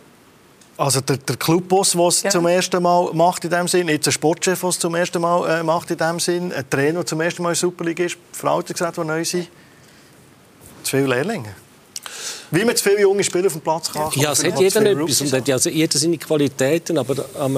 Also 0.77 1.01
der, 1.01 1.17
der 1.17 1.35
Clubboss, 1.35 1.91
der 1.91 2.07
es 2.07 2.23
ja. 2.23 2.29
zum 2.29 2.47
ersten 2.47 2.81
Mal 2.81 3.13
macht 3.13 3.43
in 3.43 3.51
dem 3.51 3.67
Sinn, 3.67 3.89
jetzt 3.89 4.07
ein 4.07 4.11
Sportchef, 4.11 4.59
der 4.59 4.69
es 4.69 4.79
zum 4.79 4.95
ersten 4.95 5.21
Mal 5.21 5.59
äh, 5.59 5.63
macht 5.63 5.91
in 5.91 5.97
dem 5.97 6.19
Sinn, 6.19 6.51
ein 6.51 6.67
Trainer, 6.69 6.99
der 6.99 7.05
zum 7.05 7.21
ersten 7.21 7.43
Mal 7.43 7.49
in 7.49 7.53
der 7.53 7.59
Superliga 7.59 8.05
ist, 8.05 8.17
Frauter 8.31 8.73
gesagt, 8.73 8.97
die 8.97 9.01
neu 9.01 9.23
sind. 9.23 9.49
Zu 10.83 10.97
viele 10.97 11.07
Lehrlinge. 11.07 11.53
Wie 12.49 12.65
man 12.65 12.75
zu 12.75 12.83
viele 12.83 13.01
junge 13.01 13.23
Spieler 13.23 13.47
auf 13.47 13.53
dem 13.53 13.61
Platz 13.61 13.91
kann. 13.91 14.11
Ja, 14.15 14.31
es 14.31 14.43
hat 14.43 14.59
jeder 14.59 14.81
etwas 14.85 15.21
und 15.21 15.33
hat 15.33 15.47
ja 15.47 15.57
jeder 15.57 15.99
seine 15.99 16.17
Qualitäten, 16.17 16.97
aber 16.97 17.25
am, 17.39 17.57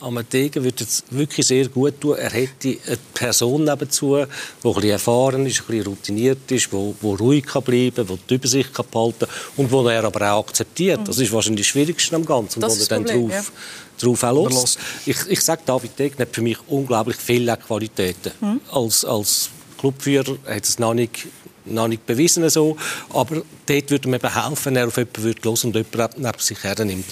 am 0.00 0.18
Degen 0.28 0.64
würde 0.64 0.84
es 0.84 1.04
wirklich 1.10 1.46
sehr 1.46 1.68
gut 1.68 2.00
tun. 2.00 2.16
Er 2.16 2.30
hätte 2.30 2.76
eine 2.86 2.98
Person 3.14 3.64
nebenzu, 3.64 4.16
die 4.16 4.22
ein 4.22 4.28
bisschen 4.62 4.90
erfahren 4.90 5.46
ist, 5.46 5.60
ein 5.60 5.66
bisschen 5.66 5.86
routiniert 5.86 6.50
ist, 6.50 6.72
die, 6.72 6.94
die 7.02 7.06
ruhig 7.06 7.46
kann 7.46 7.62
bleiben 7.62 7.94
kann, 7.94 8.06
die 8.06 8.18
die 8.28 8.34
Übersicht 8.34 8.74
kann 8.74 8.86
behalten 8.90 9.26
kann 9.26 9.28
und 9.56 9.70
die 9.70 9.90
er 9.90 10.04
aber 10.04 10.32
auch 10.32 10.46
akzeptiert. 10.46 11.00
Das 11.04 11.18
ist 11.18 11.32
wahrscheinlich 11.32 11.66
das 11.66 11.72
Schwierigste 11.72 12.16
am 12.16 12.24
Ganzen. 12.24 12.60
Das 12.60 12.74
und 12.74 12.78
wo 12.78 12.82
er 12.82 12.88
dann 12.88 13.04
Problem, 13.04 13.28
drauf, 13.28 13.52
ja. 13.98 14.06
drauf 14.06 14.22
auch 14.24 14.50
los. 14.50 14.78
Ich, 15.06 15.18
ich 15.28 15.40
sage, 15.40 15.62
David 15.64 15.98
Degen 15.98 16.18
hat 16.18 16.34
für 16.34 16.42
mich 16.42 16.58
unglaublich 16.68 17.16
viele 17.16 17.56
Qualitäten. 17.56 18.32
Mhm. 18.40 18.60
Als, 18.70 19.04
als 19.04 19.50
Clubführer 19.78 20.36
hat 20.46 20.64
es 20.64 20.78
noch 20.78 20.94
nicht 20.94 21.26
noch 21.66 21.88
nicht 21.88 22.06
bewiesen 22.06 22.48
so, 22.48 22.76
aber 23.10 23.42
dort 23.66 23.90
würde 23.90 24.08
mir 24.08 24.18
helfen, 24.18 24.64
wenn 24.64 24.76
er 24.76 24.86
auf 24.88 24.96
jemanden 24.96 25.22
hören 25.22 25.36
würde 25.42 25.50
und 25.50 25.76
jemanden 25.76 26.22
neben 26.22 26.38
sich 26.38 26.64
hernimmt 26.64 27.04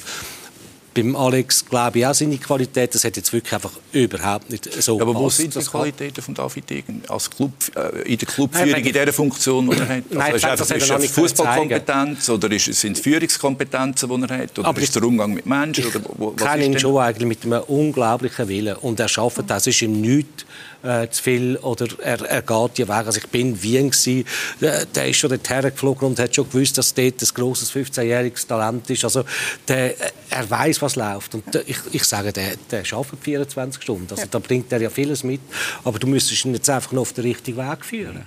beim 1.03 1.17
Alex 1.17 1.65
glaube 1.65 2.01
ich 2.01 2.07
auch 2.07 2.15
seine 2.15 2.39
Qualität. 2.39 2.95
Das 2.95 3.05
hat 3.05 3.17
jetzt 3.17 3.33
wirklich 3.33 3.53
einfach 3.53 3.73
überhaupt 3.93 4.51
nicht 4.51 4.71
so 4.83 4.97
ja, 4.97 5.03
Aber 5.03 5.15
wo 5.15 5.29
sind 5.29 5.55
die 5.55 5.61
Qualitäten 5.61 6.23
von 6.23 6.35
David 6.35 6.69
Degen 6.69 7.03
als 7.09 7.31
Club, 7.31 7.53
äh, 7.77 8.03
in 8.03 8.19
der 8.19 8.29
Clubführung, 8.29 8.71
Nein, 8.71 8.85
in 8.85 8.93
dieser 8.93 9.13
Funktion, 9.13 9.71
die 9.71 9.77
er 9.77 9.89
hat? 9.89 10.05
Also 10.11 10.19
Nein, 10.19 10.35
ist, 10.35 10.45
einfach, 10.45 10.71
ist 10.71 10.91
er 10.91 11.01
Fußballkompetenz 11.01 12.29
oder 12.31 12.51
ist, 12.51 12.65
sind 12.75 12.99
Führungskompetenzen, 12.99 14.09
die 14.09 14.29
er 14.29 14.39
hat? 14.39 14.59
Oder 14.59 14.69
aber 14.69 14.81
ist 14.81 14.95
der 14.95 15.03
Umgang 15.05 15.35
mit 15.35 15.47
Menschen? 15.47 15.85
Ich 15.87 16.37
kenne 16.45 16.65
ihn 16.65 16.79
schon 16.79 16.97
eigentlich 16.99 17.29
mit 17.29 17.45
einem 17.45 17.63
unglaublichen 17.63 18.49
Willen. 18.49 18.77
Und 18.77 18.99
er 18.99 19.09
schafft 19.09 19.39
das. 19.47 19.67
ist 19.67 19.83
ihm 19.83 20.01
nichts 20.01 20.45
äh, 20.83 21.09
zu 21.09 21.23
viel 21.23 21.57
oder 21.59 21.87
er, 22.03 22.21
er 22.23 22.43
geht 22.43 22.79
ja 22.79 22.89
weg. 22.89 23.07
Also 23.07 23.19
ich 23.19 23.27
bin 23.29 23.51
in 23.51 23.63
Wien 23.63 23.91
gewesen, 23.91 24.25
der, 24.61 24.87
der 24.87 25.09
ist 25.09 25.17
schon 25.17 25.31
dorthin 25.31 25.63
geflogen 25.63 26.09
und 26.09 26.19
hat 26.19 26.35
schon 26.35 26.49
gewusst, 26.49 26.79
dass 26.79 26.95
dort 26.95 27.21
ein 27.23 27.29
grosses 27.35 27.73
15-jähriges 27.73 28.47
Talent 28.47 28.89
ist. 28.91 29.05
Also 29.05 29.25
der, 29.67 29.95
er 30.31 30.51
weiß, 30.51 30.83
was 30.83 30.97
läuft 30.97 31.35
und 31.35 31.45
ich, 31.67 31.79
ich 31.93 32.05
sage, 32.05 32.33
der, 32.33 32.57
der 32.71 32.85
arbeitet 32.93 33.19
24 33.23 33.83
Stunden. 33.83 34.07
Also 34.11 34.23
ja. 34.23 34.29
da 34.31 34.39
bringt 34.39 34.73
er 34.73 34.81
ja 34.81 34.91
vieles 34.91 35.25
mit, 35.25 35.41
aber 35.85 35.99
du 35.99 36.07
müsstest 36.07 36.45
ihn 36.45 36.55
jetzt 36.55 36.71
einfach 36.71 36.93
noch 36.93 37.03
auf 37.03 37.13
den 37.13 37.25
richtigen 37.25 37.59
Weg 37.59 37.85
führen. 37.85 38.27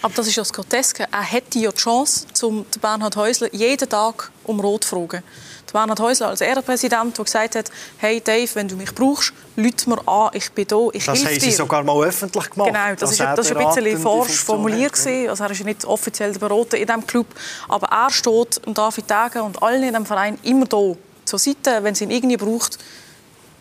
Aber 0.00 0.14
das 0.14 0.28
ist 0.28 0.36
ja 0.36 0.42
das 0.42 0.52
Groteske. 0.52 1.06
Er 1.10 1.22
hätte 1.22 1.58
ja 1.58 1.70
die 1.72 1.76
Chance, 1.76 2.26
zum 2.32 2.64
Bernhard 2.80 3.16
Häusler 3.16 3.52
jeden 3.52 3.88
Tag 3.88 4.30
um 4.44 4.60
Rot 4.60 4.84
zu 4.84 4.90
fragen. 4.90 5.22
Bernhard 5.72 6.00
Häusler 6.00 6.28
als 6.28 6.40
Ehrenpräsident, 6.40 7.16
der 7.16 7.24
gesagt 7.24 7.54
hat, 7.54 7.70
hey 7.98 8.20
Dave, 8.20 8.48
wenn 8.54 8.68
du 8.68 8.76
mich 8.76 8.94
brauchst, 8.94 9.32
lüt 9.56 9.86
mir 9.86 10.06
an, 10.06 10.30
ich 10.32 10.50
bin 10.52 10.66
da, 10.66 10.88
ich 10.92 11.04
Das 11.04 11.24
haben 11.24 11.40
Sie 11.40 11.50
sogar 11.50 11.82
mal 11.82 12.04
öffentlich 12.04 12.50
gemacht. 12.50 12.68
Genau, 12.68 12.94
das, 12.98 13.12
ist, 13.12 13.20
das 13.20 13.50
ist 13.50 13.56
ein 13.56 13.66
bisschen 13.66 13.98
forsch 13.98 14.44
formuliert. 14.44 14.92
Gewesen. 14.92 15.28
Also 15.28 15.44
er 15.44 15.50
ist 15.50 15.64
nicht 15.64 15.84
offiziell 15.84 16.32
der 16.32 16.40
Berater 16.40 16.78
in 16.78 16.86
diesem 16.86 17.06
Club. 17.06 17.26
Aber 17.68 17.86
er 17.88 18.10
steht 18.10 18.60
David 18.66 19.04
Degen 19.10 19.42
und 19.42 19.62
allen 19.62 19.82
in 19.82 19.88
diesem 19.90 20.06
Verein 20.06 20.38
immer 20.42 20.66
da 20.66 20.94
zur 21.24 21.38
Seite, 21.38 21.82
wenn 21.82 21.94
sie 21.94 22.04
ihn 22.04 22.10
irgendwie 22.10 22.36
braucht. 22.36 22.78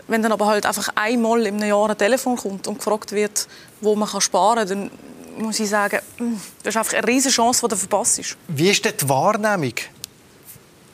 Wenn 0.08 0.22
dann 0.22 0.32
aber 0.32 0.46
halt 0.46 0.66
einfach 0.66 0.90
einmal 0.96 1.46
im 1.46 1.60
Jahr 1.60 1.90
ein 1.90 1.98
Telefon 1.98 2.38
kommt 2.38 2.68
und 2.68 2.78
gefragt 2.78 3.12
wird, 3.12 3.48
wo 3.82 3.96
man 3.96 4.08
sparen 4.22 4.68
kann, 4.68 4.68
dann 4.68 4.92
muss 5.38 5.60
ich 5.60 5.70
sagen, 5.70 6.00
hm, 6.18 6.40
das 6.64 6.74
ist 6.74 6.78
einfach 6.78 6.94
eine 6.94 7.08
riesige 7.08 7.34
Chance, 7.34 7.62
die 7.66 7.70
du 7.70 7.76
verpasst. 7.76 8.38
Wie 8.48 8.70
ist 8.70 8.86
die 8.86 9.10
Wahrnehmung 9.10 9.74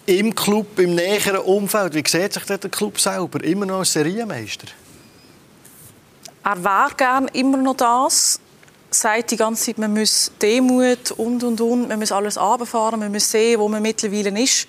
im 0.05 0.33
Club, 0.35 0.79
im 0.79 0.95
näheren 0.95 1.41
Umfeld? 1.41 1.93
Wie 1.93 2.03
sieht 2.05 2.33
sich 2.33 2.43
der 2.43 2.57
Club 2.57 2.99
selber? 2.99 3.43
Immer 3.43 3.65
noch 3.65 3.79
als 3.79 3.93
Serienmeister? 3.93 4.67
Er 6.43 6.63
wäre 6.63 6.91
gerne 6.95 7.27
immer 7.33 7.57
noch 7.57 7.75
das. 7.75 8.39
sagt 8.91 9.31
die 9.31 9.37
ganze 9.37 9.65
Zeit, 9.65 9.77
man 9.77 9.93
muss 9.93 10.31
Demut 10.41 11.11
und 11.11 11.43
und 11.43 11.61
und, 11.61 11.87
man 11.87 11.99
muss 11.99 12.11
alles 12.11 12.39
runterfahren, 12.39 12.99
man 12.99 13.11
muss 13.11 13.29
sehen, 13.29 13.59
wo 13.59 13.67
man 13.67 13.81
mittlerweile 13.81 14.39
ist. 14.41 14.67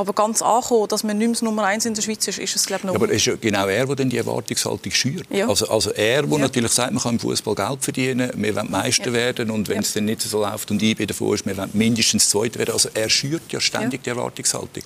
Aber 0.00 0.14
ganz 0.14 0.40
ankommen, 0.40 0.88
dass 0.88 1.04
man 1.04 1.18
nicht 1.18 1.42
mehr 1.42 1.50
Nummer 1.50 1.64
eins 1.64 1.84
in 1.84 1.92
der 1.92 2.00
Schweiz 2.00 2.26
ist, 2.26 2.38
ist 2.38 2.56
es 2.56 2.64
glaube 2.64 2.80
ich 2.80 2.84
noch. 2.84 2.94
Ja, 2.94 2.96
aber 2.96 3.10
es 3.10 3.16
ist 3.16 3.26
ja 3.26 3.34
genau 3.38 3.66
er, 3.66 3.84
der 3.84 4.06
die 4.06 4.16
Erwartungshaltung 4.16 4.90
schürt. 4.92 5.26
Ja. 5.28 5.46
Also, 5.46 5.68
also 5.68 5.90
er, 5.90 6.22
der 6.22 6.30
ja. 6.30 6.38
natürlich 6.38 6.72
sagt, 6.72 6.94
man 6.94 7.02
kann 7.02 7.16
im 7.16 7.20
Fußball 7.20 7.54
Geld 7.54 7.84
verdienen, 7.84 8.30
wir 8.34 8.56
wollen 8.56 8.70
Meister 8.70 9.08
ja. 9.08 9.12
werden 9.12 9.50
und 9.50 9.68
wenn 9.68 9.80
es 9.80 9.92
dann 9.92 10.06
nicht 10.06 10.22
so 10.22 10.40
läuft 10.40 10.70
und 10.70 10.82
ich 10.82 10.96
bin 10.96 11.06
davor 11.06 11.34
ist, 11.34 11.44
wir 11.44 11.54
wollen 11.54 11.68
mindestens 11.74 12.30
Zweiter 12.30 12.60
werden. 12.60 12.72
Also 12.72 12.88
er 12.94 13.10
schürt 13.10 13.42
ja 13.52 13.60
ständig 13.60 14.02
die 14.02 14.08
Erwartungshaltung. 14.08 14.82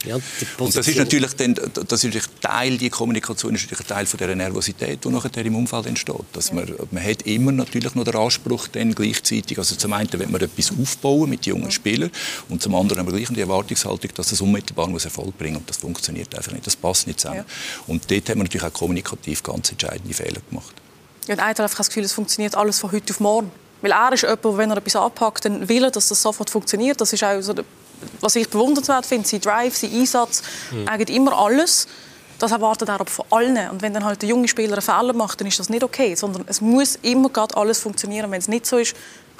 und 0.58 0.76
das 0.76 0.88
ist 0.88 0.96
natürlich 0.96 1.32
dann, 1.34 1.54
das 1.54 2.02
ist 2.02 2.04
natürlich 2.04 2.26
Teil, 2.40 2.76
die 2.76 2.90
Kommunikation 2.90 3.54
ist 3.54 3.62
natürlich 3.62 3.84
ein 3.84 3.94
Teil 3.94 4.06
von 4.06 4.18
der 4.18 4.34
Nervosität, 4.34 5.04
die 5.04 5.08
nachher 5.10 5.46
im 5.46 5.54
Umfeld 5.54 5.86
entsteht. 5.86 6.16
Dass 6.32 6.52
man, 6.52 6.68
man 6.90 7.04
hat 7.04 7.22
immer 7.22 7.52
natürlich 7.52 7.94
noch 7.94 8.02
den 8.02 8.16
Anspruch 8.16 8.66
dann 8.66 8.96
gleichzeitig, 8.96 9.58
also 9.58 9.76
zum 9.76 9.92
einen 9.92 10.12
will 10.12 10.26
man 10.26 10.40
etwas 10.40 10.72
aufbauen 10.76 11.30
mit 11.30 11.46
jungen 11.46 11.70
Spielern 11.70 12.10
und 12.48 12.60
zum 12.60 12.74
anderen 12.74 12.98
haben 12.98 13.12
wir 13.12 13.16
gleich 13.16 13.28
die 13.28 13.40
Erwartungshaltung, 13.40 14.10
dass 14.16 14.30
das 14.30 14.40
unmittelbar 14.40 14.88
muss 14.88 15.03
Erfolg 15.04 15.36
bringen 15.38 15.56
und 15.56 15.68
das 15.68 15.78
funktioniert 15.78 16.34
einfach 16.34 16.52
nicht. 16.52 16.66
Das 16.66 16.76
passt 16.76 17.06
nicht 17.06 17.20
zusammen. 17.20 17.38
Ja. 17.38 17.84
Und 17.86 18.10
dort 18.10 18.28
haben 18.28 18.38
wir 18.38 18.44
natürlich 18.44 18.66
auch 18.66 18.72
kommunikativ 18.72 19.42
ganz 19.42 19.70
entscheidende 19.70 20.14
Fehler 20.14 20.40
gemacht. 20.48 20.74
Ja, 21.26 21.34
und 21.34 21.40
hat 21.42 21.58
das 21.58 21.88
Gefühl, 21.88 22.04
es 22.04 22.12
funktioniert 22.12 22.54
alles 22.54 22.78
von 22.78 22.92
heute 22.92 23.12
auf 23.12 23.20
morgen. 23.20 23.50
Weil 23.80 23.92
er 23.92 24.12
ist 24.12 24.22
jemand, 24.22 24.58
wenn 24.58 24.70
er 24.70 24.76
etwas 24.78 24.96
anpackt, 24.96 25.44
dann 25.44 25.68
will 25.68 25.84
er, 25.84 25.90
dass 25.90 26.08
das 26.08 26.22
sofort 26.22 26.48
funktioniert. 26.48 27.00
Das 27.00 27.12
ist 27.12 27.22
auch 27.22 27.40
so, 27.40 27.54
was 28.20 28.36
ich 28.36 28.48
bewundernswert 28.48 29.06
finde, 29.06 29.28
sein 29.28 29.40
Drive, 29.40 29.76
sein 29.76 29.92
Einsatz, 29.92 30.42
mhm. 30.70 30.88
eigentlich 30.88 31.16
immer 31.16 31.36
alles. 31.36 31.86
Das 32.38 32.50
erwartet 32.52 32.88
er 32.88 32.94
aber 32.94 33.06
von 33.06 33.26
allen. 33.30 33.70
Und 33.70 33.82
wenn 33.82 33.94
dann 33.94 34.04
halt 34.04 34.22
der 34.22 34.28
junge 34.28 34.48
Spieler 34.48 34.72
einen 34.72 34.82
Fehler 34.82 35.12
macht, 35.12 35.40
dann 35.40 35.48
ist 35.48 35.58
das 35.58 35.68
nicht 35.68 35.84
okay. 35.84 36.14
Sondern 36.14 36.44
es 36.48 36.60
muss 36.60 36.96
immer 37.02 37.28
gerade 37.28 37.56
alles 37.56 37.80
funktionieren. 37.80 38.30
Wenn 38.30 38.38
es 38.38 38.48
nicht 38.48 38.66
so 38.66 38.78
ist, 38.78 38.96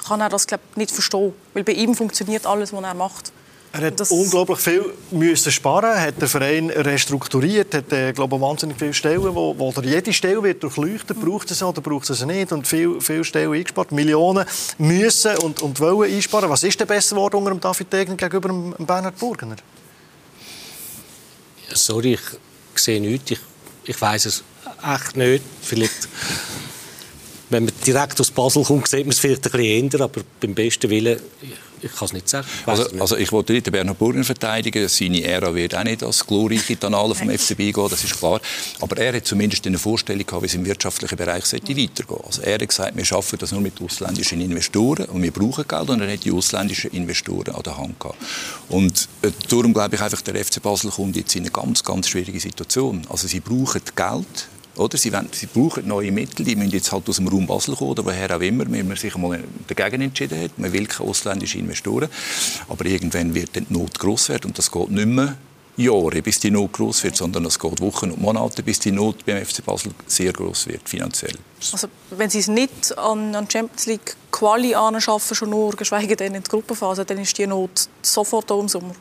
kann 0.07 0.21
er 0.21 0.29
das 0.29 0.47
glaub, 0.47 0.61
nicht 0.75 0.91
verstehen. 0.91 1.33
Weil 1.53 1.63
bei 1.63 1.73
ihm 1.73 1.95
funktioniert 1.95 2.45
alles, 2.45 2.71
was 2.71 2.83
er 2.83 2.93
macht. 2.93 3.31
Er 3.77 3.87
hat 3.87 3.99
das 3.99 4.09
unglaublich 4.09 4.59
viel 4.59 4.85
müssen 5.11 5.51
sparen, 5.51 5.99
hat 5.99 6.21
den 6.21 6.29
Verein 6.29 6.69
restrukturiert, 6.69 7.73
hat 7.73 7.91
äh, 7.91 8.13
glaube 8.13 8.39
wahnsinnig 8.39 8.77
viele 8.79 8.93
Stellen, 8.93 9.35
wo, 9.35 9.53
wo 9.57 9.73
jede 9.81 10.13
Stelle 10.13 10.41
wird 10.41 10.63
durchleuchtet, 10.63 11.19
braucht 11.19 11.51
es 11.51 11.61
oder 11.61 11.81
braucht 11.81 12.09
es 12.09 12.25
nicht 12.25 12.53
und 12.53 12.65
viel, 12.65 13.01
viele 13.01 13.25
Stellen 13.25 13.51
eingespart, 13.51 13.91
Millionen 13.91 14.45
müssen 14.77 15.35
und, 15.39 15.61
und 15.61 15.77
wollen 15.81 16.09
einsparen. 16.09 16.49
Was 16.49 16.63
ist 16.63 16.79
denn 16.79 16.87
besser 16.87 17.15
geworden 17.15 17.35
unter 17.35 17.51
dem 17.51 17.59
David 17.59 17.91
Degen 17.91 18.15
gegenüber 18.15 18.47
dem 18.47 18.85
Bernhard 18.85 19.19
Burgener? 19.19 19.57
Ja, 21.69 21.75
sorry, 21.75 22.13
ich 22.13 22.81
sehe 22.81 23.01
nichts. 23.01 23.31
Ich, 23.31 23.39
ich 23.83 23.99
weiß 23.99 24.25
es 24.27 24.43
echt 24.85 25.17
nicht. 25.17 25.43
Vielleicht 25.61 26.07
wenn 27.49 27.65
man 27.65 27.73
direkt 27.85 28.19
aus 28.19 28.31
Basel 28.31 28.63
kommt, 28.63 28.87
sieht 28.87 29.05
man 29.05 29.11
es 29.11 29.19
vielleicht 29.19 29.45
ein 29.45 29.51
bisschen 29.51 29.83
ändern, 29.83 30.01
aber 30.03 30.21
beim 30.39 30.55
besten 30.55 30.89
Willen 30.89 31.19
ich 31.81 31.91
kann 31.91 32.05
es 32.05 32.13
nicht 32.13 32.29
sagen. 32.29 32.47
Ich 32.61 32.67
also, 32.67 32.83
nicht. 32.83 33.01
also 33.01 33.17
ich 33.17 33.31
wollte 33.31 33.53
nicht 33.53 33.65
den 33.65 33.71
Bernhard 33.71 33.99
Burger 33.99 34.23
verteidigen. 34.23 34.87
Seine 34.87 35.23
Ära 35.23 35.53
wird 35.53 35.75
auch 35.75 35.83
nicht 35.83 36.03
als 36.03 36.25
glorreiche 36.25 36.77
Tanale 36.77 37.15
vom 37.15 37.29
FCB 37.29 37.57
gehen, 37.57 37.87
das 37.89 38.03
ist 38.03 38.17
klar. 38.17 38.39
Aber 38.81 38.97
er 38.97 39.15
hat 39.15 39.25
zumindest 39.25 39.65
eine 39.67 39.77
Vorstellung 39.77 40.25
gehabt, 40.25 40.43
wie 40.43 40.47
es 40.47 40.55
im 40.55 40.65
wirtschaftlichen 40.65 41.15
Bereich 41.17 41.45
sollte 41.45 41.75
weitergehen 41.75 42.19
Also 42.25 42.41
er 42.41 42.55
hat 42.55 42.67
gesagt, 42.67 42.95
wir 42.95 43.05
schaffen 43.05 43.37
das 43.39 43.51
nur 43.51 43.61
mit 43.61 43.81
ausländischen 43.81 44.41
Investoren 44.41 45.05
und 45.05 45.21
wir 45.21 45.31
brauchen 45.31 45.67
Geld 45.67 45.89
und 45.89 46.01
er 46.01 46.11
hat 46.11 46.23
die 46.23 46.31
ausländischen 46.31 46.91
Investoren 46.91 47.55
an 47.55 47.63
der 47.63 47.77
Hand 47.77 47.99
gehabt. 47.99 48.17
Und 48.69 49.07
äh, 49.21 49.31
darum 49.49 49.73
glaube 49.73 49.95
ich 49.95 50.01
einfach, 50.01 50.21
der 50.21 50.43
FC 50.43 50.61
Basel 50.61 50.91
kommt 50.91 51.15
jetzt 51.15 51.35
in 51.35 51.43
eine 51.43 51.51
ganz, 51.51 51.83
ganz 51.83 52.09
schwierige 52.09 52.39
Situation. 52.39 53.01
Also 53.09 53.27
sie 53.27 53.39
brauchen 53.39 53.81
Geld, 53.95 54.47
oder? 54.77 54.97
Sie, 54.97 55.11
wollen, 55.11 55.29
sie 55.31 55.47
brauchen 55.47 55.87
neue 55.87 56.11
Mittel, 56.11 56.45
die 56.45 56.55
müssen 56.55 56.71
jetzt 56.71 56.91
halt 56.91 57.07
aus 57.09 57.17
dem 57.17 57.27
Raum 57.27 57.47
Basel 57.47 57.75
kommen, 57.75 57.91
oder 57.91 58.05
woher 58.05 58.35
auch 58.35 58.41
immer, 58.41 58.69
wenn 58.69 58.87
man 58.87 58.97
sich 58.97 59.15
mal 59.17 59.43
dagegen 59.67 60.01
entschieden 60.01 60.41
hat. 60.41 60.57
Man 60.57 60.71
will 60.73 60.87
keine 60.87 61.09
ausländischen 61.09 61.61
Investoren. 61.61 62.09
Aber 62.67 62.85
irgendwann 62.85 63.33
wird 63.33 63.55
die 63.55 63.65
Not 63.69 63.99
gross 63.99 64.29
werden 64.29 64.47
und 64.47 64.57
das 64.57 64.71
geht 64.71 64.89
nicht 64.89 65.07
mehr 65.07 65.37
Jahre, 65.77 66.21
bis 66.21 66.39
die 66.39 66.51
Not 66.51 66.71
groß 66.73 67.03
wird, 67.03 67.17
sondern 67.17 67.45
es 67.45 67.59
geht 67.59 67.81
Wochen 67.81 68.11
und 68.11 68.21
Monate, 68.21 68.63
bis 68.63 68.79
die 68.79 68.91
Not 68.91 69.25
beim 69.25 69.43
FC 69.43 69.63
Basel 69.65 69.91
sehr 70.07 70.31
groß 70.31 70.67
wird, 70.67 70.87
finanziell. 70.87 71.33
Also, 71.71 71.87
wenn 72.11 72.29
Sie 72.29 72.39
es 72.39 72.47
nicht 72.47 72.97
an, 72.97 73.35
an 73.35 73.49
Champions 73.49 73.85
League 73.85 74.15
Quali 74.31 74.73
anschaffen, 74.73 75.35
schon 75.35 75.49
nur, 75.49 75.75
geschweige 75.75 76.15
denn 76.15 76.33
in 76.33 76.43
der 76.43 76.49
Gruppenphase, 76.49 77.03
dann 77.03 77.17
ist 77.17 77.37
die 77.37 77.47
Not 77.47 77.89
sofort 78.01 78.49
da 78.49 78.57
im 78.59 78.69
Sommer. 78.69 78.95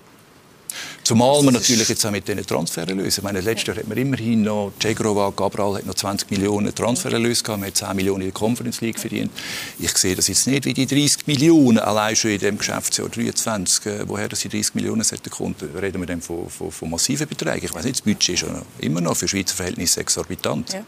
Zumal 1.03 1.43
man 1.43 1.55
natürlich 1.55 1.89
jetzt 1.89 2.05
auch 2.07 2.11
mit 2.11 2.27
diesen 2.27 2.47
Transfererlösen, 2.47 3.21
ich 3.21 3.23
meine, 3.23 3.41
letztes 3.41 3.69
Jahr 3.69 3.77
hat 3.77 3.89
man 3.89 3.99
immerhin 3.99 4.43
noch, 4.43 4.73
Cegrova, 4.81 5.33
Gabral 5.37 5.77
hat 5.77 5.87
noch 5.87 5.95
20 5.95 6.31
Millionen 6.31 6.75
Transfererlöse 6.75 7.43
gehabt, 7.43 7.61
man 7.61 7.69
hat 7.69 7.77
10 7.77 7.97
Millionen 7.97 8.23
in 8.23 8.29
der 8.29 8.35
Conference 8.35 8.81
League 8.81 8.99
verdient. 8.99 9.31
Ich 9.79 9.97
sehe 9.97 10.15
das 10.15 10.29
jetzt 10.29 10.47
nicht 10.47 10.65
wie 10.65 10.75
die 10.75 10.87
30 10.87 11.27
Millionen 11.27 11.79
allein 11.79 12.17
schon 12.17 12.31
in 12.31 12.39
dem 12.39 12.59
Geschäftsjahr 12.59 13.09
23, 13.09 13.87
äh, 13.87 14.09
woher 14.09 14.29
das 14.29 14.41
die 14.41 14.49
30 14.49 14.75
Millionen 14.75 15.05
sollten 15.05 15.31
kommen, 15.31 15.55
reden 15.81 16.01
wir 16.01 16.07
dann 16.07 16.21
von, 16.21 16.49
von, 16.49 16.71
von 16.71 16.91
massiven 16.91 17.29
Beträgen. 17.29 17.67
Ich 17.67 17.75
weiß 17.75 17.85
nicht, 17.85 17.97
das 17.97 18.03
Budget 18.03 18.31
ist 18.31 18.43
ja 18.43 18.63
immer 18.81 19.01
noch 19.01 19.17
für 19.17 19.29
Schweizer 19.29 19.55
Verhältnisse 19.55 20.01
exorbitant. 20.01 20.73
Ja. 20.73 20.85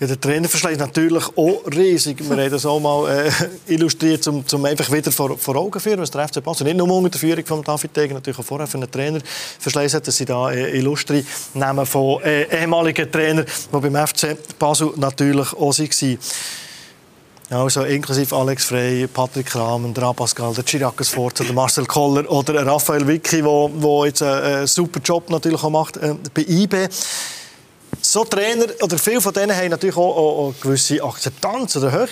Ja, 0.00 0.08
der 0.08 0.20
Trainerverschleiß 0.20 0.72
ist 0.72 0.80
natürlich 0.80 1.24
auch 1.36 1.62
riesig. 1.72 2.18
Wir 2.18 2.36
haben 2.36 2.50
das 2.50 2.66
auch 2.66 2.80
mal 2.80 3.08
äh, 3.08 3.72
illustriert, 3.72 4.26
um, 4.26 4.44
um 4.52 4.64
einfach 4.64 4.90
wieder 4.90 5.12
vor, 5.12 5.38
vor 5.38 5.54
Augen 5.54 5.72
zu 5.74 5.78
führen, 5.78 6.00
was 6.00 6.10
der 6.10 6.26
FC 6.26 6.42
Basel 6.42 6.64
nicht 6.64 6.76
nur 6.76 6.90
unter 6.90 7.10
der 7.10 7.20
Führung 7.20 7.46
von 7.46 7.62
David 7.62 7.96
Degen, 7.96 8.14
natürlich 8.14 8.40
auch 8.40 8.44
vorher 8.44 8.66
für 8.66 8.78
einen 8.78 8.90
Trainerverschleiß 8.90 9.94
hat, 9.94 10.08
dass 10.08 10.16
sie 10.16 10.24
da 10.24 10.50
äh, 10.50 10.76
Illustri 10.76 11.24
nehmen 11.54 11.86
von 11.86 12.20
äh, 12.22 12.42
ehemaligen 12.62 13.10
Trainern, 13.10 13.46
die 13.46 13.88
beim 13.88 14.06
FC 14.06 14.36
Basel 14.58 14.90
natürlich 14.96 15.52
auch 15.52 15.78
waren. 15.78 16.18
Also 17.50 17.84
inklusive 17.84 18.34
Alex 18.34 18.64
Frey, 18.64 19.06
Patrick 19.06 19.46
Kramen, 19.46 19.94
der 19.94 20.12
Pascal, 20.12 20.52
der 20.54 20.64
Chirac 20.64 21.04
Sforza, 21.04 21.44
der 21.44 21.52
Marcel 21.52 21.86
Koller 21.86 22.28
oder 22.28 22.66
Raphael 22.66 23.06
Vicky, 23.06 23.42
der 23.42 24.06
jetzt 24.06 24.22
einen 24.22 24.66
super 24.66 24.98
Job 25.04 25.30
natürlich 25.30 25.62
auch 25.62 25.70
macht 25.70 25.98
äh, 25.98 26.16
bei 26.34 26.42
IB 26.48 26.88
so 28.00 28.24
Trainer, 28.24 28.66
oder 28.80 28.98
viele 28.98 29.20
von 29.20 29.32
denen 29.32 29.56
haben 29.56 29.70
natürlich 29.70 29.96
auch, 29.96 30.16
auch, 30.16 30.48
auch 30.48 30.54
gewisse 30.60 31.02
Akzeptanz 31.02 31.76
oder 31.76 31.92
hohe 31.92 32.08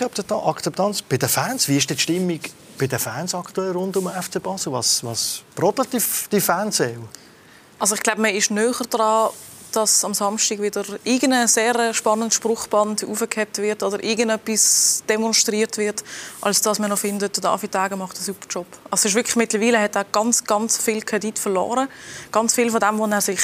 Akzeptanz 0.46 1.02
bei 1.02 1.16
den 1.16 1.28
Fans. 1.28 1.68
Wie 1.68 1.76
ist 1.76 1.90
die 1.90 1.98
Stimmung 1.98 2.40
bei 2.78 2.86
den 2.86 2.98
Fans 2.98 3.34
aktuell 3.34 3.72
rund 3.72 3.96
um 3.96 4.04
den 4.04 4.22
FC 4.22 4.42
Basel? 4.42 4.72
Was, 4.72 5.04
was 5.04 5.42
brodelt 5.54 5.92
die, 5.92 6.02
die 6.30 6.40
Fans 6.40 6.82
Also 7.78 7.94
ich 7.94 8.02
glaube, 8.02 8.20
man 8.20 8.34
ist 8.34 8.50
näher 8.50 8.72
daran, 8.90 9.30
dass 9.72 10.04
am 10.04 10.14
Samstag 10.14 10.60
wieder 10.60 10.84
irgendein 11.04 11.48
sehr 11.48 11.94
spannendes 11.94 12.34
Spruchband 12.34 13.04
aufgehebt 13.04 13.58
wird 13.58 13.82
oder 13.82 14.02
irgendetwas 14.02 15.02
demonstriert 15.08 15.78
wird, 15.78 16.04
als 16.40 16.60
dass 16.60 16.78
man 16.78 16.90
noch 16.90 16.98
findet, 16.98 17.42
David 17.42 17.72
Degen 17.72 17.98
macht 17.98 18.16
einen 18.16 18.24
super 18.24 18.46
Job. 18.48 18.66
Also 18.90 19.02
es 19.02 19.04
ist 19.06 19.14
wirklich 19.14 19.36
mittlerweile 19.36 19.80
hat 19.80 19.96
er 19.96 20.04
ganz, 20.04 20.44
ganz 20.44 20.78
viel 20.78 21.02
Kredit 21.02 21.38
verloren. 21.38 21.88
Ganz 22.30 22.54
viel 22.54 22.70
von 22.70 22.80
dem, 22.80 22.98
was 22.98 23.10
er 23.10 23.20
sich 23.20 23.40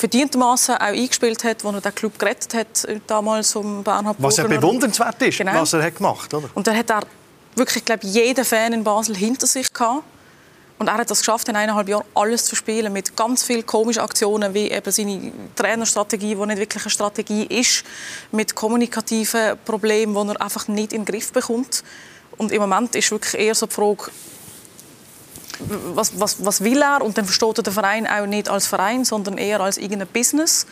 verdientermaßen 0.00 0.76
auch 0.76 0.80
eingespielt 0.80 1.44
hat, 1.44 1.64
als 1.64 1.74
er 1.74 1.80
den 1.80 1.94
Club 1.94 2.18
gerettet 2.18 2.54
hat, 2.54 2.88
damals 3.06 3.54
um 3.54 3.84
Bernhard 3.84 4.16
Was 4.18 4.38
ja 4.38 4.46
bewundernswert 4.46 5.22
ist, 5.22 5.38
genau. 5.38 5.54
was 5.54 5.72
er 5.74 5.82
hat 5.82 5.96
gemacht 5.96 6.32
hat. 6.32 6.42
Und 6.54 6.66
er 6.66 6.76
hat 6.76 6.90
er 6.90 7.02
wirklich, 7.54 7.84
glaube 7.84 8.06
jeden 8.06 8.44
Fan 8.44 8.72
in 8.72 8.82
Basel 8.82 9.14
hinter 9.14 9.46
sich 9.46 9.72
gehabt. 9.72 10.02
Und 10.78 10.88
er 10.88 10.94
hat 10.94 11.10
es 11.10 11.18
geschafft, 11.18 11.46
in 11.50 11.56
eineinhalb 11.56 11.88
Jahren 11.90 12.06
alles 12.14 12.46
zu 12.46 12.56
spielen, 12.56 12.90
mit 12.94 13.14
ganz 13.14 13.42
vielen 13.42 13.66
komischen 13.66 14.00
Aktionen, 14.00 14.54
wie 14.54 14.70
eben 14.70 14.90
seine 14.90 15.30
Trainerstrategie, 15.54 16.34
die 16.34 16.46
nicht 16.46 16.58
wirklich 16.58 16.82
eine 16.82 16.90
Strategie 16.90 17.44
ist, 17.44 17.84
mit 18.32 18.54
kommunikativen 18.54 19.58
Problemen, 19.66 20.14
die 20.14 20.32
er 20.32 20.40
einfach 20.40 20.68
nicht 20.68 20.94
in 20.94 21.04
den 21.04 21.04
Griff 21.04 21.32
bekommt. 21.32 21.84
Und 22.38 22.50
im 22.50 22.62
Moment 22.62 22.96
ist 22.96 23.10
wirklich 23.10 23.38
eher 23.38 23.54
so 23.54 23.66
die 23.66 23.74
Frage, 23.74 24.10
was, 25.94 26.18
was, 26.18 26.44
was 26.44 26.62
will 26.62 26.82
er? 26.82 27.02
Und 27.02 27.18
dann 27.18 27.24
versteht 27.24 27.58
er 27.58 27.62
den 27.62 27.72
Verein 27.72 28.06
auch 28.06 28.26
nicht 28.26 28.48
als 28.48 28.66
Verein, 28.66 29.04
sondern 29.04 29.38
eher 29.38 29.60
als 29.60 29.78
irgendein 29.78 30.08
Business. 30.08 30.66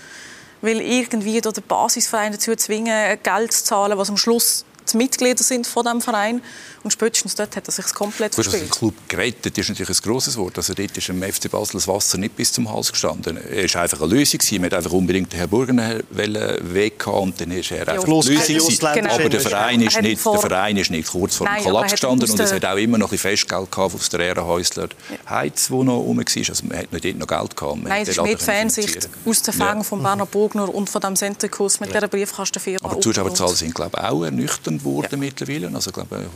Weil 0.61 0.81
irgendwie 0.81 1.41
der 1.41 1.53
Basisverein 1.67 2.33
dazu 2.33 2.55
zwingen, 2.57 3.19
Geld 3.23 3.53
zu 3.53 3.65
zahlen, 3.65 3.97
was 3.97 4.09
am 4.09 4.17
Schluss 4.17 4.65
die 4.93 4.97
Mitglieder 4.97 5.43
sind 5.43 5.67
von 5.67 5.85
diesem 5.85 6.01
Verein. 6.01 6.43
Und 6.89 6.93
spätestens 6.93 7.35
dort 7.35 7.55
hat 7.55 7.69
er 7.69 7.71
sich 7.71 7.85
komplett 7.93 8.35
verspielt. 8.35 8.63
Also 8.63 8.67
der 8.67 8.79
Club 8.79 8.95
gerettet 9.09 9.59
ist 9.59 9.69
natürlich 9.69 9.91
ein 9.91 10.11
grosses 10.11 10.39
Wort. 10.39 10.57
Also 10.57 10.73
dort 10.73 10.97
ist 10.97 11.07
dem 11.07 11.23
FC 11.23 11.51
Basel 11.51 11.75
das 11.75 11.87
Wasser 11.87 12.17
nicht 12.17 12.35
bis 12.35 12.51
zum 12.51 12.73
Hals 12.73 12.91
gestanden. 12.91 13.37
Er 13.37 13.75
war 13.75 13.83
einfach 13.83 14.01
eine 14.01 14.15
Lösung. 14.15 14.41
Man 14.53 14.65
hat 14.65 14.73
einfach 14.73 14.93
unbedingt 14.93 15.31
den 15.31 15.37
Herrn 15.37 15.51
Burgener 15.51 15.99
weg 16.09 17.07
und 17.07 17.39
dann 17.39 17.51
ist 17.51 17.71
er 17.73 17.87
einfach 17.89 18.09
ja, 18.09 18.21
die 18.23 18.55
Lösung. 18.55 18.95
Genau. 18.95 19.13
Aber 19.13 19.29
der 19.29 19.41
Verein, 19.41 19.83
ist 19.83 20.01
nicht, 20.01 20.25
der 20.25 20.39
Verein 20.39 20.79
ist 20.79 20.91
nicht 20.91 21.11
kurz 21.11 21.37
vor 21.37 21.47
dem 21.47 21.63
Kollaps 21.63 21.91
gestanden 21.91 22.31
und 22.31 22.41
es 22.41 22.53
hat 22.55 22.65
auch 22.65 22.77
immer 22.79 22.97
noch 22.97 23.13
ein 23.13 23.19
Festgeld 23.19 23.71
gehabt 23.71 23.95
aus 23.95 24.09
der 24.09 24.21
Ehrenhäusler 24.21 24.89
Heiz, 25.29 25.71
wo 25.71 25.85
noch 25.85 25.99
rum 25.99 26.17
war. 26.17 26.25
Also 26.25 26.65
man 26.67 26.79
hat 26.79 26.91
nicht 26.91 27.05
dort 27.05 27.19
noch 27.19 27.27
Geld 27.27 27.55
gehabt. 27.55 27.83
Nein, 27.83 28.03
es 28.03 28.09
ist 28.09 28.23
mit 28.23 28.41
Fansicht 28.41 29.11
aus 29.27 29.43
der 29.43 29.53
Fang 29.53 29.77
ja. 29.77 29.83
von 29.83 30.03
Bernhard 30.03 30.31
Bogner 30.31 30.75
und 30.75 30.89
von 30.89 31.03
dem 31.03 31.17
Centerkurs 31.17 31.81
mit 31.81 31.91
ja. 31.91 31.97
dieser 31.97 32.09
Briefkastenfirma. 32.09 32.81
Aber 32.83 32.95
die 32.95 33.01
Zuschauerzahlen 33.03 33.57
sind 33.57 33.75
glaube 33.75 33.99
ich, 33.99 34.05
auch 34.05 34.25
ernüchternd 34.25 34.79
geworden 34.79 35.09
ja. 35.11 35.19
mittlerweile. 35.19 35.71
Also, 35.75 35.91
glaube, 35.91 36.27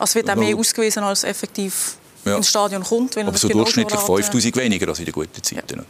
also 0.00 0.14
wird 0.14 0.30
auch 0.30 0.36
mehr 0.36 0.56
ausgewiesen, 0.56 1.02
als 1.02 1.24
effektiv 1.24 1.96
ja. 2.24 2.36
ins 2.36 2.48
Stadion 2.48 2.82
kommt. 2.82 3.16
Aber 3.16 3.36
so 3.36 3.48
durchschnittlich 3.48 4.00
5000 4.00 4.56
weniger 4.56 4.88
als 4.88 4.98
in 4.98 5.04
den 5.06 5.12
guten 5.12 5.42
Zeiten. 5.42 5.78
Ja. 5.78 5.84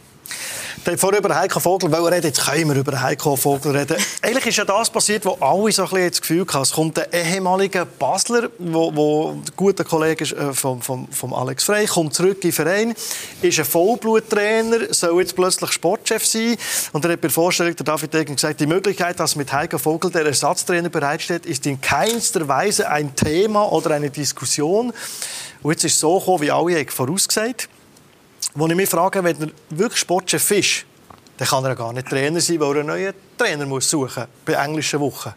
Ich 0.83 0.99
vorher 0.99 1.19
über 1.19 1.35
Heiko 1.35 1.59
Vogel 1.59 1.93
reden, 1.93 2.25
jetzt 2.25 2.43
können 2.43 2.69
wir 2.69 2.75
über 2.75 2.99
Heiko 2.99 3.35
Vogel 3.35 3.75
reden. 3.75 3.97
Eigentlich 4.23 4.47
ist 4.47 4.57
ja 4.57 4.65
das 4.65 4.89
passiert, 4.89 5.23
wo 5.25 5.37
alle 5.39 5.71
so 5.71 5.83
ein 5.83 5.89
bisschen 5.89 6.09
das 6.09 6.21
Gefühl 6.21 6.45
hatten, 6.47 6.63
es 6.63 6.71
kommt 6.71 6.97
ein 6.97 7.05
ehemaliger 7.13 7.85
Basler, 7.85 8.49
wo, 8.57 8.95
wo 8.95 9.31
ein 9.31 9.43
guter 9.55 9.83
Kollege 9.83 10.23
ist 10.23 10.33
äh, 10.33 10.53
von, 10.53 10.81
von, 10.81 11.07
von 11.09 11.33
Alex 11.33 11.65
Frey, 11.65 11.85
kommt 11.85 12.15
zurück 12.15 12.37
in 12.37 12.49
den 12.49 12.51
Verein, 12.51 12.95
ist 13.43 13.59
ein 13.59 13.65
Vollbluttrainer, 13.65 14.91
soll 14.91 15.21
jetzt 15.21 15.35
plötzlich 15.35 15.71
Sportchef 15.71 16.25
sein. 16.25 16.57
Und 16.93 17.05
er 17.05 17.11
hat 17.11 17.21
bei 17.21 17.27
der 17.27 17.33
Vorstellung 17.33 17.75
der 17.75 17.85
David 17.85 18.13
Degen 18.13 18.35
gesagt, 18.35 18.59
die 18.59 18.65
Möglichkeit, 18.65 19.19
dass 19.19 19.35
mit 19.35 19.53
Heiko 19.53 19.77
Vogel 19.77 20.09
der 20.09 20.25
Ersatztrainer 20.25 20.89
bereitsteht, 20.89 21.45
ist 21.45 21.63
in 21.67 21.79
keinster 21.79 22.47
Weise 22.47 22.89
ein 22.89 23.15
Thema 23.15 23.71
oder 23.71 23.91
eine 23.91 24.09
Diskussion. 24.09 24.93
Und 25.61 25.71
jetzt 25.71 25.83
ist 25.83 25.93
es 25.93 25.99
so 25.99 26.19
gekommen, 26.19 26.41
wie 26.41 26.51
alle 26.51 26.85
vorausgesagt 26.87 27.63
haben 27.63 27.81
wo 28.53 28.67
ich 28.67 28.75
mich 28.75 28.89
frage, 28.89 29.23
wenn 29.23 29.41
er 29.41 29.49
wirklich 29.69 29.99
Sportchef 29.99 30.51
ist, 30.51 30.85
dann 31.37 31.47
kann 31.47 31.63
er 31.65 31.75
gar 31.75 31.93
nicht 31.93 32.07
Trainer 32.07 32.41
sein, 32.41 32.59
weil 32.59 32.75
er 32.75 32.79
einen 32.79 32.87
neuen 32.87 33.13
Trainer 33.37 33.65
muss 33.65 33.89
suchen 33.89 34.25
bei 34.45 34.53
englischen 34.53 34.99
Wochen. 34.99 35.33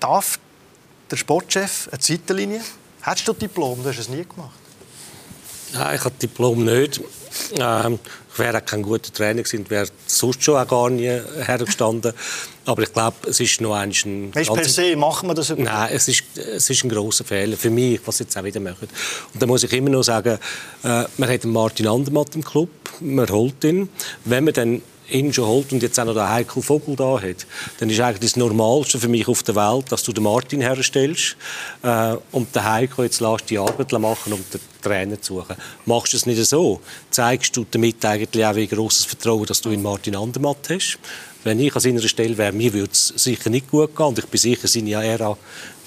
Darf 0.00 0.38
der 1.10 1.16
Sportchef 1.16 1.88
eine 1.90 2.00
Zeitlinie? 2.00 2.60
Hättest 3.02 3.28
du 3.28 3.32
Diplom? 3.32 3.82
Du 3.82 3.88
hast 3.88 3.98
es 3.98 4.08
nie 4.08 4.24
gemacht. 4.24 4.58
Nein, 5.72 5.96
ich 5.96 6.04
habe 6.04 6.14
Diplom 6.20 6.64
nicht. 6.64 7.00
Ähm, 7.58 7.98
ich 8.32 8.38
wäre 8.38 8.58
auch 8.58 8.64
kein 8.64 8.82
guter 8.82 9.12
Trainer 9.12 9.42
gewesen, 9.42 9.68
wäre 9.68 9.86
sonst 10.06 10.42
schon 10.42 10.56
auch 10.56 10.66
gar 10.66 10.88
nie 10.88 11.20
hergestanden. 11.44 12.12
Aber 12.64 12.82
ich 12.82 12.92
glaube, 12.92 13.16
es 13.28 13.40
ist 13.40 13.60
noch 13.60 13.74
ein... 13.74 13.90
Weißt, 14.34 14.52
per 14.52 14.68
se 14.68 14.96
machen 14.96 15.28
wir 15.28 15.34
das 15.34 15.50
überhaupt? 15.50 15.70
Nein, 15.70 15.90
es 15.92 16.08
ist, 16.08 16.22
es 16.36 16.70
ist 16.70 16.84
ein 16.84 16.90
grosser 16.90 17.24
Fehler 17.24 17.56
für 17.56 17.70
mich, 17.70 18.00
was 18.06 18.18
sie 18.18 18.24
jetzt 18.24 18.36
auch 18.36 18.44
wieder 18.44 18.60
machen. 18.60 18.88
Und 19.34 19.42
da 19.42 19.46
muss 19.46 19.64
ich 19.64 19.72
immer 19.72 19.90
noch 19.90 20.02
sagen, 20.02 20.38
äh, 20.84 21.04
man 21.16 21.28
hat 21.28 21.44
Martin 21.44 21.88
Andermatt 21.88 22.34
im 22.34 22.44
Club, 22.44 22.70
man 23.00 23.28
holt 23.28 23.62
ihn. 23.64 23.88
Wenn 24.24 24.44
man 24.44 24.54
dann 24.54 24.82
ihn 25.12 25.32
schon 25.32 25.46
holt 25.46 25.72
und 25.72 25.82
jetzt 25.82 25.98
auch 26.00 26.04
noch 26.04 26.14
den 26.14 26.28
Heiko 26.28 26.60
Vogel 26.60 26.96
da 26.96 27.20
hat, 27.20 27.46
dann 27.78 27.90
ist 27.90 28.00
eigentlich 28.00 28.30
das 28.30 28.36
Normalste 28.36 28.98
für 28.98 29.08
mich 29.08 29.28
auf 29.28 29.42
der 29.42 29.54
Welt, 29.54 29.90
dass 29.90 30.02
du 30.02 30.12
den 30.12 30.24
Martin 30.24 30.60
herstellst 30.60 31.36
äh, 31.82 32.16
und 32.32 32.54
den 32.54 32.64
Heiko 32.64 33.02
jetzt 33.02 33.20
lässt 33.20 33.50
die 33.50 33.58
Arbeit 33.58 33.92
machen, 33.92 34.32
um 34.32 34.44
den 34.52 34.60
Trainer 34.80 35.20
zu 35.20 35.34
suchen. 35.34 35.56
Machst 35.86 36.12
du 36.12 36.16
es 36.16 36.26
nicht 36.26 36.44
so, 36.44 36.80
zeigst 37.10 37.56
du 37.56 37.64
damit 37.70 38.04
eigentlich 38.04 38.44
auch 38.44 38.56
ein 38.56 38.68
grosses 38.68 39.04
Vertrauen, 39.04 39.46
dass 39.46 39.60
du 39.60 39.70
in 39.70 39.82
Martin 39.82 40.16
Andermatt 40.16 40.68
hast. 40.70 40.98
Wenn 41.44 41.58
ich 41.58 41.74
an 41.74 41.80
seiner 41.80 42.00
Stelle 42.02 42.38
wäre, 42.38 42.52
mir 42.52 42.72
würde 42.72 42.92
es 42.92 43.08
sicher 43.08 43.50
nicht 43.50 43.68
gut 43.68 43.96
gehen. 43.96 44.06
Und 44.06 44.18
ich 44.18 44.26
bin 44.26 44.38
sicher, 44.38 44.68
seine 44.68 44.92
Ära 44.92 45.36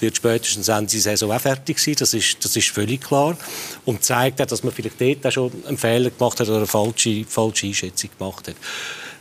wird 0.00 0.16
spätestens 0.16 0.68
Ende 0.68 0.92
der 0.92 1.00
Saison 1.00 1.32
auch 1.32 1.40
fertig 1.40 1.78
sein. 1.78 1.94
Das 1.98 2.12
ist, 2.12 2.44
das 2.44 2.56
ist 2.56 2.68
völlig 2.68 3.00
klar. 3.00 3.38
Und 3.86 4.04
zeigt 4.04 4.40
auch, 4.42 4.46
dass 4.46 4.62
man 4.62 4.74
vielleicht 4.74 5.00
dort 5.00 5.26
auch 5.26 5.32
schon 5.32 5.52
einen 5.66 5.78
Fehler 5.78 6.10
gemacht 6.10 6.40
hat 6.40 6.48
oder 6.48 6.58
eine 6.58 6.66
falsche, 6.66 7.24
falsche 7.26 7.68
Einschätzung 7.68 8.10
gemacht 8.18 8.48
hat. 8.48 8.56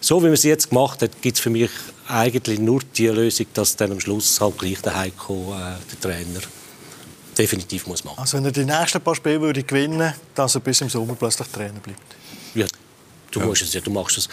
So 0.05 0.19
wie 0.19 0.25
man 0.25 0.33
es 0.33 0.43
jetzt 0.43 0.69
gemacht 0.69 1.01
hat, 1.01 1.19
gibt 1.19 1.37
es 1.37 1.41
für 1.41 1.49
mich 1.49 1.71
eigentlich 2.07 2.59
nur 2.59 2.79
die 2.95 3.07
Lösung, 3.07 3.47
dass 3.55 3.75
dann 3.75 3.91
am 3.91 3.99
Schluss 3.99 4.39
halt 4.39 4.55
gleich 4.59 4.79
der 4.79 4.95
Heiko, 4.95 5.55
äh, 5.55 5.77
der 5.91 5.99
Trainer, 5.99 6.41
definitiv 7.35 7.87
muss 7.87 8.03
machen. 8.03 8.19
Also 8.19 8.37
wenn 8.37 8.45
er 8.45 8.51
die 8.51 8.65
nächsten 8.65 9.01
paar 9.01 9.15
Spiele 9.15 9.41
würde 9.41 9.63
gewinnen, 9.63 10.13
dass 10.35 10.53
er 10.53 10.61
bis 10.61 10.79
im 10.81 10.89
Sommer 10.89 11.15
plötzlich 11.15 11.47
Trainer 11.47 11.79
bleibt. 11.79 12.15
Ja, 12.53 12.67
du 13.31 13.39
ja. 13.39 13.45
musst 13.47 13.63
es 13.63 13.73
ja, 13.73 13.81
du 13.81 13.89
machst 13.89 14.19
es. 14.19 14.29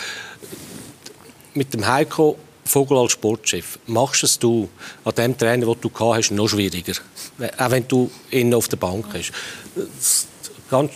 Mit 1.54 1.72
dem 1.72 1.86
Heiko 1.86 2.36
Vogel 2.66 2.98
als 2.98 3.12
Sportchef, 3.12 3.78
machst 3.86 4.24
es 4.24 4.38
du 4.38 4.68
an 5.06 5.14
dem 5.14 5.38
Trainer, 5.38 5.64
den 5.64 5.80
du 5.80 5.88
gehabt 5.88 6.18
hast, 6.18 6.32
noch 6.32 6.48
schwieriger. 6.48 7.00
Auch 7.56 7.70
wenn 7.70 7.88
du 7.88 8.10
ihn 8.30 8.52
auf 8.52 8.68
der 8.68 8.76
Bank 8.76 9.06
hast. 9.14 9.32
Ganz 10.68 10.92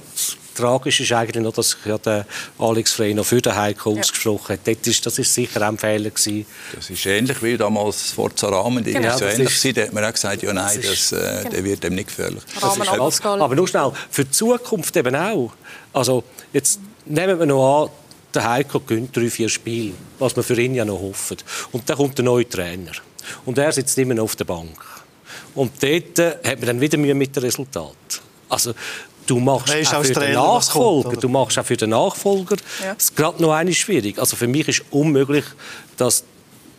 tragisch 0.57 1.01
ist 1.01 1.13
eigentlich 1.13 1.43
noch, 1.43 1.53
dass 1.53 1.77
ja 1.85 1.99
der 1.99 2.27
Alex 2.59 2.93
Frey 2.93 3.15
noch 3.15 3.27
für 3.27 3.41
den 3.41 3.55
Heiko 3.55 3.93
ja. 3.93 4.01
ausgesprochen 4.01 4.55
hat. 4.55 4.61
Das 4.67 4.87
ist, 4.87 5.07
das 5.07 5.19
ist 5.19 5.33
sicher 5.33 5.63
auch 5.63 5.69
ein 5.69 5.79
Fehler 5.79 6.11
gewesen. 6.11 6.47
Das 6.75 6.91
ist 6.91 7.07
ähnlich 7.07 7.43
wie 7.43 7.57
damals 7.57 8.11
Forza 8.11 8.49
Rahmen. 8.49 8.83
Die 8.83 8.93
genau. 8.93 9.17
so 9.17 9.25
ähnlich 9.25 9.65
ist, 9.65 9.77
da 9.77 9.83
hat 9.83 9.93
man 9.93 10.05
auch 10.05 10.13
gesagt, 10.13 10.43
ja 10.43 10.53
nein, 10.53 10.81
das, 10.83 11.13
äh, 11.13 11.39
genau. 11.39 11.51
der 11.51 11.65
wird 11.65 11.85
dem 11.85 11.95
nicht 11.95 12.09
gefährlich. 12.09 12.43
aber 12.61 13.55
nur 13.55 13.69
schnell, 13.69 13.93
für 14.11 14.25
die 14.25 14.31
Zukunft 14.31 14.97
eben 14.97 15.15
auch. 15.15 15.53
Also 15.93 16.25
jetzt 16.53 16.81
nehmen 17.05 17.39
wir 17.39 17.47
noch 17.47 17.85
an, 17.85 17.91
der 18.35 18.51
Heiko 18.51 18.81
gewinnt 18.81 19.17
drei, 19.17 19.31
vier 19.31 19.49
Spiele, 19.49 19.95
was 20.19 20.37
wir 20.37 20.43
für 20.43 20.61
ihn 20.61 20.75
ja 20.75 20.85
noch 20.85 21.01
hoffen. 21.01 21.39
Und 21.73 21.89
dann 21.89 21.97
kommt 21.97 22.19
der 22.19 22.25
neue 22.25 22.49
Trainer. 22.49 22.93
Und 23.45 23.59
er 23.59 23.73
sitzt 23.73 23.97
immer 23.99 24.15
noch 24.15 24.25
auf 24.25 24.37
der 24.37 24.45
Bank. 24.45 24.77
Und 25.55 25.83
dort 25.83 26.19
äh, 26.19 26.37
hat 26.45 26.59
man 26.59 26.67
dann 26.67 26.81
wieder 26.81 26.99
Mühe 26.99 27.15
mit 27.15 27.35
dem 27.35 27.43
Resultat. 27.43 27.97
Also, 28.49 28.75
du 29.27 29.39
machst 29.39 29.95
auch 29.95 30.05
für 30.05 30.13
den 30.13 30.35
Nachfolger, 30.35 31.11
kommt, 31.11 31.25
du 31.25 31.29
machst 31.29 31.59
auch 31.59 31.65
für 31.65 31.77
den 31.77 31.91
Nachfolger, 31.91 32.57
ja. 32.83 32.95
es 32.97 33.05
ist 33.05 33.17
gerade 33.17 33.43
noch 33.43 33.53
eine 33.53 33.73
schwierig. 33.75 34.19
Also 34.19 34.37
für 34.37 34.47
mich 34.47 34.69
ist 34.69 34.85
unmöglich, 34.91 35.45
dass 35.97 36.25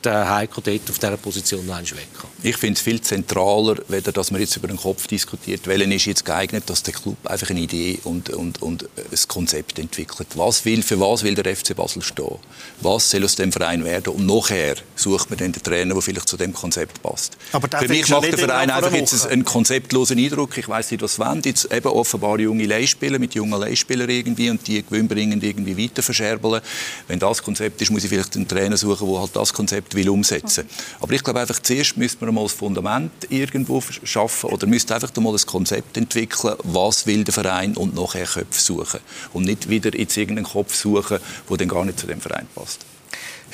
der 0.04 0.30
Heiko 0.30 0.62
dort 0.62 0.90
auf 0.90 1.00
dieser 1.00 1.18
Position 1.18 1.66
noch 1.66 1.80
weg 1.80 2.08
kann. 2.20 2.30
Ich 2.44 2.58
finde 2.58 2.76
es 2.76 2.82
viel 2.82 3.02
zentraler, 3.02 3.78
weder 3.88 4.12
dass 4.12 4.32
man 4.32 4.40
jetzt 4.40 4.56
über 4.56 4.68
den 4.68 4.78
Kopf 4.78 5.08
diskutiert, 5.08 5.66
welchen 5.68 5.92
ist 5.92 6.06
jetzt 6.06 6.24
geeignet, 6.24 6.64
dass 6.68 6.84
der 6.84 6.94
Club 6.94 7.18
einfach 7.26 7.50
eine 7.50 7.60
Idee 7.60 8.00
und, 8.04 8.30
und, 8.30 8.62
und 8.62 8.84
ein 8.84 9.28
Konzept 9.28 9.80
entwickelt. 9.80 10.30
Was 10.36 10.64
will, 10.66 10.84
für 10.84 11.00
was 11.00 11.24
will 11.24 11.36
der 11.36 11.56
FC 11.56 11.76
Basel 11.76 12.02
stehen? 12.04 12.38
Was 12.82 13.10
soll 13.10 13.24
aus 13.24 13.36
dem 13.36 13.52
Verein 13.52 13.84
werden? 13.84 14.14
Und 14.14 14.28
nachher 14.28 14.76
sucht 14.96 15.30
man 15.30 15.40
dann 15.40 15.52
den 15.52 15.64
Trainer, 15.64 15.94
der 15.94 16.02
vielleicht 16.02 16.30
zu 16.30 16.38
dem 16.38 16.54
Konzept 16.54 17.02
passt. 17.02 17.38
für 17.52 17.88
mich 17.88 18.08
macht 18.10 18.26
der 18.26 18.38
Verein 18.38 18.70
einfach 18.70 18.94
jetzt 18.94 19.26
einen 19.26 19.44
konzeptlosen 19.44 20.20
Eindruck. 20.20 20.58
Ich 20.58 20.70
weiß 20.70 20.92
nicht, 20.92 21.02
was 21.02 21.18
wollen. 21.18 21.42
Jetzt 21.44 21.72
eben 21.72 21.88
offenbar 21.88 22.40
junge 22.40 22.66
Leihspieler 22.66 23.20
mit 23.20 23.34
jungen 23.34 23.60
Leihspielern 23.60 24.10
irgendwie 24.10 24.50
und 24.50 24.66
die 24.68 24.84
gewinnbringend 24.84 25.44
irgendwie 25.44 25.78
weiter 25.78 26.04
verscherbeln. 26.04 26.62
Wenn 27.08 27.20
das 27.20 27.42
Konzept 27.42 27.82
ist, 27.82 27.90
muss 27.90 28.04
ich 28.04 28.10
vielleicht 28.10 28.36
einen 28.36 28.48
Trainer 28.48 28.78
suchen, 28.78 29.10
der 29.10 29.20
halt 29.20 29.36
das 29.36 29.54
Konzept 29.54 29.87
will 29.96 30.10
umsetzen. 30.10 30.68
Aber 31.00 31.14
ich 31.14 31.24
glaube 31.24 31.40
einfach, 31.40 31.60
zuerst 31.60 31.98
müssen 31.98 32.22
wir 32.22 32.32
mal 32.32 32.44
das 32.44 32.54
Fundament 32.54 33.12
irgendwo 33.30 33.82
schaffen 34.04 34.50
oder 34.50 34.68
müsste 34.68 34.96
einfach 34.96 35.16
mal 35.18 35.34
das 35.34 35.46
Konzept 35.46 35.98
entwickeln, 35.98 36.56
was 36.64 37.06
will 37.06 37.24
der 37.24 37.34
Verein 37.34 37.76
und 37.76 37.96
nachher 37.96 38.26
Köpfe 38.26 38.62
suchen. 38.62 39.00
Und 39.34 39.46
nicht 39.46 39.70
wieder 39.70 39.98
jetzt 39.98 40.18
irgendeinen 40.18 40.48
Kopf 40.48 40.76
suchen, 40.76 41.20
der 41.50 41.58
dann 41.58 41.68
gar 41.68 41.86
nicht 41.86 42.00
zu 42.00 42.08
dem 42.08 42.22
Verein 42.22 42.48
passt. 42.54 42.86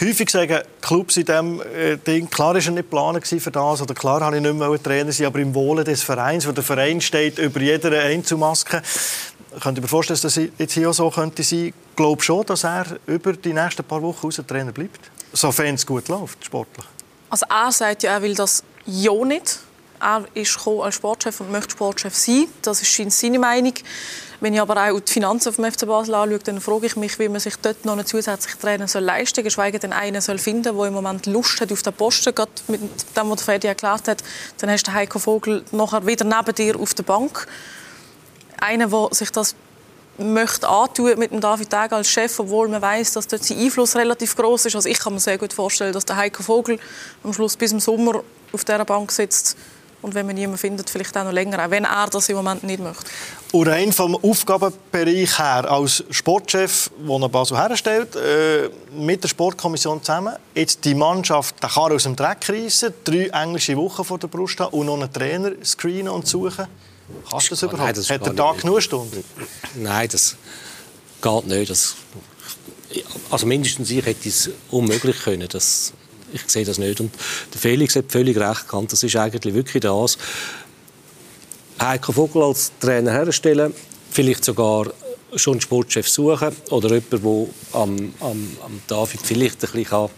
Häufig 0.02 0.30
sagen 0.32 0.60
Clubs 0.82 1.18
in 1.18 1.26
diesem 1.26 1.62
äh, 1.62 1.98
Ding, 1.98 2.28
klar 2.28 2.56
war 2.56 2.62
er 2.62 2.72
nicht 2.72 2.90
geplant 2.90 3.28
für 3.28 3.52
das, 3.52 3.82
oder 3.82 3.94
klar 3.94 4.22
habe 4.22 4.38
ich 4.38 4.42
nicht 4.42 4.56
mehr 4.56 4.82
Trainer 4.82 5.12
sein, 5.12 5.28
aber 5.28 5.40
im 5.40 5.54
Wohle 5.54 5.84
des 5.84 6.02
Vereins, 6.02 6.48
wo 6.48 6.52
der 6.52 6.64
Verein 6.64 7.00
steht 7.00 7.38
über 7.38 7.60
jede 7.60 8.00
Einzelmaske. 8.00 8.82
Könnt 9.60 9.78
ihr 9.78 9.82
mir 9.84 9.88
vorstellen, 9.88 10.20
dass 10.20 10.34
das 10.34 10.44
jetzt 10.58 10.74
hier 10.74 10.90
auch 10.90 10.94
so 10.94 11.12
könnte 11.12 11.44
sein? 11.44 11.68
Ich 11.68 11.96
glaube 11.96 12.24
schon, 12.24 12.44
dass 12.46 12.64
er 12.64 12.86
über 13.06 13.34
die 13.34 13.54
nächsten 13.54 13.84
paar 13.84 14.02
Wochen 14.02 14.26
raus 14.26 14.42
Trainer 14.48 14.72
bleibt 14.72 15.12
sofern 15.34 15.76
es 15.76 15.86
gut 15.86 16.08
läuft, 16.08 16.46
sportlich? 16.46 16.86
Also 17.30 17.46
er 17.50 17.72
sagt 17.72 18.04
ja, 18.04 18.12
er 18.12 18.22
will 18.22 18.36
das 18.36 18.64
ja 18.86 19.14
nicht. 19.26 19.60
Er 20.00 20.26
ist 20.34 20.60
als 20.68 20.96
Sportchef 20.96 21.40
und 21.40 21.52
möchte 21.52 21.72
Sportchef 21.72 22.16
sein. 22.16 22.48
Das 22.62 22.82
ist 22.82 23.12
seine 23.12 23.40
Meinung. 23.40 23.74
Wenn 24.42 24.54
ich 24.54 24.60
aber 24.60 24.76
auch 24.76 25.00
die 25.00 25.12
Finanzen 25.12 25.54
vom 25.54 25.64
FC 25.64 25.88
Basel 25.88 26.16
anschaue, 26.16 26.40
dann 26.40 26.60
frage 26.60 26.88
ich 26.88 26.98
mich, 26.98 27.18
wie 27.18 27.30
man 27.30 27.40
sich 27.40 27.56
dort 27.56 27.86
noch 27.86 27.94
einen 27.94 28.06
zusätzlichen 28.06 28.60
Trainer 28.60 28.90
soll 28.90 29.04
leisten 29.04 29.36
soll, 29.36 29.46
geschweige 29.46 29.80
denn 29.80 29.94
einen 29.94 30.20
soll 30.20 30.38
finden, 30.38 30.76
der 30.76 30.86
im 30.86 30.94
Moment 30.94 31.26
Lust 31.28 31.62
hat 31.62 31.72
auf 31.72 31.82
den 31.82 31.94
Posten. 31.94 32.36
Gerade 32.36 32.52
mit 32.68 32.82
dem, 32.82 33.30
was 33.30 33.42
Freddy 33.42 33.68
erklärt 33.68 34.10
hat, 34.10 34.22
dann 34.58 34.70
hast 34.70 34.86
du 34.86 34.92
Heiko 34.92 35.18
Vogel 35.18 35.64
nachher 35.72 36.06
wieder 36.06 36.26
neben 36.26 36.54
dir 36.54 36.78
auf 36.78 36.94
der 36.94 37.04
Bank. 37.04 37.48
Einer, 38.60 38.88
der 38.88 39.08
sich 39.12 39.32
das 39.32 39.56
möchte 40.18 40.68
antun 40.68 41.18
mit 41.18 41.32
dem 41.32 41.42
David 41.42 41.70
Tag 41.70 41.92
als 41.92 42.10
Chef, 42.10 42.40
obwohl 42.40 42.68
man 42.68 42.82
weiß, 42.82 43.14
dass 43.14 43.28
dort 43.28 43.44
sein 43.44 43.60
Einfluss 43.60 43.96
relativ 43.96 44.36
groß 44.36 44.66
ist. 44.66 44.76
Also 44.76 44.90
ich 44.90 45.00
kann 45.00 45.14
mir 45.14 45.20
sehr 45.20 45.38
gut 45.38 45.54
vorstellen, 45.54 45.94
dass 45.94 46.06
der 46.06 46.18
Heiko 46.18 46.44
Vogel 46.44 46.80
am 47.24 47.34
Schluss 47.34 47.58
bis 47.58 47.72
im 47.72 47.80
Sommer 47.80 48.24
auf 48.52 48.64
dieser 48.64 48.86
Bank 48.86 49.12
sitzt 49.12 49.58
und 50.04 50.14
wenn 50.16 50.26
man 50.26 50.36
niemanden 50.36 50.58
findet, 50.58 50.90
vielleicht 50.90 51.18
auch 51.18 51.24
noch 51.24 51.32
länger, 51.32 51.66
auch 51.66 51.72
wenn 51.72 51.86
er 51.86 52.08
das 52.08 52.28
im 52.28 52.36
Moment 52.36 52.64
nicht 52.64 52.82
möchte. 52.84 53.06
Und 53.54 53.68
rein 53.68 53.94
vom 53.94 54.16
Aufgabenbereich 54.16 55.40
her, 55.40 55.72
als 55.72 56.04
Sportchef, 56.10 56.92
den 56.98 57.22
er 57.22 57.30
Basel 57.30 57.58
herstellt, 57.58 58.16
äh, 58.16 58.70
mit 58.94 59.24
der 59.24 59.30
Sportkommission 59.30 60.04
zusammen, 60.04 60.36
jetzt 60.54 60.84
die 60.84 60.94
Mannschaft 60.94 61.64
den 61.64 61.70
Karren 61.70 61.94
aus 61.94 62.04
dem 62.04 62.18
Dreck 62.18 62.50
reissen, 62.50 62.94
drei 63.06 63.28
englische 63.28 63.78
Wochen 63.78 64.04
vor 64.04 64.20
der 64.20 64.28
Brust 64.28 64.60
haben 64.60 64.74
und 64.74 64.88
noch 64.88 64.96
einen 64.96 65.14
Trainer 65.14 65.52
screenen 65.64 66.10
und 66.10 66.28
suchen, 66.28 66.68
Kannst 67.30 67.48
du 67.48 67.50
das 67.52 67.64
überhaupt? 67.64 67.84
Nein, 67.84 67.96
das 67.96 68.10
Hat 68.10 68.26
der 68.26 68.36
Tag 68.36 68.62
genug 68.62 68.82
Stunden? 68.82 69.24
Nein, 69.76 70.08
das 70.12 70.36
geht 71.22 71.48
nicht. 71.48 71.70
Das, 71.70 71.96
also 73.30 73.46
mindestens 73.46 73.90
ich 73.90 74.06
hätte 74.06 74.30
es 74.30 74.50
unmöglich 74.72 75.20
können. 75.24 75.48
Das, 75.50 75.94
ich 76.32 76.42
sehe 76.48 76.66
das 76.66 76.78
nicht. 76.78 77.00
Und 77.00 77.14
der 77.54 77.60
Felix 77.60 77.96
hat 77.96 78.12
völlig 78.12 78.38
recht 78.38 78.68
gehabt. 78.68 78.92
Das 78.92 79.04
ist 79.04 79.16
eigentlich 79.16 79.54
wirklich 79.54 79.82
das. 79.82 80.18
Heiko 81.80 82.12
Vogel 82.12 82.44
als 82.44 82.72
Trainer 82.80 83.12
herstellen, 83.12 83.74
vielleicht 84.12 84.46
sogar 84.46 84.88
schon 85.36 85.54
einen 85.54 85.62
Sportchef 85.62 86.08
suchen 86.08 86.56
oder 86.70 86.90
jemanden, 86.90 87.22
der 87.22 87.82
am, 87.82 88.14
am, 88.20 88.58
am 88.64 88.82
David 88.88 89.22
vielleicht 89.22 89.56
ein 89.66 89.72
bisschen 89.72 90.10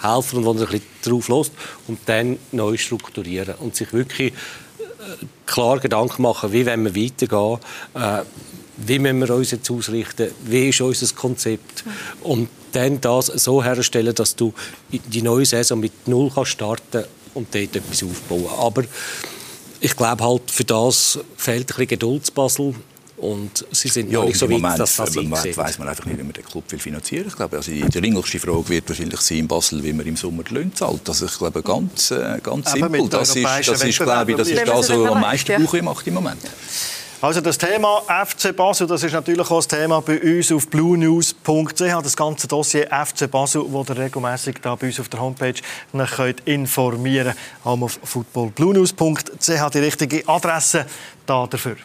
helfen 0.00 0.42
kann 0.42 0.46
und 0.46 0.58
der 0.58 0.68
ein 0.68 0.72
bisschen 0.72 0.82
drauf 1.02 1.28
lässt 1.28 1.52
und 1.86 1.98
dann 2.06 2.38
neu 2.50 2.76
strukturieren 2.76 3.54
und 3.56 3.76
sich 3.76 3.92
wirklich 3.92 4.32
klar 5.46 5.78
Gedanken 5.80 6.22
machen, 6.22 6.52
wie 6.52 6.66
wollen 6.66 6.84
wir 6.84 6.96
weitergehen, 6.96 7.58
äh, 7.94 8.22
wie 8.76 8.98
müssen 8.98 9.20
wir 9.20 9.34
uns 9.34 9.50
jetzt 9.50 9.70
ausrichten, 9.70 10.30
wie 10.44 10.68
ist 10.68 10.80
unser 10.80 11.14
Konzept 11.14 11.84
und 12.22 12.48
dann 12.72 13.00
das 13.00 13.26
so 13.26 13.62
herstellen, 13.62 14.14
dass 14.14 14.34
du 14.34 14.54
die 14.90 15.22
neue 15.22 15.44
Saison 15.44 15.78
mit 15.78 16.08
Null 16.08 16.30
kannst 16.34 16.52
starten 16.52 17.04
und 17.34 17.54
dort 17.54 17.76
etwas 17.76 18.02
aufbauen. 18.02 18.48
Aber 18.58 18.84
ich 19.80 19.96
glaube 19.96 20.24
halt, 20.24 20.50
für 20.50 20.64
das 20.64 21.18
fehlt 21.36 21.62
ein 21.62 21.66
bisschen 21.66 21.86
Geduld 21.88 22.34
Basel. 22.34 22.74
Und 23.22 23.64
sie 23.70 23.86
sind 23.86 24.10
ja, 24.10 24.24
nicht 24.24 24.36
so 24.36 24.46
weit, 24.46 24.58
Moment, 24.58 24.80
dass 24.80 24.96
das 24.96 25.14
Im 25.14 25.28
Moment 25.28 25.56
weiss 25.56 25.78
man 25.78 25.86
einfach 25.86 26.04
nicht, 26.06 26.18
wie 26.18 26.24
man 26.24 26.32
den 26.32 26.44
Club 26.44 26.64
will 26.68 26.80
finanzieren 26.80 27.24
will. 27.24 27.30
Ich 27.30 27.36
glaube, 27.36 27.56
also 27.56 27.70
die 27.70 27.80
dringlichste 27.80 28.40
Frage 28.40 28.68
wird 28.68 28.88
wahrscheinlich 28.88 29.20
sein 29.20 29.38
in 29.38 29.48
Basel, 29.48 29.80
wie 29.84 29.92
man 29.92 30.04
im 30.04 30.16
Sommer 30.16 30.42
die 30.42 30.54
Löhne 30.54 30.74
zahlt. 30.74 31.08
Also 31.08 31.26
ich 31.26 31.38
glaube, 31.38 31.62
ganz, 31.62 32.10
äh, 32.10 32.40
ganz 32.42 32.72
simpel. 32.72 33.08
Das 33.08 33.36
ist, 33.36 33.68
das 33.68 33.84
ist, 33.84 33.98
glaube 34.00 34.32
ich, 34.32 34.36
das, 34.36 34.48
ist 34.48 34.66
das 34.66 34.88
was 34.88 34.90
am 34.90 35.20
meisten 35.20 35.52
ja. 35.52 35.82
macht 35.82 36.04
im 36.04 36.14
Moment. 36.14 36.40
Also 37.20 37.40
das 37.40 37.56
Thema 37.56 38.02
FC 38.08 38.56
Basel, 38.56 38.88
das 38.88 39.04
ist 39.04 39.12
natürlich 39.12 39.48
auch 39.48 39.58
das 39.58 39.68
Thema 39.68 40.00
bei 40.00 40.20
uns 40.20 40.50
auf 40.50 40.66
bluenews.ch, 40.66 42.02
das 42.02 42.16
ganze 42.16 42.48
Dossier 42.48 42.88
FC 42.88 43.30
Basel, 43.30 43.62
wo 43.68 43.84
ihr 43.88 43.96
regelmäßig 43.96 44.56
da 44.60 44.74
bei 44.74 44.88
uns 44.88 44.98
auf 44.98 45.08
der 45.08 45.20
Homepage 45.20 45.54
könnt 45.92 46.40
informieren 46.44 47.34
könnt. 47.62 47.82
Auf 47.84 48.00
footballbluenews.ch 48.02 49.70
die 49.72 49.78
richtige 49.78 50.28
Adresse 50.28 50.86
da 51.24 51.46
dafür. 51.46 51.76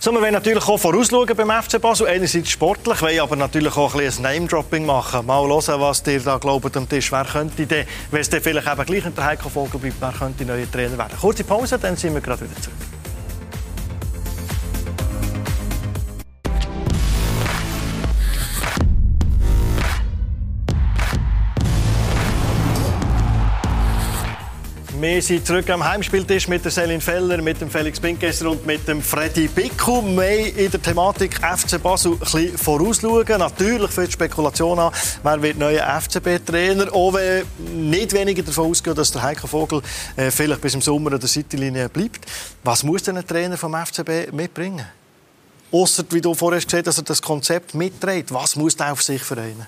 So, 0.00 0.12
wir 0.12 0.32
natürlich 0.32 0.66
auch 0.68 0.78
vorausschauen 0.78 1.28
beim 1.36 1.62
FC 1.62 1.80
Basel. 1.80 2.06
Einerseits 2.06 2.50
sportlich, 2.50 3.00
wollen 3.02 3.20
aber 3.20 3.36
natürlich 3.36 3.76
auch 3.76 3.94
ein, 3.94 4.06
ein 4.06 4.22
Name-Dropping 4.22 4.84
machen. 4.84 5.26
Mal 5.26 5.48
hören, 5.48 5.80
was 5.80 6.02
ihr 6.06 6.20
da 6.20 6.38
glaubt 6.38 6.76
am 6.76 6.88
Tisch. 6.88 7.12
Wer 7.12 7.24
könnte 7.24 7.66
denn, 7.66 7.86
wenn 8.10 8.20
es 8.20 8.28
vielleicht 8.28 8.66
eben 8.66 8.84
gleich 8.84 9.06
in 9.06 9.14
der 9.14 9.24
Heiko 9.24 9.48
bleibt, 9.48 9.96
wer 10.00 10.12
könnte 10.12 10.44
neuer 10.44 10.70
Trainer 10.70 10.98
werden? 10.98 11.18
Kurze 11.20 11.44
Pause, 11.44 11.78
dann 11.78 11.96
sind 11.96 12.14
wir 12.14 12.20
gerade 12.20 12.42
wieder 12.42 12.60
zurück. 12.60 13.01
Wir 25.02 25.20
sind 25.20 25.44
zurück 25.44 25.68
am 25.68 25.84
Heimspieltisch 25.84 26.46
mit 26.46 26.64
der 26.64 26.70
Selin 26.70 27.00
Feller, 27.00 27.42
mit 27.42 27.60
dem 27.60 27.68
Felix 27.68 27.98
Pinkesser 27.98 28.48
und 28.48 28.64
mit 28.64 28.86
dem 28.86 29.02
Freddy 29.02 29.48
Bicku. 29.48 30.00
Wir 30.00 30.56
in 30.56 30.70
der 30.70 30.80
Thematik 30.80 31.40
FC 31.44 31.82
Basel 31.82 32.12
ein 32.12 32.18
bisschen 32.20 32.56
vorausschauen. 32.56 33.26
Natürlich 33.26 33.90
für 33.90 34.06
die 34.06 34.12
Spekulation 34.12 34.78
an, 34.78 34.92
wer 35.24 35.42
wird 35.42 35.58
neuer 35.58 36.00
FCB-Trainer. 36.00 36.94
Auch 36.94 37.14
wenn 37.14 37.44
nicht 37.90 38.12
weniger 38.12 38.44
davon 38.44 38.70
ausgehen, 38.70 38.94
dass 38.94 39.10
der 39.10 39.24
Heiko 39.24 39.48
Vogel 39.48 39.82
äh, 40.14 40.30
vielleicht 40.30 40.60
bis 40.60 40.74
im 40.74 40.80
Sommer 40.80 41.14
an 41.14 41.18
der 41.18 41.28
Seitenlinie 41.28 41.88
bleibt. 41.88 42.24
Was 42.62 42.84
muss 42.84 43.02
denn 43.02 43.16
ein 43.16 43.26
Trainer 43.26 43.56
vom 43.56 43.74
FCB 43.74 44.32
mitbringen? 44.32 44.86
Außer, 45.72 46.04
wie 46.10 46.20
du 46.20 46.32
vorher 46.32 46.60
gesagt 46.60 46.86
hast, 46.86 46.98
dass 46.98 46.98
er 46.98 47.04
das 47.04 47.20
Konzept 47.20 47.74
mitträgt. 47.74 48.32
Was 48.32 48.54
muss 48.54 48.76
er 48.76 48.92
auf 48.92 49.02
sich 49.02 49.24
vereinen? 49.24 49.66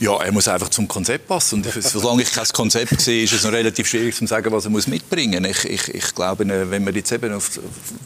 Ja, 0.00 0.16
er 0.20 0.32
muss 0.32 0.48
einfach 0.48 0.68
zum 0.70 0.88
Konzept 0.88 1.28
passen. 1.28 1.62
Und 1.62 1.82
solange 1.82 2.22
ich 2.22 2.32
kein 2.32 2.46
Konzept 2.48 3.00
sehe, 3.00 3.22
ist 3.24 3.32
es 3.32 3.44
noch 3.44 3.52
relativ 3.52 3.86
schwierig 3.86 4.16
zu 4.16 4.26
sagen, 4.26 4.50
was 4.50 4.64
er 4.64 4.70
muss 4.70 4.88
mitbringen 4.88 5.44
muss. 5.44 5.64
Ich, 5.64 5.70
ich, 5.70 5.94
ich 5.94 6.14
glaube, 6.14 6.46
wenn 6.48 6.82
man 6.82 6.94
jetzt 6.94 7.12
eben 7.12 7.32
auf 7.32 7.60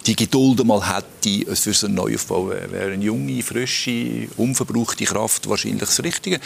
die 0.07 0.15
Geduld 0.15 0.65
mal 0.65 0.87
hätte 0.87 1.57
für 1.57 1.73
so 1.73 1.87
einen 1.87 1.97
Neuaufbau, 1.97 2.51
wäre 2.51 2.93
eine 2.93 3.03
junge, 3.03 3.43
frische, 3.43 4.29
unverbrauchte 4.37 5.05
Kraft 5.07 5.49
wahrscheinlich 5.49 5.81
das 5.81 6.03
Richtige. 6.03 6.41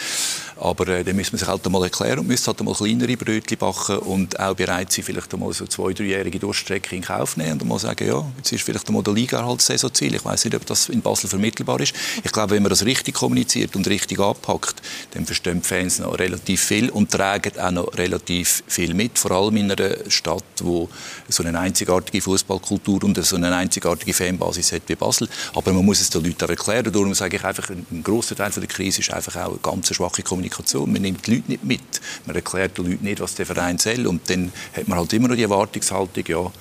Aber 0.57 0.87
äh, 0.87 1.03
dann 1.03 1.15
müsste 1.15 1.33
man 1.33 1.39
sich 1.39 1.47
halt 1.47 1.65
einmal 1.65 1.83
erklären 1.83 2.19
und 2.19 2.27
müsste 2.27 2.47
halt 2.47 2.59
einmal 2.59 2.75
kleinere 2.75 3.17
Brötchen 3.17 3.57
backen 3.57 3.97
und 3.99 4.39
auch 4.39 4.55
bereit 4.55 4.93
sein, 4.93 5.03
vielleicht 5.03 5.33
einmal 5.33 5.51
so 5.51 5.67
zwei, 5.67 5.91
dreijährige 5.91 6.39
Durchstrecke 6.39 6.95
in 6.95 7.01
Kauf 7.01 7.35
nehmen 7.35 7.53
und 7.53 7.63
einmal 7.63 7.79
sagen, 7.79 8.07
ja, 8.07 8.25
jetzt 8.37 8.51
ist 8.53 8.63
vielleicht 8.63 8.87
einmal 8.87 9.03
der 9.03 9.13
Liga 9.13 9.45
halt 9.45 9.61
Saisonziel. 9.61 10.15
Ich 10.15 10.23
weiß 10.23 10.45
nicht, 10.45 10.55
ob 10.55 10.65
das 10.65 10.87
in 10.87 11.01
Basel 11.01 11.29
vermittelbar 11.29 11.81
ist. 11.81 11.93
Ich 12.23 12.31
glaube, 12.31 12.51
wenn 12.51 12.63
man 12.63 12.69
das 12.69 12.85
richtig 12.85 13.15
kommuniziert 13.15 13.75
und 13.75 13.87
richtig 13.87 14.19
anpackt, 14.19 14.81
dann 15.11 15.25
verstehen 15.33 15.61
die 15.61 15.67
Fans 15.67 15.99
noch 15.99 16.17
relativ 16.19 16.63
viel 16.63 16.89
und 16.91 17.11
tragen 17.11 17.57
auch 17.59 17.71
noch 17.71 17.97
relativ 17.97 18.63
viel 18.67 18.93
mit, 18.93 19.17
vor 19.17 19.31
allem 19.31 19.57
in 19.57 19.71
einer 19.71 19.95
Stadt, 20.07 20.43
wo 20.61 20.87
so 21.27 21.43
eine 21.43 21.59
einzigartige 21.59 22.21
Fußballkultur 22.21 23.03
und 23.03 23.23
so 23.25 23.35
eine 23.35 23.55
einzigartige 23.55 24.13
Fanbasis 24.13 24.71
hat 24.71 24.83
wie 24.87 24.95
Basel. 24.95 25.27
Aber 25.55 25.73
man 25.73 25.83
muss 25.83 26.01
es 26.01 26.11
den 26.11 26.23
Leuten 26.23 26.45
auch 26.45 26.49
erklären. 26.49 26.91
Darum 26.91 27.13
sage 27.15 27.37
ich 27.37 27.43
einfach, 27.43 27.69
ein 27.69 28.03
grosser 28.03 28.35
Teil 28.35 28.51
der 28.51 28.67
Krise 28.67 29.01
ist 29.01 29.11
einfach 29.11 29.35
auch 29.37 29.49
eine 29.49 29.57
ganz 29.57 29.93
schwache 29.93 30.21
Kommunikation. 30.21 30.91
Man 30.91 31.01
nimmt 31.01 31.25
die 31.25 31.35
Leute 31.35 31.51
nicht 31.51 31.63
mit. 31.63 32.01
Man 32.25 32.35
erklärt 32.35 32.77
den 32.77 32.91
Leuten 32.91 33.03
nicht, 33.03 33.19
was 33.19 33.33
der 33.33 33.47
Verein 33.47 33.79
soll. 33.79 34.05
Und 34.05 34.29
dann 34.29 34.51
hat 34.75 34.87
man 34.87 34.99
halt 34.99 35.11
immer 35.13 35.29
noch 35.29 35.35
die 35.35 35.43
Erwartungshaltung, 35.43 36.23
ja, 36.27 36.51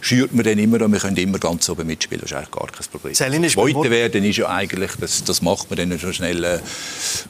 schürt 0.00 0.32
man 0.34 0.44
dann 0.44 0.58
immer 0.58 0.80
und 0.82 0.92
wir 0.92 1.00
können 1.00 1.16
immer 1.16 1.38
ganz 1.38 1.68
oben 1.68 1.86
mitspielen. 1.86 2.20
Das 2.20 2.30
ist 2.30 2.36
eigentlich 2.36 2.50
gar 2.50 2.66
kein 2.66 2.86
Problem. 2.90 3.14
Zweite 3.14 3.90
werden 3.90 4.24
ist 4.24 4.36
ja 4.36 4.48
eigentlich, 4.48 4.92
das, 5.00 5.24
das 5.24 5.42
macht 5.42 5.70
man 5.70 5.76
dann 5.76 5.98
schon 5.98 6.14
schnell, 6.14 6.44
äh, 6.44 6.58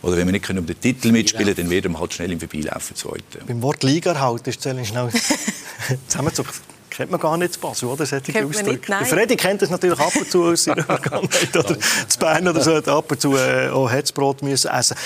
oder 0.03 0.17
wenn 0.17 0.27
wir 0.27 0.33
nicht 0.33 0.45
können 0.45 0.61
um 0.61 0.67
den 0.67 0.81
Titel 0.81 1.13
mitspielen, 1.13 1.55
dann 1.55 1.71
werden 1.71 1.93
wir 1.93 2.01
halt 2.01 2.15
schnell 2.15 2.33
im 2.33 2.41
Vorbeilaufen 2.41 2.97
Zweite. 2.97 3.45
Beim 3.47 3.63
Wort 3.63 3.83
Liga 3.83 4.19
halt 4.19 4.47
ist 4.47 4.61
Zellin 4.61 4.85
schnell 4.85 5.11
zusammengezogen 6.09 6.51
kennt 6.99 7.13
man 7.13 7.21
gar 7.21 7.37
nicht 7.37 7.55
zu 7.55 7.61
Basel, 7.61 7.89
oder? 7.89 8.05
Solche 8.05 8.33
kennt 8.33 8.51
Ausdrücke. 8.51 8.99
Nicht, 8.99 9.09
Freddy 9.09 9.37
kennt 9.37 9.63
das 9.63 9.71
natürlich 9.71 10.01
ab 10.01 10.17
und 10.17 10.29
zu 10.29 10.45
aus 10.47 10.65
seiner 10.65 10.83
Vergangenheit. 10.85 11.57
Oder 11.57 11.79
zu 11.79 12.19
Bern 12.19 12.49
oder 12.49 12.61
so, 12.61 12.75
hat 12.75 12.89
ab 12.89 13.09
und 13.13 13.21
zu 13.21 13.37
äh, 13.37 13.69
auch 13.69 13.89
Herzbrot 13.89 14.43
müssen 14.43 14.69
essen 14.69 14.97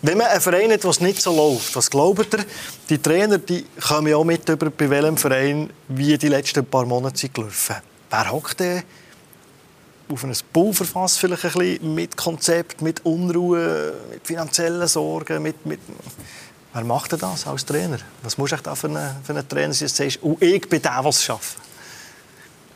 Wenn 0.00 0.18
man 0.18 0.28
einen 0.28 0.40
Verein 0.40 0.70
hat, 0.70 0.84
was 0.84 1.00
nicht 1.00 1.20
so 1.20 1.34
läuft, 1.34 1.74
was 1.74 1.90
glaubt 1.90 2.34
ihr, 2.34 2.44
die 2.88 2.98
Trainer 2.98 3.38
die 3.38 3.66
kommen 3.80 4.06
ja 4.06 4.16
auch 4.16 4.24
mit 4.24 4.48
über, 4.48 4.70
bei 4.70 4.88
welchem 4.88 5.16
Verein, 5.16 5.70
wie 5.88 6.16
die 6.16 6.28
letzten 6.28 6.64
paar 6.64 6.86
Monate 6.86 7.18
sind 7.18 7.34
gelaufen. 7.34 7.76
Wer 8.10 8.30
hockt 8.30 8.60
denn 8.60 8.84
auf 10.08 10.22
ein 10.22 10.32
Pulverfass 10.52 11.16
vielleicht 11.16 11.44
ein 11.46 11.52
bisschen 11.52 11.94
mit 11.94 12.16
Konzept, 12.16 12.80
mit 12.80 13.04
Unruhe, 13.04 13.92
mit 14.12 14.24
finanziellen 14.24 14.86
Sorgen, 14.86 15.42
mit, 15.42 15.66
mit 15.66 15.80
Wer 16.72 16.84
macht 16.84 17.12
das 17.12 17.46
als 17.46 17.64
Trainer? 17.64 17.98
Was 18.22 18.38
muss 18.38 18.52
ich 18.52 18.60
da 18.60 18.74
für 18.74 18.88
einen, 18.88 19.16
für 19.24 19.32
einen 19.32 19.48
Trainer 19.48 19.74
sein, 19.74 19.88
dass 19.88 20.14
du 20.14 20.26
und 20.26 20.42
ich 20.42 20.68
bin 20.68 20.80
der, 20.80 21.04
es 21.04 21.22
schafft? 21.22 21.56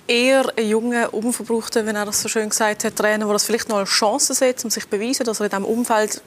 eher 0.07 0.53
ein 0.57 0.68
junger, 0.68 1.12
unverbrauchter, 1.14 1.86
wenn 1.86 1.97
er 1.97 2.05
das 2.05 2.20
so 2.20 2.28
schön 2.28 2.49
gesagt 2.49 2.84
hat, 2.84 2.97
Trainer, 2.97 3.24
der 3.24 3.32
das 3.32 3.45
vielleicht 3.45 3.68
noch 3.68 3.78
als 3.78 3.88
Chance 3.88 4.34
sieht, 4.34 4.62
um 4.64 4.70
sich 4.70 4.84
zu 4.84 4.90
beweisen, 4.90 5.24
dass 5.24 5.40
er 5.40 5.47
in 5.47 5.51
diesem 5.51 5.64
Umfeld 5.64 6.22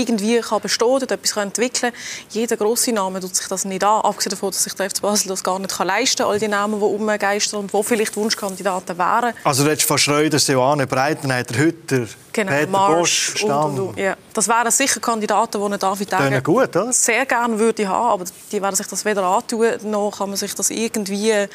irgendwie 0.00 0.40
kann 0.40 0.60
bestehen 0.60 0.88
oder 0.88 1.10
etwas 1.10 1.36
entwickeln 1.36 1.92
kann. 1.92 2.00
Jeder 2.30 2.56
grosse 2.56 2.92
Name 2.92 3.20
tut 3.20 3.34
sich 3.34 3.46
das 3.48 3.64
nicht 3.64 3.84
an, 3.84 4.02
abgesehen 4.02 4.30
davon, 4.30 4.50
dass 4.50 4.64
sich 4.64 4.74
der 4.74 4.90
FC 4.90 5.02
Basel 5.02 5.28
das 5.28 5.42
gar 5.42 5.58
nicht 5.58 5.78
leisten 5.78 6.18
kann, 6.18 6.26
all 6.26 6.38
die 6.38 6.48
Namen, 6.48 6.80
die 6.80 6.84
umgeistern 6.84 7.60
und 7.60 7.72
wo 7.72 7.82
vielleicht 7.82 8.16
Wunschkandidaten 8.16 8.98
wären. 8.98 9.34
Also 9.44 9.64
du 9.64 9.76
von 9.76 9.98
Schreuder, 9.98 10.38
Silvane, 10.38 10.86
Breitenreiter, 10.86 11.56
Hütter, 11.56 12.06
genau, 12.32 12.52
Peter 12.52 12.70
Marsch, 12.70 12.98
Bosch, 12.98 13.34
Stamm. 13.38 13.74
Und, 13.74 13.80
und, 13.80 13.98
ja. 13.98 14.16
Das 14.32 14.48
wären 14.48 14.70
sicher 14.70 15.00
Kandidaten, 15.00 15.70
die 15.70 15.78
David 15.78 16.12
Degen 16.12 16.42
gut, 16.42 16.76
oder? 16.76 16.92
sehr 16.92 17.26
gerne 17.26 17.58
würde 17.58 17.88
haben, 17.88 18.12
aber 18.12 18.24
die 18.52 18.62
werden 18.62 18.76
sich 18.76 18.86
das 18.86 19.04
weder 19.04 19.24
antun, 19.24 19.66
noch 19.84 20.10
kann 20.18 20.28
man 20.28 20.36
sich 20.36 20.54
das 20.54 20.70
irgendwie 20.70 21.46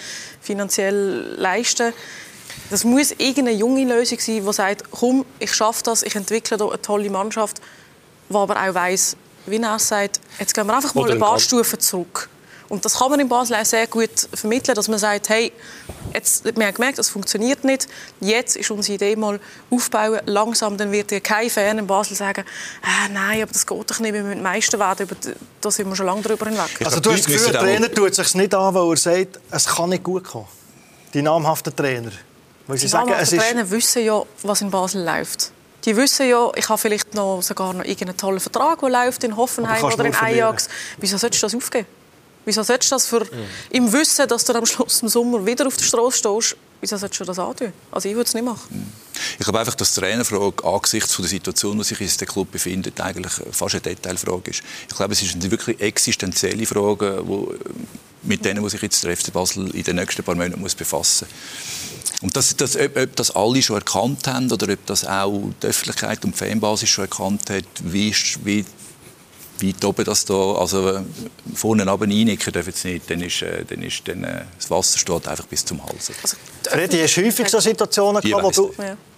finanziell 0.42 1.36
leisten. 1.38 1.94
Das 2.70 2.84
muss 2.84 3.12
irgendeine 3.12 3.52
junge 3.52 3.84
Lösung 3.84 4.20
sein, 4.20 4.46
die 4.46 4.54
sagt, 4.54 4.92
komm, 4.92 5.26
ich 5.40 5.54
schaffe 5.54 5.84
das, 5.84 6.04
ich 6.04 6.16
entwickle 6.16 6.58
hier 6.58 6.70
eine 6.70 6.82
tolle 6.82 7.10
Mannschaft 7.10 7.62
der 8.32 8.42
aber 8.42 8.56
auch 8.56 8.74
weiss, 8.74 9.16
wie 9.46 9.58
er 9.58 9.80
sagt, 9.80 10.20
jetzt 10.40 10.54
gehen 10.54 10.68
wir 10.68 10.76
einfach 10.76 10.94
mal 10.94 11.12
ein 11.12 11.20
paar 11.20 11.40
Stufen 11.40 11.80
zurück. 11.80 12.30
Und 12.72 12.86
das 12.86 13.00
kann 13.00 13.12
man 13.12 13.20
in 13.20 13.28
Basel 13.28 13.58
auch 13.58 13.66
sehr 13.66 13.86
gut 13.86 14.30
vermitteln, 14.34 14.76
dass 14.76 14.88
man 14.88 14.98
sagt, 14.98 15.28
hey, 15.28 15.52
jetzt, 16.14 16.46
wir 16.46 16.54
haben 16.66 16.74
gemerkt, 16.74 17.00
das 17.00 17.10
funktioniert 17.10 17.66
nicht. 17.66 17.90
Jetzt 18.22 18.56
ist 18.56 18.72
unsere 18.72 18.96
Idee 18.96 19.18
mal 19.18 19.42
aufbauen, 19.70 20.22
langsam. 20.26 20.78
Dann 20.78 20.90
wird 20.90 21.12
dir 21.12 21.20
kein 21.20 21.50
Fan 21.50 21.80
in 21.80 21.86
Basel 21.86 22.16
sagen, 22.16 22.46
ah, 22.82 23.10
nein, 23.12 23.44
aber 23.44 23.52
das 23.52 23.68
geht 23.68 23.92
doch 23.92 24.00
nicht, 24.00 24.14
wir 24.14 24.24
müssen 24.24 24.42
Meister 24.42 24.80
werden. 24.80 25.06
Da 25.60 25.70
sind 25.70 25.90
wir 25.90 25.98
schon 25.98 26.06
lange 26.06 26.22
darüber 26.22 26.46
hinweg. 26.46 26.70
Also 26.86 27.02
du 27.02 27.12
hast 27.12 27.20
das 27.20 27.26
Gefühl, 27.26 27.52
der 27.52 27.60
Trainer 27.60 27.92
tut 27.92 28.12
es 28.12 28.16
sich 28.16 28.36
nicht 28.36 28.56
an, 28.56 28.74
weil 28.74 28.90
er 28.90 28.96
sagt, 28.96 29.42
es 29.52 29.66
kann 29.66 29.90
nicht 29.90 30.04
gut 30.04 30.24
kommen. 30.24 30.48
Die 31.14 31.22
namhaften 31.22 31.76
Trainer. 31.76 32.12
Weil 32.68 32.78
sie 32.78 32.86
die 32.86 32.88
sagen, 32.88 33.10
namhaften 33.10 33.38
Trainer 33.38 33.70
wissen 33.70 34.06
ja, 34.06 34.24
was 34.44 34.62
in 34.62 34.72
Basel 34.72 35.04
läuft. 35.04 35.52
Die 35.86 35.96
wissen 35.96 36.28
ja, 36.28 36.52
ich 36.56 36.70
habe 36.70 36.78
vielleicht 36.78 37.14
noch 37.16 37.42
sogar 37.42 37.74
noch 37.74 37.84
irgendeinen 37.84 38.18
tollen 38.18 38.40
Vertrag, 38.40 38.80
der 38.80 38.90
läuft 38.90 39.24
in 39.24 39.36
Hoffenheim 39.36 39.84
oder 39.84 40.06
in 40.06 40.16
Ajax. 40.16 40.70
Wieso 40.98 41.18
solltest 41.18 41.44
du 41.44 41.48
das 41.48 41.56
aufgeben? 41.56 41.88
Wieso 42.46 42.64
solltest 42.64 42.92
du 42.92 42.96
das 42.96 43.08
für, 43.08 43.22
mhm. 43.22 43.46
im 43.70 43.94
Wissen, 43.94 44.28
dass 44.28 44.46
du 44.46 44.54
am 44.54 44.66
Schluss 44.66 45.02
im 45.02 45.10
Sommer 45.10 45.46
wieder 45.46 45.68
auf 45.68 45.78
der 45.78 45.86
Straße 45.86 46.18
stehst, 46.18 46.56
wieso 46.82 46.98
solltest 46.98 47.22
du 47.22 47.26
das 47.26 47.38
antun? 47.38 47.72
Also 47.92 48.10
ich 48.10 48.16
würde 48.16 48.28
es 48.28 48.34
nicht 48.34 48.44
machen. 48.44 48.68
Mhm. 48.70 48.92
Ich 49.38 49.46
glaube 49.46 49.60
einfach, 49.60 49.76
dass 49.76 49.94
die 49.94 50.02
Trainerfrage 50.02 50.64
angesichts 50.64 51.16
der 51.16 51.26
Situation, 51.26 51.74
in 51.74 51.78
der 51.78 51.86
sich 51.86 52.18
der 52.18 52.28
Club 52.28 52.52
befindet, 52.52 53.00
eigentlich 53.00 53.34
fast 53.52 53.76
eine 53.76 53.82
Detailfrage 53.82 54.52
ist. 54.52 54.64
Ich 54.90 54.96
glaube, 54.96 55.14
es 55.14 55.22
ist 55.22 55.36
eine 55.36 55.50
wirklich 55.52 55.80
existenzielle 55.80 56.66
Frage, 56.66 57.22
wo, 57.24 57.54
mit 58.24 58.44
denen 58.44 58.62
muss 58.62 58.72
sich 58.72 58.82
jetzt 58.82 59.04
der 59.04 59.16
FC 59.16 59.32
Basel 59.32 59.74
in 59.76 59.84
den 59.84 59.96
nächsten 59.98 60.24
paar 60.24 60.36
Monaten 60.36 60.60
muss 60.60 60.76
befassen 60.76 61.28
muss. 61.28 62.01
Und 62.22 62.36
das, 62.36 62.56
das, 62.56 62.78
ob, 62.78 62.98
ob, 62.98 63.16
das 63.16 63.36
alle 63.36 63.62
schon 63.62 63.78
erkannt 63.78 64.28
haben 64.28 64.52
oder 64.52 64.72
ob 64.72 64.86
das 64.86 65.06
auch 65.06 65.42
die 65.62 65.68
Öffentlichkeit 65.68 66.24
und 66.24 66.40
die 66.40 66.46
Fanbasis 66.46 66.90
schon 66.90 67.06
erkannt 67.06 67.50
hat, 67.50 67.66
wie, 67.84 68.14
wie 68.44 68.66
weit 69.62 69.86
oben 69.86 70.06
das 70.06 70.26
da, 70.26 70.54
also 70.54 71.02
vorne 71.54 71.88
runter 71.88 72.08
reinnicken 72.08 72.54
dürfen 72.54 72.74
sie 72.74 72.94
nicht, 72.94 73.10
dann 73.10 73.22
ist, 73.22 73.42
äh, 73.42 73.66
dann 73.66 73.82
ist 73.84 74.08
dann, 74.08 74.24
äh, 74.24 74.44
das 74.58 74.70
Wasser 74.70 75.00
steht 75.00 75.28
einfach 75.28 75.46
bis 75.46 75.66
zum 75.66 75.84
Hals. 75.84 76.12
Also, 76.22 76.38
Freddy, 76.64 77.00
hast 77.00 77.16
du 77.16 77.26
häufig 77.26 77.50
so 77.50 77.60
Situationen 77.60 78.22
gehabt, 78.22 78.44
wo 78.44 78.52
du, 78.52 78.74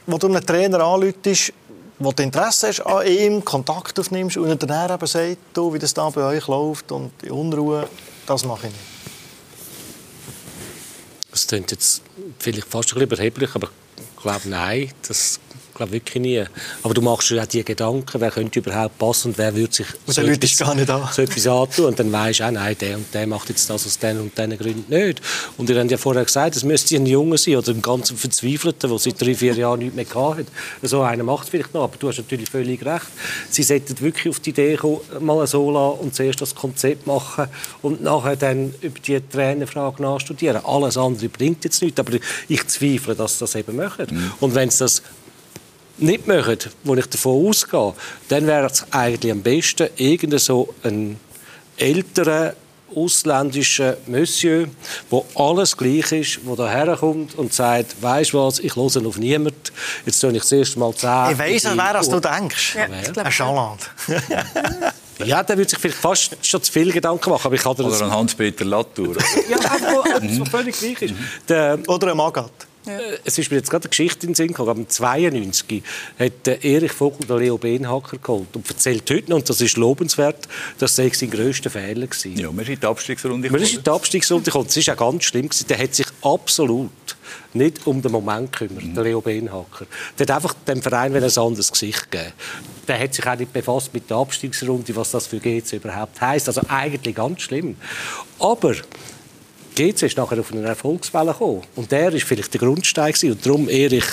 wo 0.06 0.18
du 0.18 0.28
einen 0.28 0.46
Trainer 0.46 0.80
anläutest, 0.82 1.54
wo 2.00 2.12
du 2.12 2.24
Interesse 2.24 2.70
hast 2.70 2.82
an 2.82 3.06
ihm, 3.08 3.44
Kontakt 3.44 4.00
aufnimmst 4.00 4.38
und 4.38 4.64
dann 4.64 4.92
eben 4.92 5.08
sagt, 5.08 5.38
du, 5.54 5.74
wie 5.74 5.80
das 5.80 5.94
da 5.94 6.10
bei 6.10 6.24
euch 6.24 6.48
läuft 6.48 6.92
und 6.92 7.12
die 7.22 7.30
Unruhe, 7.30 7.88
das 8.26 8.46
mache 8.46 8.68
ich 8.68 8.74
nicht. 8.74 8.93
Das 11.34 11.48
klingt 11.48 11.72
jetzt 11.72 12.04
vielleicht 12.38 12.68
fast 12.68 12.90
ein 12.90 13.00
bisschen 13.00 13.08
überheblich, 13.08 13.50
aber 13.56 13.70
ich 13.98 14.22
glaube, 14.22 14.48
nein, 14.50 14.92
das 15.08 15.40
glaube 15.74 15.92
wirklich 15.94 16.22
nie. 16.22 16.44
Aber 16.84 16.94
du 16.94 17.02
machst 17.02 17.30
dir 17.30 17.42
auch 17.42 17.46
die 17.46 17.64
Gedanken, 17.64 18.22
wer 18.22 18.32
könnte 18.32 18.60
überhaupt 18.60 18.98
passen 18.98 19.30
und 19.30 19.38
wer 19.38 19.56
würde 19.56 19.74
sich 19.74 19.88
so, 20.06 20.22
etwas, 20.22 20.58
gar 20.58 20.76
nicht 20.76 20.90
an. 20.90 21.08
so 21.12 21.22
etwas 21.22 21.48
antun. 21.48 21.86
Und 21.86 22.00
dann 22.00 22.12
weisst 22.12 22.40
du 22.40 22.46
auch, 22.46 22.52
nein, 22.52 22.76
der 22.80 22.98
und 22.98 23.14
der 23.14 23.28
macht 23.28 23.50
jetzt 23.50 23.70
das 23.70 23.86
aus 23.86 23.98
diesen 23.98 24.20
und 24.20 24.38
diesen 24.38 24.58
Gründen 24.58 24.94
nicht. 24.94 25.22
Und 25.58 25.70
ihr 25.70 25.80
habt 25.80 25.92
ja 25.92 25.98
vorher 25.98 26.24
gesagt, 26.24 26.56
es 26.56 26.64
müsste 26.64 26.96
ein 26.96 27.06
Junge 27.06 27.38
sein 27.38 27.56
oder 27.56 27.72
ein 27.72 27.82
ganz 27.82 28.12
Verzweifelter, 28.12 28.88
der 28.88 29.00
seit 29.00 29.22
drei, 29.22 29.36
vier 29.36 29.54
Jahren 29.54 29.80
nichts 29.80 29.96
mehr 29.96 30.06
hatte. 30.14 30.46
So 30.82 31.02
einer 31.02 31.24
macht 31.24 31.46
es 31.46 31.50
vielleicht 31.50 31.74
noch, 31.74 31.84
aber 31.84 31.98
du 31.98 32.10
hast 32.10 32.18
natürlich 32.18 32.50
völlig 32.50 32.86
recht. 32.86 33.08
Sie 33.50 33.64
sollten 33.64 34.00
wirklich 34.02 34.30
auf 34.30 34.40
die 34.40 34.52
Idee 34.52 34.76
kommen, 34.76 35.00
mal 35.20 35.46
so 35.48 35.72
lassen 35.72 36.00
und 36.00 36.16
zuerst 36.16 36.42
das 36.42 36.56
Konzept 36.56 37.08
machen 37.08 37.48
und 37.82 38.02
nachher 38.02 38.36
dann 38.36 38.74
über 38.82 39.00
die 39.00 39.20
Trainerfrage 39.20 40.02
nachstudieren. 40.02 40.64
Alles 40.66 40.98
andere 40.98 41.30
bringt 41.30 41.64
jetzt 41.64 41.82
nichts, 41.82 42.00
aber 42.00 42.14
ich 42.48 42.68
zweifle, 42.68 43.16
dass 43.16 43.34
sie 43.34 43.40
das 43.40 43.56
eben 43.56 43.76
machen. 43.76 44.08
Mhm. 44.10 44.32
Und 44.40 44.56
wenn 44.56 44.70
sie 44.70 44.80
das 44.80 45.02
nicht 45.98 46.28
machen, 46.28 46.58
wo 46.84 46.96
ich 46.96 47.06
davon 47.06 47.48
ausgehe, 47.48 47.94
dann 48.30 48.48
wäre 48.48 48.68
es 48.68 48.86
eigentlich 48.92 49.32
am 49.32 49.42
besten, 49.42 49.90
irgendein 49.96 50.40
so 50.40 50.74
ein 50.84 51.20
älterer 51.78 52.56
ausländischer 52.96 53.98
Monsieur, 54.06 54.68
wo 55.10 55.26
alles 55.36 55.76
gleich 55.76 56.12
ist, 56.12 56.40
der 56.46 56.56
daher 56.56 56.96
kommt 56.96 57.36
und 57.36 57.54
sagt, 57.54 58.02
weißt 58.02 58.34
du 58.34 58.40
was, 58.40 58.60
ich 58.60 58.76
höre 58.76 59.06
auf 59.08 59.18
niemanden, 59.18 59.60
jetzt 60.06 60.20
soll 60.20 60.36
ich 60.36 60.42
das 60.42 60.52
erste 60.52 60.80
Mal 60.80 60.94
sagen. 60.94 61.34
Ich 61.34 61.40
weiss 61.40 61.66
an 61.66 61.78
wer 61.78 62.02
du 62.02 62.20
denkst. 62.20 62.76
Ja, 62.76 63.24
ein 63.24 63.32
Chaland. 63.32 63.80
ja, 65.26 65.44
der 65.44 65.58
würde 65.58 65.70
sich 65.70 65.80
vielleicht 65.80 66.00
fast 66.00 66.38
schon 66.42 66.62
zu 66.62 66.72
viel 66.72 66.92
Gedanken 66.92 67.30
machen. 67.30 67.48
Aber 67.48 67.56
ich 67.56 67.66
Oder 67.66 68.06
ein 68.06 68.12
Hans-Peter 68.12 68.66
Latour. 68.66 69.16
ja, 69.50 69.58
was 69.60 70.50
völlig 70.50 70.78
gleich 70.78 71.02
ist. 71.02 71.16
Der, 71.48 71.80
Oder 71.88 72.12
ein 72.12 72.18
Magat. 72.18 72.52
Ja. 72.86 72.98
Äh, 72.98 73.20
es 73.24 73.38
ist 73.38 73.52
mir 73.52 73.58
jetzt 73.58 73.70
gerade 73.70 73.86
eine 73.86 73.90
Geschichte 73.90 74.26
in 74.26 74.32
den 74.32 74.36
Sinn 74.36 74.48
gekommen. 74.50 74.88
1992 74.88 75.84
hat 76.20 76.48
Erich 76.64 76.92
Vogel 76.92 77.26
den 77.26 77.38
Leo 77.38 77.58
Benhacker 77.58 78.18
geholt 78.18 78.56
und 78.56 78.70
erzählt 78.70 79.10
heute 79.10 79.30
noch, 79.30 79.38
und 79.38 79.50
das 79.50 79.62
ist 79.62 79.78
lobenswert, 79.78 80.48
dass 80.80 80.96
das 80.96 81.18
sein 81.20 81.30
grösster 81.30 81.70
Fehler 81.70 82.08
war. 82.08 82.32
Ja, 82.32 82.52
man 82.52 82.60
ist 82.60 82.70
in 82.70 82.80
die 82.80 82.86
Abstiegsrunde 82.86 83.42
gekommen. 83.48 83.62
Man 83.62 83.70
ist 83.70 83.76
in 83.76 83.84
die 83.84 83.90
Abstiegsrunde 83.90 84.46
gekommen. 84.46 84.68
Das 84.68 84.88
war 84.88 84.94
auch 84.94 85.12
ganz 85.12 85.24
schlimm. 85.24 85.50
Der 85.70 85.78
hat 85.78 85.96
sich 85.96 86.08
absolut 86.22 86.92
nicht 87.54 87.86
um 87.86 88.02
den 88.02 88.12
Moment 88.12 88.52
gekümmert, 88.52 88.84
mhm. 88.84 88.96
der 88.96 89.04
Leo 89.04 89.22
Benhacker. 89.22 89.86
Der 90.18 90.28
hat 90.28 90.36
einfach 90.36 90.54
dem 90.68 90.82
Verein 90.82 91.16
ein 91.16 91.24
anderes 91.24 91.72
Gesicht 91.72 92.12
gegeben. 92.12 92.34
Der 92.88 93.00
hat 93.00 93.14
sich 93.14 93.26
auch 93.26 93.38
nicht 93.38 93.54
befasst 93.54 93.94
mit 93.94 94.10
der 94.10 94.18
Abstiegsrunde, 94.18 94.96
was 94.96 95.12
das 95.12 95.28
für 95.28 95.40
GC 95.40 95.74
überhaupt 95.74 96.20
heisst. 96.20 96.48
Also 96.48 96.62
eigentlich 96.68 97.16
ganz 97.16 97.42
schlimm. 97.42 97.78
Aber 98.40 98.76
GC 99.74 100.04
ist 100.04 100.18
nachher 100.18 100.40
auf 100.40 100.52
eine 100.52 100.68
Erfolgswelle 100.68 101.32
gekommen. 101.32 101.62
Und 101.76 101.92
der 101.92 102.14
war 102.14 102.20
vielleicht 102.20 102.54
der 102.54 102.60
Grundstein. 102.60 103.12
Gewesen. 103.12 103.32
Und 103.32 103.46
darum, 103.46 103.70
Erich, 103.70 104.06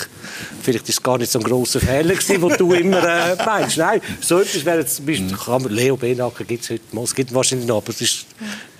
vielleicht 0.61 0.89
ist 0.89 0.99
es 0.99 1.03
gar 1.03 1.17
nicht 1.17 1.31
so 1.31 1.39
ein 1.39 1.43
grosser 1.43 1.79
Fehler 1.79 2.15
gewesen, 2.15 2.41
den 2.41 2.57
du 2.57 2.73
immer 2.73 3.03
äh, 3.03 3.35
meinst. 3.45 3.77
Nein, 3.77 4.01
so 4.19 4.39
etwas 4.39 4.65
wäre 4.65 4.79
jetzt, 4.79 4.97
zum 4.97 5.05
Beispiel, 5.05 5.29
mhm. 5.29 5.67
Leo 5.69 5.97
Benacker 5.97 6.43
gibt 6.43 6.63
es 6.63 6.69
heute 6.69 6.83
mal, 6.91 7.03
es 7.03 7.15
gibt 7.15 7.33
wahrscheinlich 7.33 7.67
noch, 7.67 7.77
aber, 7.77 7.89
ist, 7.89 8.25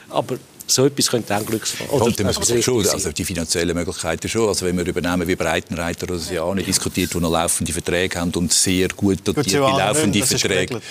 aber 0.09 0.37
so 0.71 0.85
etwas 0.85 1.07
könnte 1.09 1.35
auch 1.35 1.45
Glücksfall 1.45 1.87
oder, 1.87 2.25
also, 2.25 2.61
schon, 2.61 2.87
also 2.87 3.11
die 3.11 3.25
finanziellen 3.25 3.75
Möglichkeiten 3.75 4.29
schon. 4.29 4.47
Also 4.47 4.65
wenn 4.65 4.77
wir 4.77 4.85
übernehmen 4.85 5.27
wie 5.27 5.35
Breitenreiter 5.35 6.03
oder 6.03 6.17
Siane 6.17 6.63
diskutiert, 6.63 7.13
die 7.13 7.19
noch 7.19 7.31
laufende 7.31 7.73
Verträge 7.73 8.19
haben 8.19 8.31
und 8.35 8.53
sehr 8.53 8.87
gut 8.89 9.19
dotierte 9.23 9.57
laufende 9.59 10.19
das 10.19 10.29
Verträge, 10.29 10.77
ist 10.77 10.83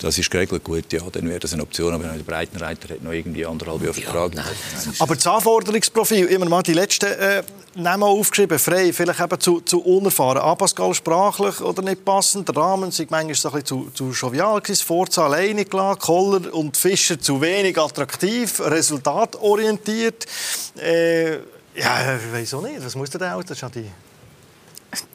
das 0.00 0.18
ist 0.18 0.30
geregelt. 0.30 0.64
Gut, 0.64 0.92
ja, 0.92 1.00
dann 1.10 1.28
wäre 1.28 1.40
das 1.40 1.52
eine 1.52 1.62
Option. 1.62 1.92
Aber 1.92 2.04
der 2.04 2.22
Breitenreiter 2.22 2.94
hat 2.94 3.02
noch 3.02 3.12
irgendwie 3.12 3.44
anderthalb 3.44 3.82
Jahre 3.82 3.94
Vertrag. 3.94 4.34
Ja, 4.34 4.44
aber 4.98 5.14
das 5.14 5.26
Anforderungsprofil, 5.26 6.26
immer 6.26 6.48
mal 6.48 6.62
die 6.62 6.74
letzten 6.74 7.06
äh, 7.06 7.42
Namen 7.76 8.04
aufgeschrieben, 8.04 8.58
frei, 8.58 8.92
vielleicht 8.92 9.20
eben 9.20 9.40
zu, 9.40 9.60
zu 9.60 9.80
unerfahren. 9.80 10.42
Ah, 10.42 10.54
Pascal 10.54 10.94
sprachlich 10.94 11.60
oder 11.60 11.82
nicht 11.82 12.04
passend, 12.04 12.48
der 12.48 12.56
Rahmen 12.56 12.90
sind 12.92 13.10
manchmal 13.10 13.34
so 13.34 13.48
ein 13.48 13.62
bisschen 13.62 13.66
zu, 13.66 13.90
zu 13.92 14.10
jovial 14.12 14.60
gewesen, 14.60 14.84
Forza 14.84 15.24
alleine 15.24 15.64
gelassen, 15.64 15.98
Koller 15.98 16.54
und 16.54 16.76
Fischer 16.76 17.18
zu 17.18 17.40
wenig 17.40 17.76
attraktiv, 17.78 18.60
resultatorientiert. 19.24 20.26
Äh, 20.80 21.34
ja, 21.76 22.16
ich 22.16 22.32
weiß 22.32 22.54
auch 22.54 22.62
nicht, 22.62 22.84
was 22.84 22.94
muss 22.94 23.10
der 23.10 23.20
denn 23.20 23.32
auch? 23.32 23.42
Das 23.42 23.52
ist 23.52 23.62
ja 23.62 23.68
die 23.68 23.90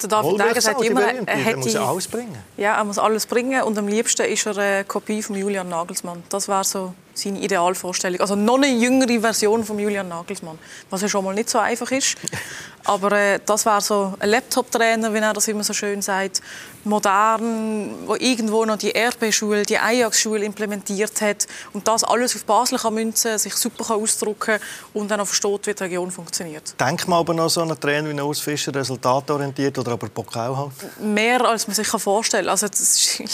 der 0.01 0.09
David 0.09 0.39
Degen 0.41 0.61
sagt 0.61 0.81
immer, 0.83 1.01
er, 1.25 1.57
muss 1.57 1.75
alles 1.75 2.07
bringen. 2.07 2.37
Ja, 2.57 2.75
er 2.75 2.83
muss 2.83 2.99
alles 2.99 3.25
bringen 3.25 3.63
und 3.63 3.77
am 3.77 3.87
liebsten 3.87 4.25
ist 4.25 4.45
er 4.45 4.57
eine 4.57 4.83
Kopie 4.83 5.23
von 5.23 5.37
Julian 5.37 5.69
Nagelsmann. 5.69 6.23
Das 6.27 6.49
war 6.49 6.65
so 6.65 6.93
seine 7.21 7.39
Idealvorstellung. 7.39 8.19
Also 8.21 8.35
noch 8.35 8.57
eine 8.57 8.67
jüngere 8.67 9.19
Version 9.19 9.63
von 9.63 9.79
Julian 9.79 10.07
Nagelsmann, 10.07 10.57
was 10.89 11.01
ja 11.01 11.09
schon 11.09 11.23
mal 11.23 11.33
nicht 11.33 11.49
so 11.49 11.59
einfach 11.59 11.91
ist. 11.91 12.17
Aber 12.85 13.11
äh, 13.11 13.39
das 13.45 13.65
war 13.65 13.81
so 13.81 14.13
ein 14.19 14.29
Laptop-Trainer, 14.29 15.13
wie 15.13 15.17
er 15.17 15.33
das 15.33 15.47
immer 15.47 15.63
so 15.63 15.73
schön 15.73 16.01
sagt, 16.01 16.41
modern, 16.83 18.07
wo 18.07 18.15
irgendwo 18.15 18.65
noch 18.65 18.77
die 18.77 18.91
RB-Schule, 18.95 19.63
die 19.63 19.77
Ajax-Schule 19.77 20.45
implementiert 20.45 21.21
hat 21.21 21.45
und 21.73 21.87
das 21.87 22.03
alles 22.03 22.35
auf 22.35 22.45
Basel 22.45 22.79
kann 22.79 22.93
münzen, 22.93 23.37
sich 23.37 23.53
super 23.55 23.83
kann 23.83 24.01
ausdrücken 24.01 24.59
und 24.93 25.11
dann 25.11 25.19
auch 25.19 25.27
versteht, 25.27 25.67
wie 25.67 25.73
die 25.73 25.83
Region 25.83 26.09
funktioniert. 26.09 26.79
Denkt 26.79 27.07
man 27.07 27.19
aber 27.19 27.33
noch 27.33 27.49
so 27.49 27.61
einen 27.61 27.79
Trainer 27.79 28.09
wie 28.09 28.19
Urs 28.19 28.39
Fischer, 28.39 28.73
resultatorientiert 28.73 29.77
oder 29.77 29.91
aber 29.91 30.07
Pokal 30.07 30.55
halt? 30.55 30.71
Mehr 30.99 31.45
als 31.45 31.67
man 31.67 31.75
sich 31.75 31.87
vorstellen 31.87 32.45
kann. 32.45 32.51
Also 32.51 32.67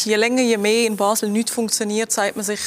je 0.03 0.15
länger, 0.15 0.41
je 0.41 0.57
mehr 0.57 0.87
in 0.87 0.97
Basel 0.97 1.29
nichts 1.29 1.51
funktioniert, 1.51 2.11
sagt 2.11 2.35
man 2.35 2.43
sich, 2.43 2.59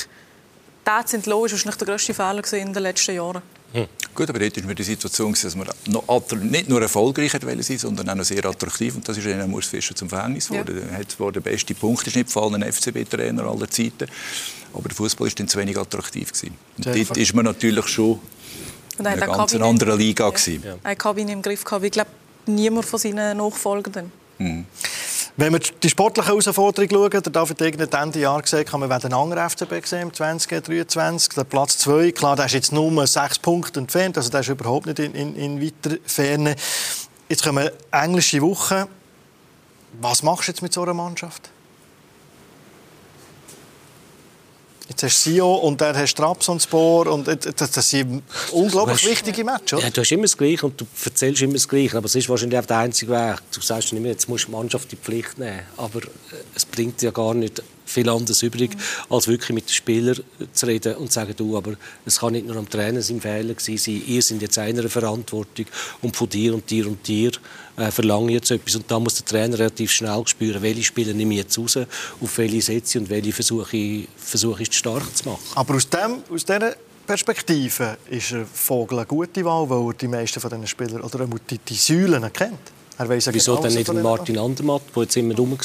das 0.89 1.11
sind 1.11 1.27
logisch, 1.27 1.67
nicht 1.67 1.81
der 1.81 1.87
grösste 1.87 2.15
Fehler 2.15 2.43
in 2.53 2.73
den 2.73 2.83
letzten 2.83 3.15
Jahren. 3.15 3.43
Hm. 3.73 3.87
Gut, 4.15 4.31
aber 4.31 4.39
dort 4.39 4.67
war 4.67 4.75
die 4.75 4.83
Situation, 4.83 5.35
dass 5.35 5.55
man 5.55 5.69
noch 5.87 6.33
nicht 6.41 6.69
nur 6.69 6.81
erfolgreich 6.81 7.35
wollte 7.35 7.63
sein, 7.63 7.77
sondern 7.77 8.09
auch 8.09 8.15
noch 8.15 8.25
sehr 8.25 8.45
attraktiv. 8.45 8.95
Und 8.97 9.07
das 9.07 9.19
ist 9.19 9.27
Ihnen 9.27 9.53
Urs 9.53 9.67
Fischer 9.67 9.95
zum 9.95 10.09
Verhängnis 10.09 10.49
geworden. 10.49 10.81
Ja. 10.91 11.27
Er 11.27 11.33
der 11.33 11.41
beste 11.41 11.75
Punkt 11.75 12.07
ist 12.07 12.17
nicht 12.17 12.27
gefallen, 12.27 12.63
ein 12.63 12.73
FCB-Trainer 12.73 13.45
aller 13.45 13.69
Zeiten. 13.69 14.07
Aber 14.73 14.89
der 14.89 14.97
Fußball 14.97 15.29
war 15.29 15.35
dann 15.35 15.49
zu 15.49 15.59
wenig 15.59 15.77
attraktiv 15.77 16.33
gewesen. 16.33 16.57
Und 16.79 16.87
dort 16.87 17.17
ist 17.19 17.35
man 17.35 17.45
natürlich 17.45 17.87
schon 17.89 18.19
in 18.99 19.07
einer 19.07 19.27
ganz 19.27 19.53
Kabine, 19.53 19.65
anderen 19.67 19.99
Liga 19.99 20.25
ja. 20.25 20.31
gewesen. 20.31 20.63
Ja. 20.65 20.77
Eine 20.83 20.97
Kabine 20.97 21.33
im 21.33 21.43
Griff 21.43 21.65
gehabt, 21.65 21.83
wie 21.83 21.91
glaube 21.91 22.11
niemand 22.47 22.87
von 22.87 22.99
seinen 22.99 23.37
Nachfolgenden. 23.37 24.11
Mhm. 24.39 24.65
Wenn 25.41 25.53
wir 25.53 25.61
die 25.61 25.89
sportliche 25.89 26.31
Herausforderung 26.31 26.91
schauen, 26.91 27.11
der 27.11 27.33
David 27.33 27.61
Degen 27.61 27.81
hat 27.81 27.95
Ende 27.95 28.19
Jahr 28.19 28.43
gesagt, 28.43 28.73
haben 28.73 28.81
wir 28.81 28.91
einen 28.91 29.13
anderen 29.13 29.49
FCB 29.49 29.83
gesehen, 29.83 30.13
2023. 30.13 31.29
Der 31.35 31.45
Platz 31.45 31.79
2, 31.79 32.11
klar, 32.11 32.35
der 32.35 32.47
ist 32.47 32.55
jetzt 32.55 32.73
nur 32.73 33.07
sechs 33.07 33.39
Punkte 33.39 33.79
entfernt, 33.79 34.17
also 34.17 34.31
der 34.31 34.41
ist 34.41 34.49
überhaupt 34.49 34.87
nicht 34.87 34.99
in, 34.99 35.15
in, 35.15 35.37
in 35.37 35.63
weiter 35.63 35.97
Ferne. 36.05 36.57
Jetzt 37.29 37.45
kommen 37.45 37.71
englische 37.93 38.43
Wochen. 38.43 38.87
Was 40.01 40.25
machst 40.25 40.49
du 40.49 40.51
jetzt 40.51 40.61
mit 40.61 40.73
so 40.73 40.83
einer 40.83 40.95
Mannschaft? 40.95 41.51
Jetzt 45.01 45.15
hast 45.15 45.27
du 45.27 45.31
Sio 45.31 45.55
und 45.55 45.81
dann 45.81 45.97
hast 45.97 46.15
du 46.15 46.23
Trabzonspor 46.23 47.07
und 47.07 47.29
das, 47.29 47.71
das 47.71 47.89
sind 47.89 48.21
unglaublich 48.51 48.97
hast, 48.97 49.09
wichtige 49.09 49.45
Matches? 49.45 49.81
Ja, 49.81 49.91
du 49.91 50.01
hast 50.01 50.11
immer 50.11 50.23
das 50.23 50.37
Gleiche 50.37 50.67
und 50.67 50.81
du 50.81 50.87
erzählst 51.05 51.41
immer 51.41 51.53
das 51.53 51.69
Gleiche, 51.69 51.97
aber 51.97 52.07
es 52.07 52.17
ist 52.17 52.29
wahrscheinlich 52.29 52.59
auch 52.59 52.67
der 52.67 52.79
einzige 52.79 53.13
Weg. 53.13 53.37
Du 53.55 53.61
sagst 53.61 53.93
nicht 53.93 54.03
mehr, 54.03 54.11
jetzt 54.11 54.29
musst 54.29 54.47
du 54.47 54.49
die 54.49 54.57
Mannschaft 54.57 54.87
in 54.87 54.91
die 54.91 54.97
Pflicht 54.97 55.39
nehmen, 55.39 55.61
aber 55.77 56.01
äh, 56.01 56.09
es 56.53 56.67
bringt 56.67 57.01
ja 57.01 57.13
gar 57.13 57.33
nicht 57.33 57.63
viel 57.89 58.09
anderes 58.09 58.43
übrig, 58.43 58.71
als 59.09 59.27
wirklich 59.29 59.55
mit 59.55 59.69
den 59.69 59.73
Spielern 59.73 60.19
zu 60.53 60.67
reden 60.67 60.97
und 60.97 61.09
zu 61.09 61.15
sagen, 61.15 61.35
du, 61.37 61.57
aber 61.57 61.75
es 62.05 62.21
kann 62.21 62.33
nicht 62.33 62.47
nur 62.47 62.57
am 62.57 62.69
Trainer 62.69 63.03
sein 63.03 63.21
Fehler 63.21 63.55
sein, 63.59 64.03
ihr 64.07 64.23
seid 64.23 64.43
jetzt 64.43 64.59
einer 64.59 64.89
Verantwortung 64.89 65.67
und 66.03 66.17
von 66.17 66.29
dir 66.29 66.55
und 66.55 66.69
dir 66.71 66.87
und 66.87 67.07
dir 67.07 67.33
äh, 67.77 67.91
verlange 67.91 68.33
jetzt 68.33 68.51
etwas. 68.51 68.77
Und 68.77 68.91
da 68.91 68.99
muss 68.99 69.15
der 69.15 69.27
Trainer 69.27 69.59
relativ 69.59 69.91
schnell 69.91 70.23
spüren, 70.27 70.63
welche 70.63 70.85
Spieler 70.85 71.15
nehme 71.15 71.35
ich 71.35 71.41
jetzt 71.41 71.59
raus, 71.59 71.77
auf 71.77 72.39
welche 72.39 72.63
setze 72.63 72.99
und 72.99 73.09
welche 73.09 73.33
versuche 73.33 73.77
ich, 73.77 74.09
versuche 74.17 74.63
ich 74.63 74.73
stark 74.73 75.17
zu 75.17 75.29
machen. 75.29 75.43
Aber 75.55 75.75
aus, 75.75 75.89
dem, 75.89 76.23
aus 76.33 76.45
dieser 76.45 76.75
Perspektive 77.07 77.97
ist 78.11 78.33
er 78.33 78.45
Vogel 78.45 78.99
eine 78.99 79.07
gute 79.07 79.45
Wahl, 79.45 79.69
weil 79.71 79.87
er 79.87 79.95
die 79.95 80.09
meisten 80.09 80.41
von 80.41 80.51
diesen 80.51 80.67
Spielern 80.67 81.01
oder 81.01 81.27
die, 81.51 81.59
die 81.59 81.75
Säulen 81.75 82.31
kennt. 82.33 82.73
Er 82.99 83.09
weiss 83.09 83.33
Wieso 83.33 83.53
genau, 83.53 83.67
dann 83.67 83.75
nicht 83.75 83.95
Martin 83.95 84.39
Andermatt, 84.39 84.83
der 84.95 85.05
jetzt 85.05 85.17
immer 85.17 85.35
rum 85.37 85.53
war? 85.53 85.59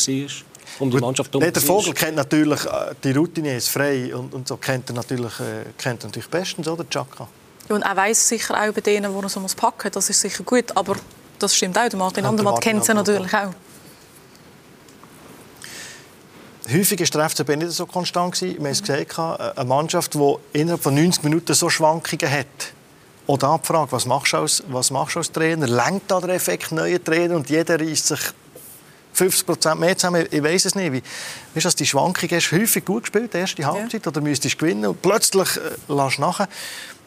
Um 0.80 0.92
die 0.92 0.98
Mannschaft 0.98 1.34
Der 1.34 1.62
Vogel 1.62 1.94
kennt 1.94 2.16
natürlich 2.16 2.66
äh, 2.66 2.96
die 3.04 3.12
Routine 3.12 3.56
ist 3.56 3.70
frei 3.70 4.16
und, 4.16 4.34
und 4.34 4.48
so 4.48 4.58
kennt 4.58 4.90
er 4.90 4.96
natürlich, 4.96 5.40
äh, 5.40 5.66
kennt 5.78 6.04
er 6.04 6.08
natürlich 6.08 6.30
bestens, 6.30 6.68
oder 6.68 6.86
Chaka? 6.90 7.28
und 7.70 7.82
er 7.82 7.96
weiß 7.96 8.28
sicher 8.28 8.56
auch 8.56 8.74
bei 8.74 8.82
denen, 8.82 9.14
wo 9.14 9.22
er 9.22 9.30
so 9.30 9.40
muss 9.40 9.56
packen, 9.56 9.92
das 9.92 10.10
ist 10.10 10.20
sicher 10.20 10.44
gut, 10.44 10.76
aber 10.76 10.96
das 11.40 11.56
stimmt 11.56 11.78
auch. 11.78 11.88
Der 11.88 11.98
Martin 11.98 12.26
Andermatt 12.26 12.62
kennt 12.62 12.84
sie 12.84 12.94
natürlich 12.94 13.34
auch. 13.34 13.54
Häufig 16.72 17.00
war 17.00 17.08
der 17.08 17.30
FCB 17.30 17.58
nicht 17.58 17.72
so 17.72 17.86
konstant. 17.86 18.40
Wir 18.42 18.56
haben 18.56 18.66
es 18.68 18.82
gesagt, 18.82 19.20
eine 19.20 19.66
Mannschaft, 19.66 20.14
die 20.14 20.36
innerhalb 20.54 20.82
von 20.82 20.96
90 20.96 21.24
Minuten 21.24 21.54
so 21.54 21.70
Schwankungen 21.70 22.32
hat. 22.32 22.48
Oder 23.28 23.50
abfragt, 23.50 23.92
was 23.92 24.06
machst 24.06 24.34
du 24.34 24.38
als, 24.38 24.64
was 24.68 24.92
machst 24.92 25.16
du 25.16 25.20
als 25.20 25.32
Trainer? 25.32 25.68
Lenkt 25.68 26.10
da 26.10 26.20
der 26.20 26.36
Effekt 26.36 26.72
neue 26.72 27.02
Trainer 27.04 27.36
und 27.36 27.50
jeder 27.50 27.80
reißt 27.80 28.08
sich 28.08 28.20
50 29.14 29.46
Prozent 29.46 29.80
mehr 29.80 29.98
zusammen? 29.98 30.26
Ich 30.30 30.44
weiß 30.44 30.66
es 30.66 30.76
nicht. 30.76 30.92
Wie, 30.92 31.04
weißt 31.56 31.66
du, 31.66 31.70
die 31.70 31.86
Schwankung 31.86 32.30
hast 32.30 32.52
häufig 32.52 32.86
gut 32.86 33.04
gespielt, 33.04 33.34
die 33.34 33.38
erste 33.38 33.66
Halbzeit, 33.66 34.06
ja. 34.06 34.12
oder 34.12 34.22
müsstest 34.22 34.56
du 34.56 34.58
gewinnen 34.60 34.86
und 34.86 35.02
plötzlich 35.02 35.50
äh, 35.58 35.94
lässt 35.94 36.18
du 36.18 36.22
nachher. 36.22 36.48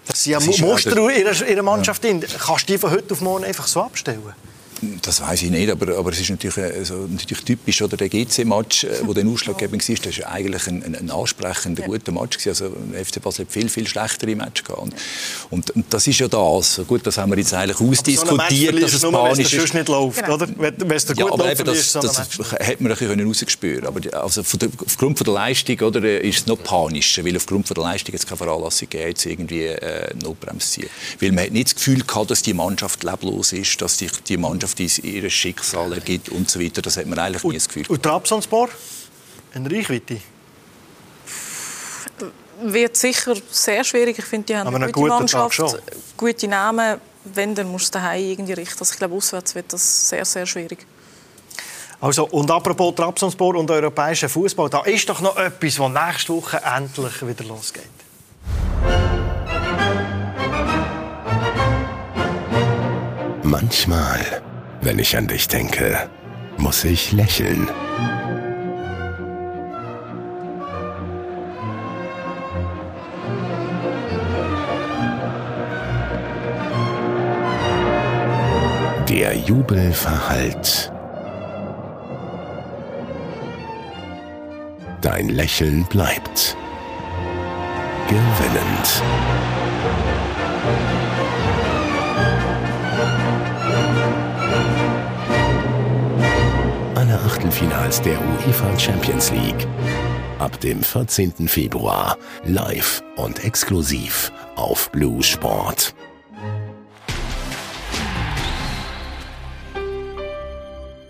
Das 0.06 0.22
sind 0.22 0.32
ja 0.32 0.40
Muster 0.40 1.10
in 1.10 1.26
ihrer 1.26 1.62
Mannschaft. 1.62 2.04
Ja. 2.04 2.12
Kannst 2.12 2.68
du 2.68 2.72
die 2.72 2.78
von 2.78 2.90
heute 2.90 3.12
auf 3.12 3.20
morgen 3.20 3.44
einfach 3.44 3.66
so 3.66 3.82
abstellen? 3.82 4.22
Das 5.02 5.20
weiß 5.20 5.42
ich 5.42 5.50
nicht, 5.50 5.70
aber, 5.70 5.96
aber 5.96 6.12
es 6.12 6.20
ist 6.20 6.28
natürlich, 6.28 6.58
also, 6.58 7.06
natürlich 7.08 7.44
typisch, 7.44 7.80
oder 7.80 7.96
der 7.96 8.08
GC-Match, 8.08 8.84
äh, 8.84 8.88
wo 9.04 9.14
der 9.14 9.26
ausschlaggebend 9.26 9.88
war, 9.88 9.96
das 9.96 10.18
war 10.20 10.32
eigentlich 10.32 10.66
ein, 10.66 10.82
ein, 10.82 10.94
ein 10.94 11.10
ansprechender, 11.10 11.82
ja. 11.82 11.88
guter 11.88 12.12
Match. 12.12 12.38
Gewesen. 12.38 12.48
Also, 12.50 12.76
der 12.92 13.04
FC 13.04 13.22
Basel 13.22 13.46
hat 13.46 13.52
viel, 13.52 13.68
viel 13.68 13.88
schlechtere 13.88 14.36
Match 14.36 14.64
gehabt. 14.64 14.82
Und, 14.82 14.94
und, 15.50 15.70
und, 15.70 15.86
das 15.90 16.06
ist 16.06 16.18
ja 16.18 16.28
das. 16.28 16.80
Gut, 16.86 17.06
das 17.06 17.16
haben 17.16 17.30
wir 17.32 17.38
jetzt 17.38 17.54
eigentlich 17.54 17.80
ausdiskutiert, 17.80 18.74
so 18.74 18.80
dass 18.80 18.94
es 18.94 19.02
panisch 19.02 19.52
ist. 19.54 19.74
nicht 19.74 19.88
läuft, 19.88 20.22
genau. 20.22 20.34
oder? 20.34 20.48
Wenn, 20.56 20.74
wenn 20.78 20.90
es 20.90 21.06
ja, 21.08 21.14
gut 21.14 21.32
aber 21.32 21.44
läuft, 21.44 21.60
eben, 21.60 21.66
das, 21.70 21.92
so 21.92 22.00
das, 22.00 22.18
hat 22.28 22.80
man 22.80 22.92
ein 22.92 22.98
bisschen 22.98 23.26
rausgespürt. 23.26 23.86
Aber 23.86 24.00
also, 24.22 24.42
von 24.42 24.58
der, 24.58 24.68
aufgrund 24.84 25.16
von 25.16 25.24
der 25.24 25.34
Leistung 25.34 25.80
oder, 25.80 26.20
ist 26.20 26.40
es 26.40 26.46
noch 26.46 26.62
panischer, 26.62 27.24
weil 27.24 27.36
aufgrund 27.36 27.66
von 27.66 27.74
der 27.74 27.84
Leistung 27.84 28.12
jetzt 28.12 28.26
keine 28.26 28.36
Veranlassung 28.36 28.90
gegeben 28.90 29.08
jetzt 29.08 29.24
irgendwie 29.24 29.64
äh, 29.64 30.14
Notbremse 30.22 30.68
ziehen. 30.68 30.88
Weil 31.20 31.32
man 31.32 31.44
hat 31.44 31.52
nicht 31.52 31.68
das 31.68 31.74
Gefühl 31.76 32.02
gehabt, 32.02 32.30
dass 32.30 32.42
die 32.42 32.52
Mannschaft 32.52 33.02
leblos 33.04 33.52
ist, 33.52 33.80
dass 33.80 33.98
sich 33.98 34.10
die 34.28 34.36
Mannschaft 34.36 34.65
Mannschaft 34.74 34.98
ihr 34.98 35.28
Schicksal 35.30 35.92
ergibt 35.92 36.28
und 36.28 36.50
so 36.50 36.60
weiter. 36.60 36.82
Das 36.82 36.96
hat 36.96 37.06
man 37.06 37.18
eigentlich 37.18 37.44
nie 37.44 37.54
das 37.54 37.68
Gefühl. 37.68 37.84
Und 37.88 38.02
Trabzonspor? 38.02 38.68
Eine 39.54 39.70
Reichweite? 39.70 40.18
Wird 42.62 42.96
sicher 42.96 43.34
sehr 43.50 43.84
schwierig. 43.84 44.18
Ich 44.18 44.24
finde, 44.24 44.46
die 44.46 44.56
haben 44.56 44.68
eine, 44.68 44.84
eine 44.84 44.92
gute 44.92 45.08
Mannschaft, 45.08 45.60
gute 46.16 46.48
Namen. 46.48 47.00
Wenn, 47.24 47.54
dann 47.54 47.70
musst 47.70 47.94
du 47.94 47.98
daheim 47.98 48.22
irgendwie 48.22 48.52
richten. 48.52 48.78
Also 48.78 48.92
ich 48.92 48.98
glaube, 48.98 49.14
auswärts 49.16 49.54
wird 49.54 49.72
das 49.72 50.08
sehr, 50.08 50.24
sehr 50.24 50.46
schwierig. 50.46 50.86
Also, 52.00 52.26
und 52.28 52.50
apropos 52.50 52.94
Trabzonspor 52.94 53.56
und 53.56 53.70
europäischer 53.70 54.28
Fußball, 54.28 54.68
da 54.68 54.82
ist 54.82 55.08
doch 55.08 55.20
noch 55.20 55.36
etwas, 55.36 55.78
was 55.78 55.90
nächste 55.90 56.32
Woche 56.34 56.60
endlich 56.62 57.26
wieder 57.26 57.44
losgeht. 57.44 57.84
Manchmal 63.42 64.42
wenn 64.86 65.00
ich 65.00 65.16
an 65.16 65.26
dich 65.26 65.48
denke, 65.48 66.08
muss 66.58 66.84
ich 66.84 67.10
lächeln. 67.10 67.68
Der 79.08 79.36
Jubel 79.36 79.92
verhallt. 79.92 80.92
Dein 85.00 85.30
Lächeln 85.30 85.84
bleibt. 85.86 86.56
Gewinnend. 88.08 89.02
Achtelfinals 97.24 98.02
der 98.02 98.18
UEFA 98.20 98.78
Champions 98.78 99.30
League. 99.30 99.66
Ab 100.38 100.60
dem 100.60 100.82
14. 100.82 101.48
Februar 101.48 102.18
live 102.44 103.02
und 103.16 103.44
exklusiv 103.44 104.30
auf 104.54 104.90
Blue 104.90 105.22
Sport. 105.22 105.94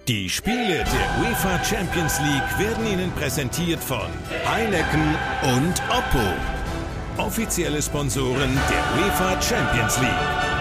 Die 0.09 0.29
Spiele 0.29 0.85
der 0.85 1.21
UEFA 1.21 1.65
Champions 1.65 2.21
League 2.21 2.59
werden 2.59 2.87
Ihnen 2.87 3.11
präsentiert 3.13 3.83
von 3.83 4.09
Heineken 4.49 5.17
und 5.43 5.83
Oppo. 5.91 7.23
Offizielle 7.23 7.83
Sponsoren 7.83 8.55
der 8.71 9.03
UEFA 9.03 9.43
Champions 9.43 9.99
League. 10.01 10.56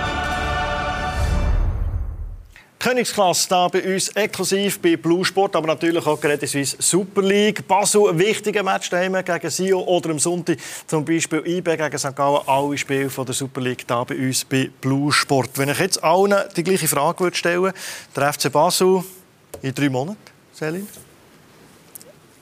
Königsklasse 2.86 3.50
da 3.50 3.68
bei 3.68 3.96
uns 3.96 4.10
exklusiv 4.10 4.80
bei 4.80 4.96
Blue 4.96 5.26
Sport, 5.26 5.56
aber 5.56 5.66
natürlich 5.66 6.06
auch 6.06 6.22
Credit 6.22 6.48
Suisse 6.48 6.78
Super 6.78 7.24
League. 7.24 7.68
Basel, 7.68 8.10
ein 8.10 8.20
wichtiger 8.20 8.62
Match 8.62 8.92
daheim 8.92 9.16
gegen 9.26 9.50
Sio 9.50 9.82
oder 9.82 10.12
am 10.12 10.20
Sonntag 10.20 10.60
zum 10.86 11.04
Beispiel 11.04 11.42
IB 11.48 11.78
gegen 11.78 11.98
St. 11.98 12.16
Gallen. 12.16 12.42
Alle 12.46 12.78
Spiele 12.78 13.10
von 13.10 13.26
der 13.26 13.34
Super 13.34 13.60
League 13.60 13.88
da 13.88 14.04
bei 14.04 14.16
uns 14.16 14.46
bei 14.46 14.70
Blue 14.82 15.12
Sport. 15.12 15.50
Wenn 15.56 15.70
ich 15.70 15.80
jetzt 15.80 16.04
allen 16.04 16.36
die 16.56 16.64
gleiche 16.64 16.88
Frage 16.88 17.22
würde 17.22 17.36
stellen 17.36 17.74
der 18.16 18.32
FC 18.32 18.52
Basel 18.52 19.04
in 19.64 19.74
drei 19.74 19.90
Monaten, 19.90 20.20
Selin? 20.54 20.88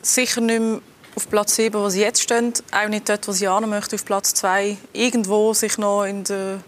Sicher 0.01 0.41
nicht 0.41 0.59
mehr 0.59 0.81
auf 1.15 1.29
Platz 1.29 1.55
7, 1.55 1.79
wo 1.79 1.87
sie 1.87 2.01
jetzt 2.01 2.21
stehen. 2.21 2.51
Auch 2.73 2.89
nicht 2.89 3.07
dort, 3.07 3.25
wo 3.29 3.31
sie 3.31 3.47
hin 3.47 3.69
möchten, 3.69 3.95
auf 3.95 4.03
Platz 4.03 4.33
2. 4.33 4.75
Irgendwo 4.91 5.53
sich 5.53 5.77
noch 5.77 6.03
in 6.03 6.25
der 6.25 6.59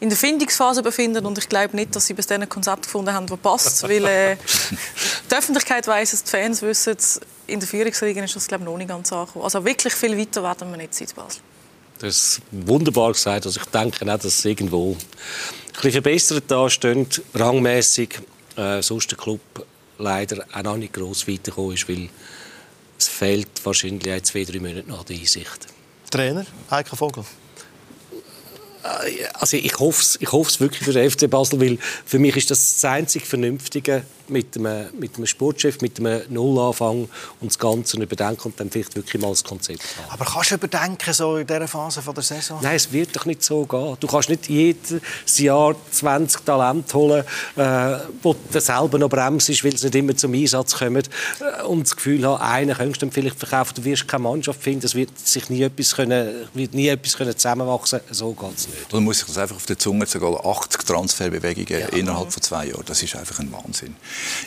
in 0.00 0.08
der 0.08 0.16
Findungsphase 0.16 0.82
befinden 0.82 1.24
und 1.26 1.36
ich 1.36 1.48
glaube 1.48 1.76
nicht, 1.76 1.94
dass 1.94 2.06
sie 2.06 2.14
bis 2.14 2.26
dann 2.26 2.42
ein 2.42 2.48
Konzept 2.48 2.84
gefunden 2.84 3.12
haben, 3.12 3.26
das 3.26 3.38
passt, 3.38 3.82
weil 3.82 4.04
äh, 4.06 4.36
die 5.30 5.34
Öffentlichkeit 5.34 5.86
weiß 5.86 6.14
es, 6.14 6.24
die 6.24 6.30
Fans 6.30 6.62
wissen 6.62 6.96
es, 6.96 7.20
in 7.46 7.60
der 7.60 7.68
Führungsriege 7.68 8.22
ist 8.24 8.34
das 8.34 8.48
glaube 8.48 8.64
ich 8.64 8.70
noch 8.70 8.78
nicht 8.78 8.88
ganz 8.88 9.12
angekommen. 9.12 9.44
Also 9.44 9.64
wirklich 9.64 9.94
viel 9.94 10.16
weiter 10.16 10.42
werden 10.42 10.70
wir 10.70 10.78
nicht 10.78 10.94
seit 10.94 11.14
Basel. 11.14 11.42
Das 11.98 12.16
ist 12.16 12.42
wunderbar 12.50 13.12
gesagt. 13.12 13.44
Also 13.44 13.60
ich 13.60 13.66
denke 13.66 14.10
auch, 14.10 14.16
dass 14.16 14.24
es 14.24 14.44
irgendwo 14.46 14.92
ein 14.92 15.74
bisschen 15.74 15.92
verbessert 15.92 16.44
da 16.48 16.70
steht, 16.70 17.20
rangmäßig. 17.34 18.20
Äh, 18.56 18.82
sonst 18.82 19.10
der 19.10 19.18
Club 19.18 19.40
leider 19.98 20.44
auch 20.52 20.62
noch 20.62 20.76
nicht 20.78 20.94
gross 20.94 21.28
weitergekommen 21.28 21.74
ist, 21.74 21.88
weil 21.88 22.08
es 22.98 23.08
fehlt 23.08 23.48
wahrscheinlich 23.64 24.10
ein, 24.10 24.24
zwei, 24.24 24.44
drei 24.44 24.60
Monate 24.60 24.88
nach 24.88 25.04
der 25.04 25.16
Einsicht. 25.16 25.66
Trainer, 26.10 26.46
Heike 26.70 26.96
Vogel. 26.96 27.24
Also 29.34 29.56
ich 29.56 29.78
hoffe 29.78 30.02
es 30.02 30.18
ich 30.20 30.32
hoff's 30.32 30.60
wirklich 30.60 30.84
für 30.84 30.92
den 30.92 31.10
FC 31.10 31.28
Basel, 31.28 31.60
weil 31.60 31.78
für 32.04 32.18
mich 32.18 32.36
ist 32.36 32.50
das 32.50 32.80
das 32.80 32.84
einzig 32.84 33.26
Vernünftige 33.26 34.04
mit 34.30 34.56
einem, 34.56 34.88
mit 34.98 35.16
einem 35.16 35.26
Sportchef, 35.26 35.80
mit 35.80 35.98
einem 35.98 36.22
Nullanfang 36.28 37.08
und 37.40 37.50
das 37.50 37.58
Ganze 37.58 38.00
überdenken 38.00 38.42
und 38.44 38.60
dann 38.60 38.70
vielleicht 38.70 38.94
wirklich 38.96 39.20
mal 39.20 39.30
das 39.30 39.44
Konzept 39.44 39.82
haben. 39.82 40.10
Aber 40.10 40.24
kannst 40.24 40.52
du 40.52 40.54
überdenken, 40.54 41.12
so 41.12 41.36
in 41.36 41.46
dieser 41.46 41.68
Phase 41.68 42.00
der 42.00 42.22
Saison? 42.22 42.58
Nein, 42.62 42.76
es 42.76 42.92
wird 42.92 43.14
doch 43.14 43.26
nicht 43.26 43.42
so 43.42 43.64
gehen. 43.64 43.96
Du 43.98 44.06
kannst 44.06 44.28
nicht 44.28 44.48
jedes 44.48 45.00
Jahr 45.38 45.74
20 45.90 46.44
Talente 46.44 46.94
holen, 46.94 47.24
äh, 47.56 47.96
wo 48.22 48.34
du 48.34 48.60
selber 48.60 48.98
noch 48.98 49.08
bremst, 49.08 49.48
weil 49.64 49.76
sie 49.76 49.86
nicht 49.86 49.94
immer 49.94 50.16
zum 50.16 50.32
Einsatz 50.32 50.78
kommen 50.78 51.02
äh, 51.40 51.62
und 51.64 51.82
das 51.82 51.96
Gefühl 51.96 52.24
haben, 52.26 52.40
einen 52.40 52.76
könntest 52.76 53.02
du 53.02 53.10
vielleicht 53.10 53.38
verkaufen, 53.38 53.74
du 53.76 53.84
wirst 53.84 54.06
keine 54.08 54.22
Mannschaft 54.22 54.62
finden, 54.62 54.86
es 54.86 54.94
wird 54.94 55.18
sich 55.18 55.50
nie 55.50 55.62
etwas, 55.62 55.96
können, 55.96 56.48
wird 56.54 56.74
nie 56.74 56.88
etwas 56.88 57.16
können 57.16 57.36
zusammenwachsen 57.36 58.00
so 58.10 58.32
geht 58.32 58.56
es 58.56 58.68
nicht. 58.70 58.92
Man 58.92 59.04
muss 59.04 59.18
sich 59.18 59.26
das 59.26 59.38
einfach 59.38 59.56
auf 59.56 59.66
der 59.66 59.78
Zunge 59.78 60.06
zergehen. 60.06 60.36
80 60.42 60.82
Transferbewegungen 60.84 61.80
ja. 61.80 61.88
innerhalb 61.88 62.32
von 62.32 62.42
zwei 62.42 62.66
Jahren, 62.66 62.84
das 62.86 63.02
ist 63.02 63.16
einfach 63.16 63.38
ein 63.38 63.52
Wahnsinn. 63.52 63.96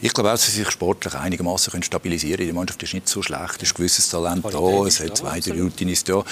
Ich 0.01 0.13
glaube 0.13 0.29
auch, 0.29 0.33
dass 0.33 0.45
sie 0.45 0.51
sich 0.51 0.69
sportlich 0.71 1.13
einigermaßen 1.13 1.83
stabilisieren 1.83 2.37
können. 2.37 2.49
Die 2.49 2.53
Mannschaft 2.53 2.81
ist 2.83 2.93
nicht 2.93 3.07
so 3.07 3.21
schlecht, 3.21 3.57
es 3.57 3.63
ist 3.63 3.71
ein 3.71 3.75
gewisses 3.77 4.09
Talent 4.09 4.45
da, 4.45 4.85
es 4.85 4.99
hat 4.99 5.17
zwei, 5.17 5.39
drei 5.39 5.61
Routines 5.61 6.03
da. 6.03 6.23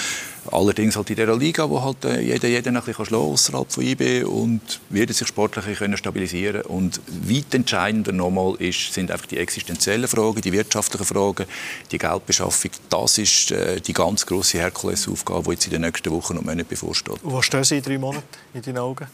Allerdings 0.52 0.96
halt 0.96 1.08
in 1.08 1.16
dieser 1.16 1.34
Liga, 1.34 1.68
wo 1.68 1.82
halt 1.82 2.04
äh, 2.04 2.20
jeder 2.20 2.46
jeden 2.46 2.76
ein 2.76 2.82
bisschen 2.82 3.06
schlagen 3.06 3.24
außerhalb 3.24 3.72
von 3.72 3.82
IB 3.82 4.24
und 4.24 4.80
werden 4.90 5.14
sich 5.14 5.26
sportlich 5.26 5.78
können 5.78 5.96
stabilisieren 5.96 6.60
und 6.62 7.00
weit 7.06 7.54
entscheidender 7.54 8.12
nochmal 8.12 8.54
ist, 8.58 8.92
sind 8.92 9.10
einfach 9.10 9.26
die 9.26 9.38
existenziellen 9.38 10.06
Fragen, 10.06 10.42
die 10.42 10.52
wirtschaftlichen 10.52 11.06
Fragen, 11.06 11.46
die 11.90 11.96
Geldbeschaffung. 11.96 12.70
Das 12.90 13.16
ist 13.16 13.50
äh, 13.50 13.80
die 13.80 13.94
ganz 13.94 14.26
große 14.26 14.58
Herkulesaufgabe, 14.58 15.44
die 15.44 15.50
jetzt 15.52 15.64
in 15.66 15.72
den 15.72 15.80
nächsten 15.82 16.10
Wochen 16.10 16.36
und 16.36 16.44
Monaten 16.44 16.68
bevorsteht. 16.68 17.20
Wo 17.22 17.40
stehen 17.40 17.64
Sie 17.64 17.78
in 17.78 17.82
drei 17.82 17.96
Monaten 17.96 18.26
in 18.52 18.60
deinen 18.60 18.78
Augen? 18.78 19.06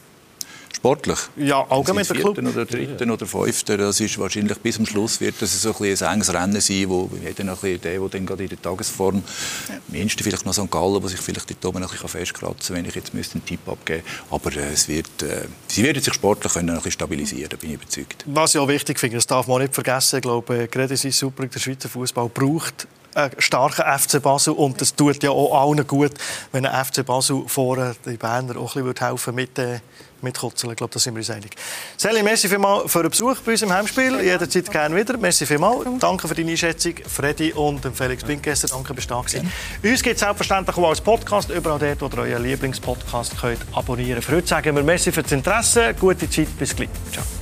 Sportlich? 0.75 1.19
Ja, 1.35 1.65
allgemein 1.69 2.05
der 2.05 2.15
Club. 2.15 2.37
oder 2.37 2.65
dritten 2.65 3.11
oder 3.11 3.25
fünften, 3.25 3.77
das 3.77 3.99
ist 3.99 4.17
wahrscheinlich 4.17 4.57
bis 4.59 4.75
zum 4.75 4.85
Schluss 4.85 5.19
wird 5.19 5.41
das 5.41 5.61
so 5.61 5.75
ein, 5.77 5.85
ein 5.85 6.13
enges 6.13 6.33
Rennen 6.33 6.61
sein, 6.61 6.85
wo 6.87 7.09
jeder 7.21 7.43
noch 7.43 7.63
ein 7.63 7.81
der, 7.81 7.99
der 7.99 8.09
dann 8.09 8.25
gerade 8.25 8.43
in 8.43 8.49
der 8.49 8.61
Tagesform, 8.61 9.23
ja. 9.67 9.75
Mindestens 9.87 10.23
vielleicht 10.23 10.45
noch 10.45 10.53
St. 10.53 10.71
Gallen, 10.71 11.03
wo 11.03 11.07
sich 11.07 11.19
vielleicht 11.19 11.49
dort 11.49 11.65
oben 11.65 11.81
noch 11.81 11.89
ein 11.89 11.93
bisschen 11.93 12.09
festkratzen 12.09 12.75
wenn 12.75 12.85
ich 12.85 12.95
jetzt 12.95 13.13
müsste 13.13 13.35
einen 13.35 13.45
Tipp 13.45 13.67
abgeben 13.67 14.03
Aber 14.29 14.51
äh, 14.55 14.73
es 14.73 14.87
wird, 14.87 15.21
äh, 15.21 15.47
sie 15.67 15.83
werden 15.83 16.01
sich 16.01 16.13
sportlich 16.13 16.53
können 16.53 16.75
noch 16.75 16.85
ein 16.85 16.91
stabilisieren, 16.91 17.57
bin 17.59 17.71
ich 17.71 17.75
überzeugt. 17.75 18.23
Was 18.27 18.55
ich 18.55 18.61
auch 18.61 18.67
wichtig 18.67 18.99
finde, 18.99 19.17
das 19.17 19.27
darf 19.27 19.47
man 19.47 19.61
nicht 19.61 19.73
vergessen, 19.73 20.17
ich 20.17 20.21
glaube, 20.21 20.67
gerade 20.67 20.93
in 20.93 21.11
Super 21.11 21.45
der 21.45 21.59
Schweizer 21.59 21.89
Fußball 21.89 22.29
braucht 22.29 22.87
einen 23.15 23.31
starken 23.39 23.85
FC 23.99 24.21
Basel 24.21 24.53
und 24.53 24.81
es 24.81 24.95
tut 24.95 25.23
ja 25.23 25.31
auch 25.31 25.59
allen 25.61 25.85
gut, 25.87 26.11
wenn 26.51 26.65
ein 26.65 26.85
FC 26.85 27.05
Basel 27.05 27.43
vorne 27.47 27.95
die 28.05 28.17
Berner 28.17 28.57
auch 28.57 28.75
ein 28.75 28.83
bisschen 28.83 29.07
helfen 29.07 29.35
mit 29.35 29.57
äh, 29.57 29.79
mit 30.23 30.37
Kutzeln. 30.37 30.71
Ich 30.71 30.77
glaube, 30.77 30.93
da 30.93 30.99
sind 30.99 31.13
wir 31.15 31.19
uns 31.19 31.29
einig. 31.29 31.51
Sally, 31.97 32.23
merci 32.23 32.47
vielmals 32.47 32.91
für 32.91 33.01
den 33.01 33.11
Besuch 33.11 33.37
bei 33.45 33.51
uns 33.53 33.61
im 33.61 33.71
Heimspiel. 33.71 34.19
Jederzeit 34.21 34.71
gerne 34.71 34.95
wieder. 34.95 35.17
Merci 35.17 35.45
vielmals. 35.45 35.85
Danke 35.99 36.27
für 36.27 36.35
deine 36.35 36.51
Einschätzung. 36.51 36.93
Freddy 37.07 37.53
und 37.53 37.81
Felix 37.95 38.23
Binkesser, 38.23 38.67
danke, 38.67 38.93
dass 38.93 39.07
du 39.07 39.13
da 39.13 39.19
Uns 39.19 40.03
gibt 40.03 40.15
es 40.15 40.19
selbstverständlich 40.19 40.77
auch 40.77 40.89
als 40.89 41.01
Podcast, 41.01 41.49
überall 41.49 41.79
dort, 41.79 42.01
wo 42.01 42.23
ihr 42.23 42.31
euren 42.31 42.43
Lieblingspodcast 42.43 43.39
könnt 43.39 43.59
abonnieren 43.73 44.15
könnt. 44.15 44.25
Für 44.25 44.35
heute 44.35 44.47
sagen 44.47 44.75
wir 44.75 44.83
merci 44.83 45.11
für 45.11 45.23
das 45.23 45.31
Interesse. 45.31 45.93
Gute 45.99 46.29
Zeit, 46.29 46.57
bis 46.57 46.75
gleich. 46.75 46.89
Ciao. 47.11 47.38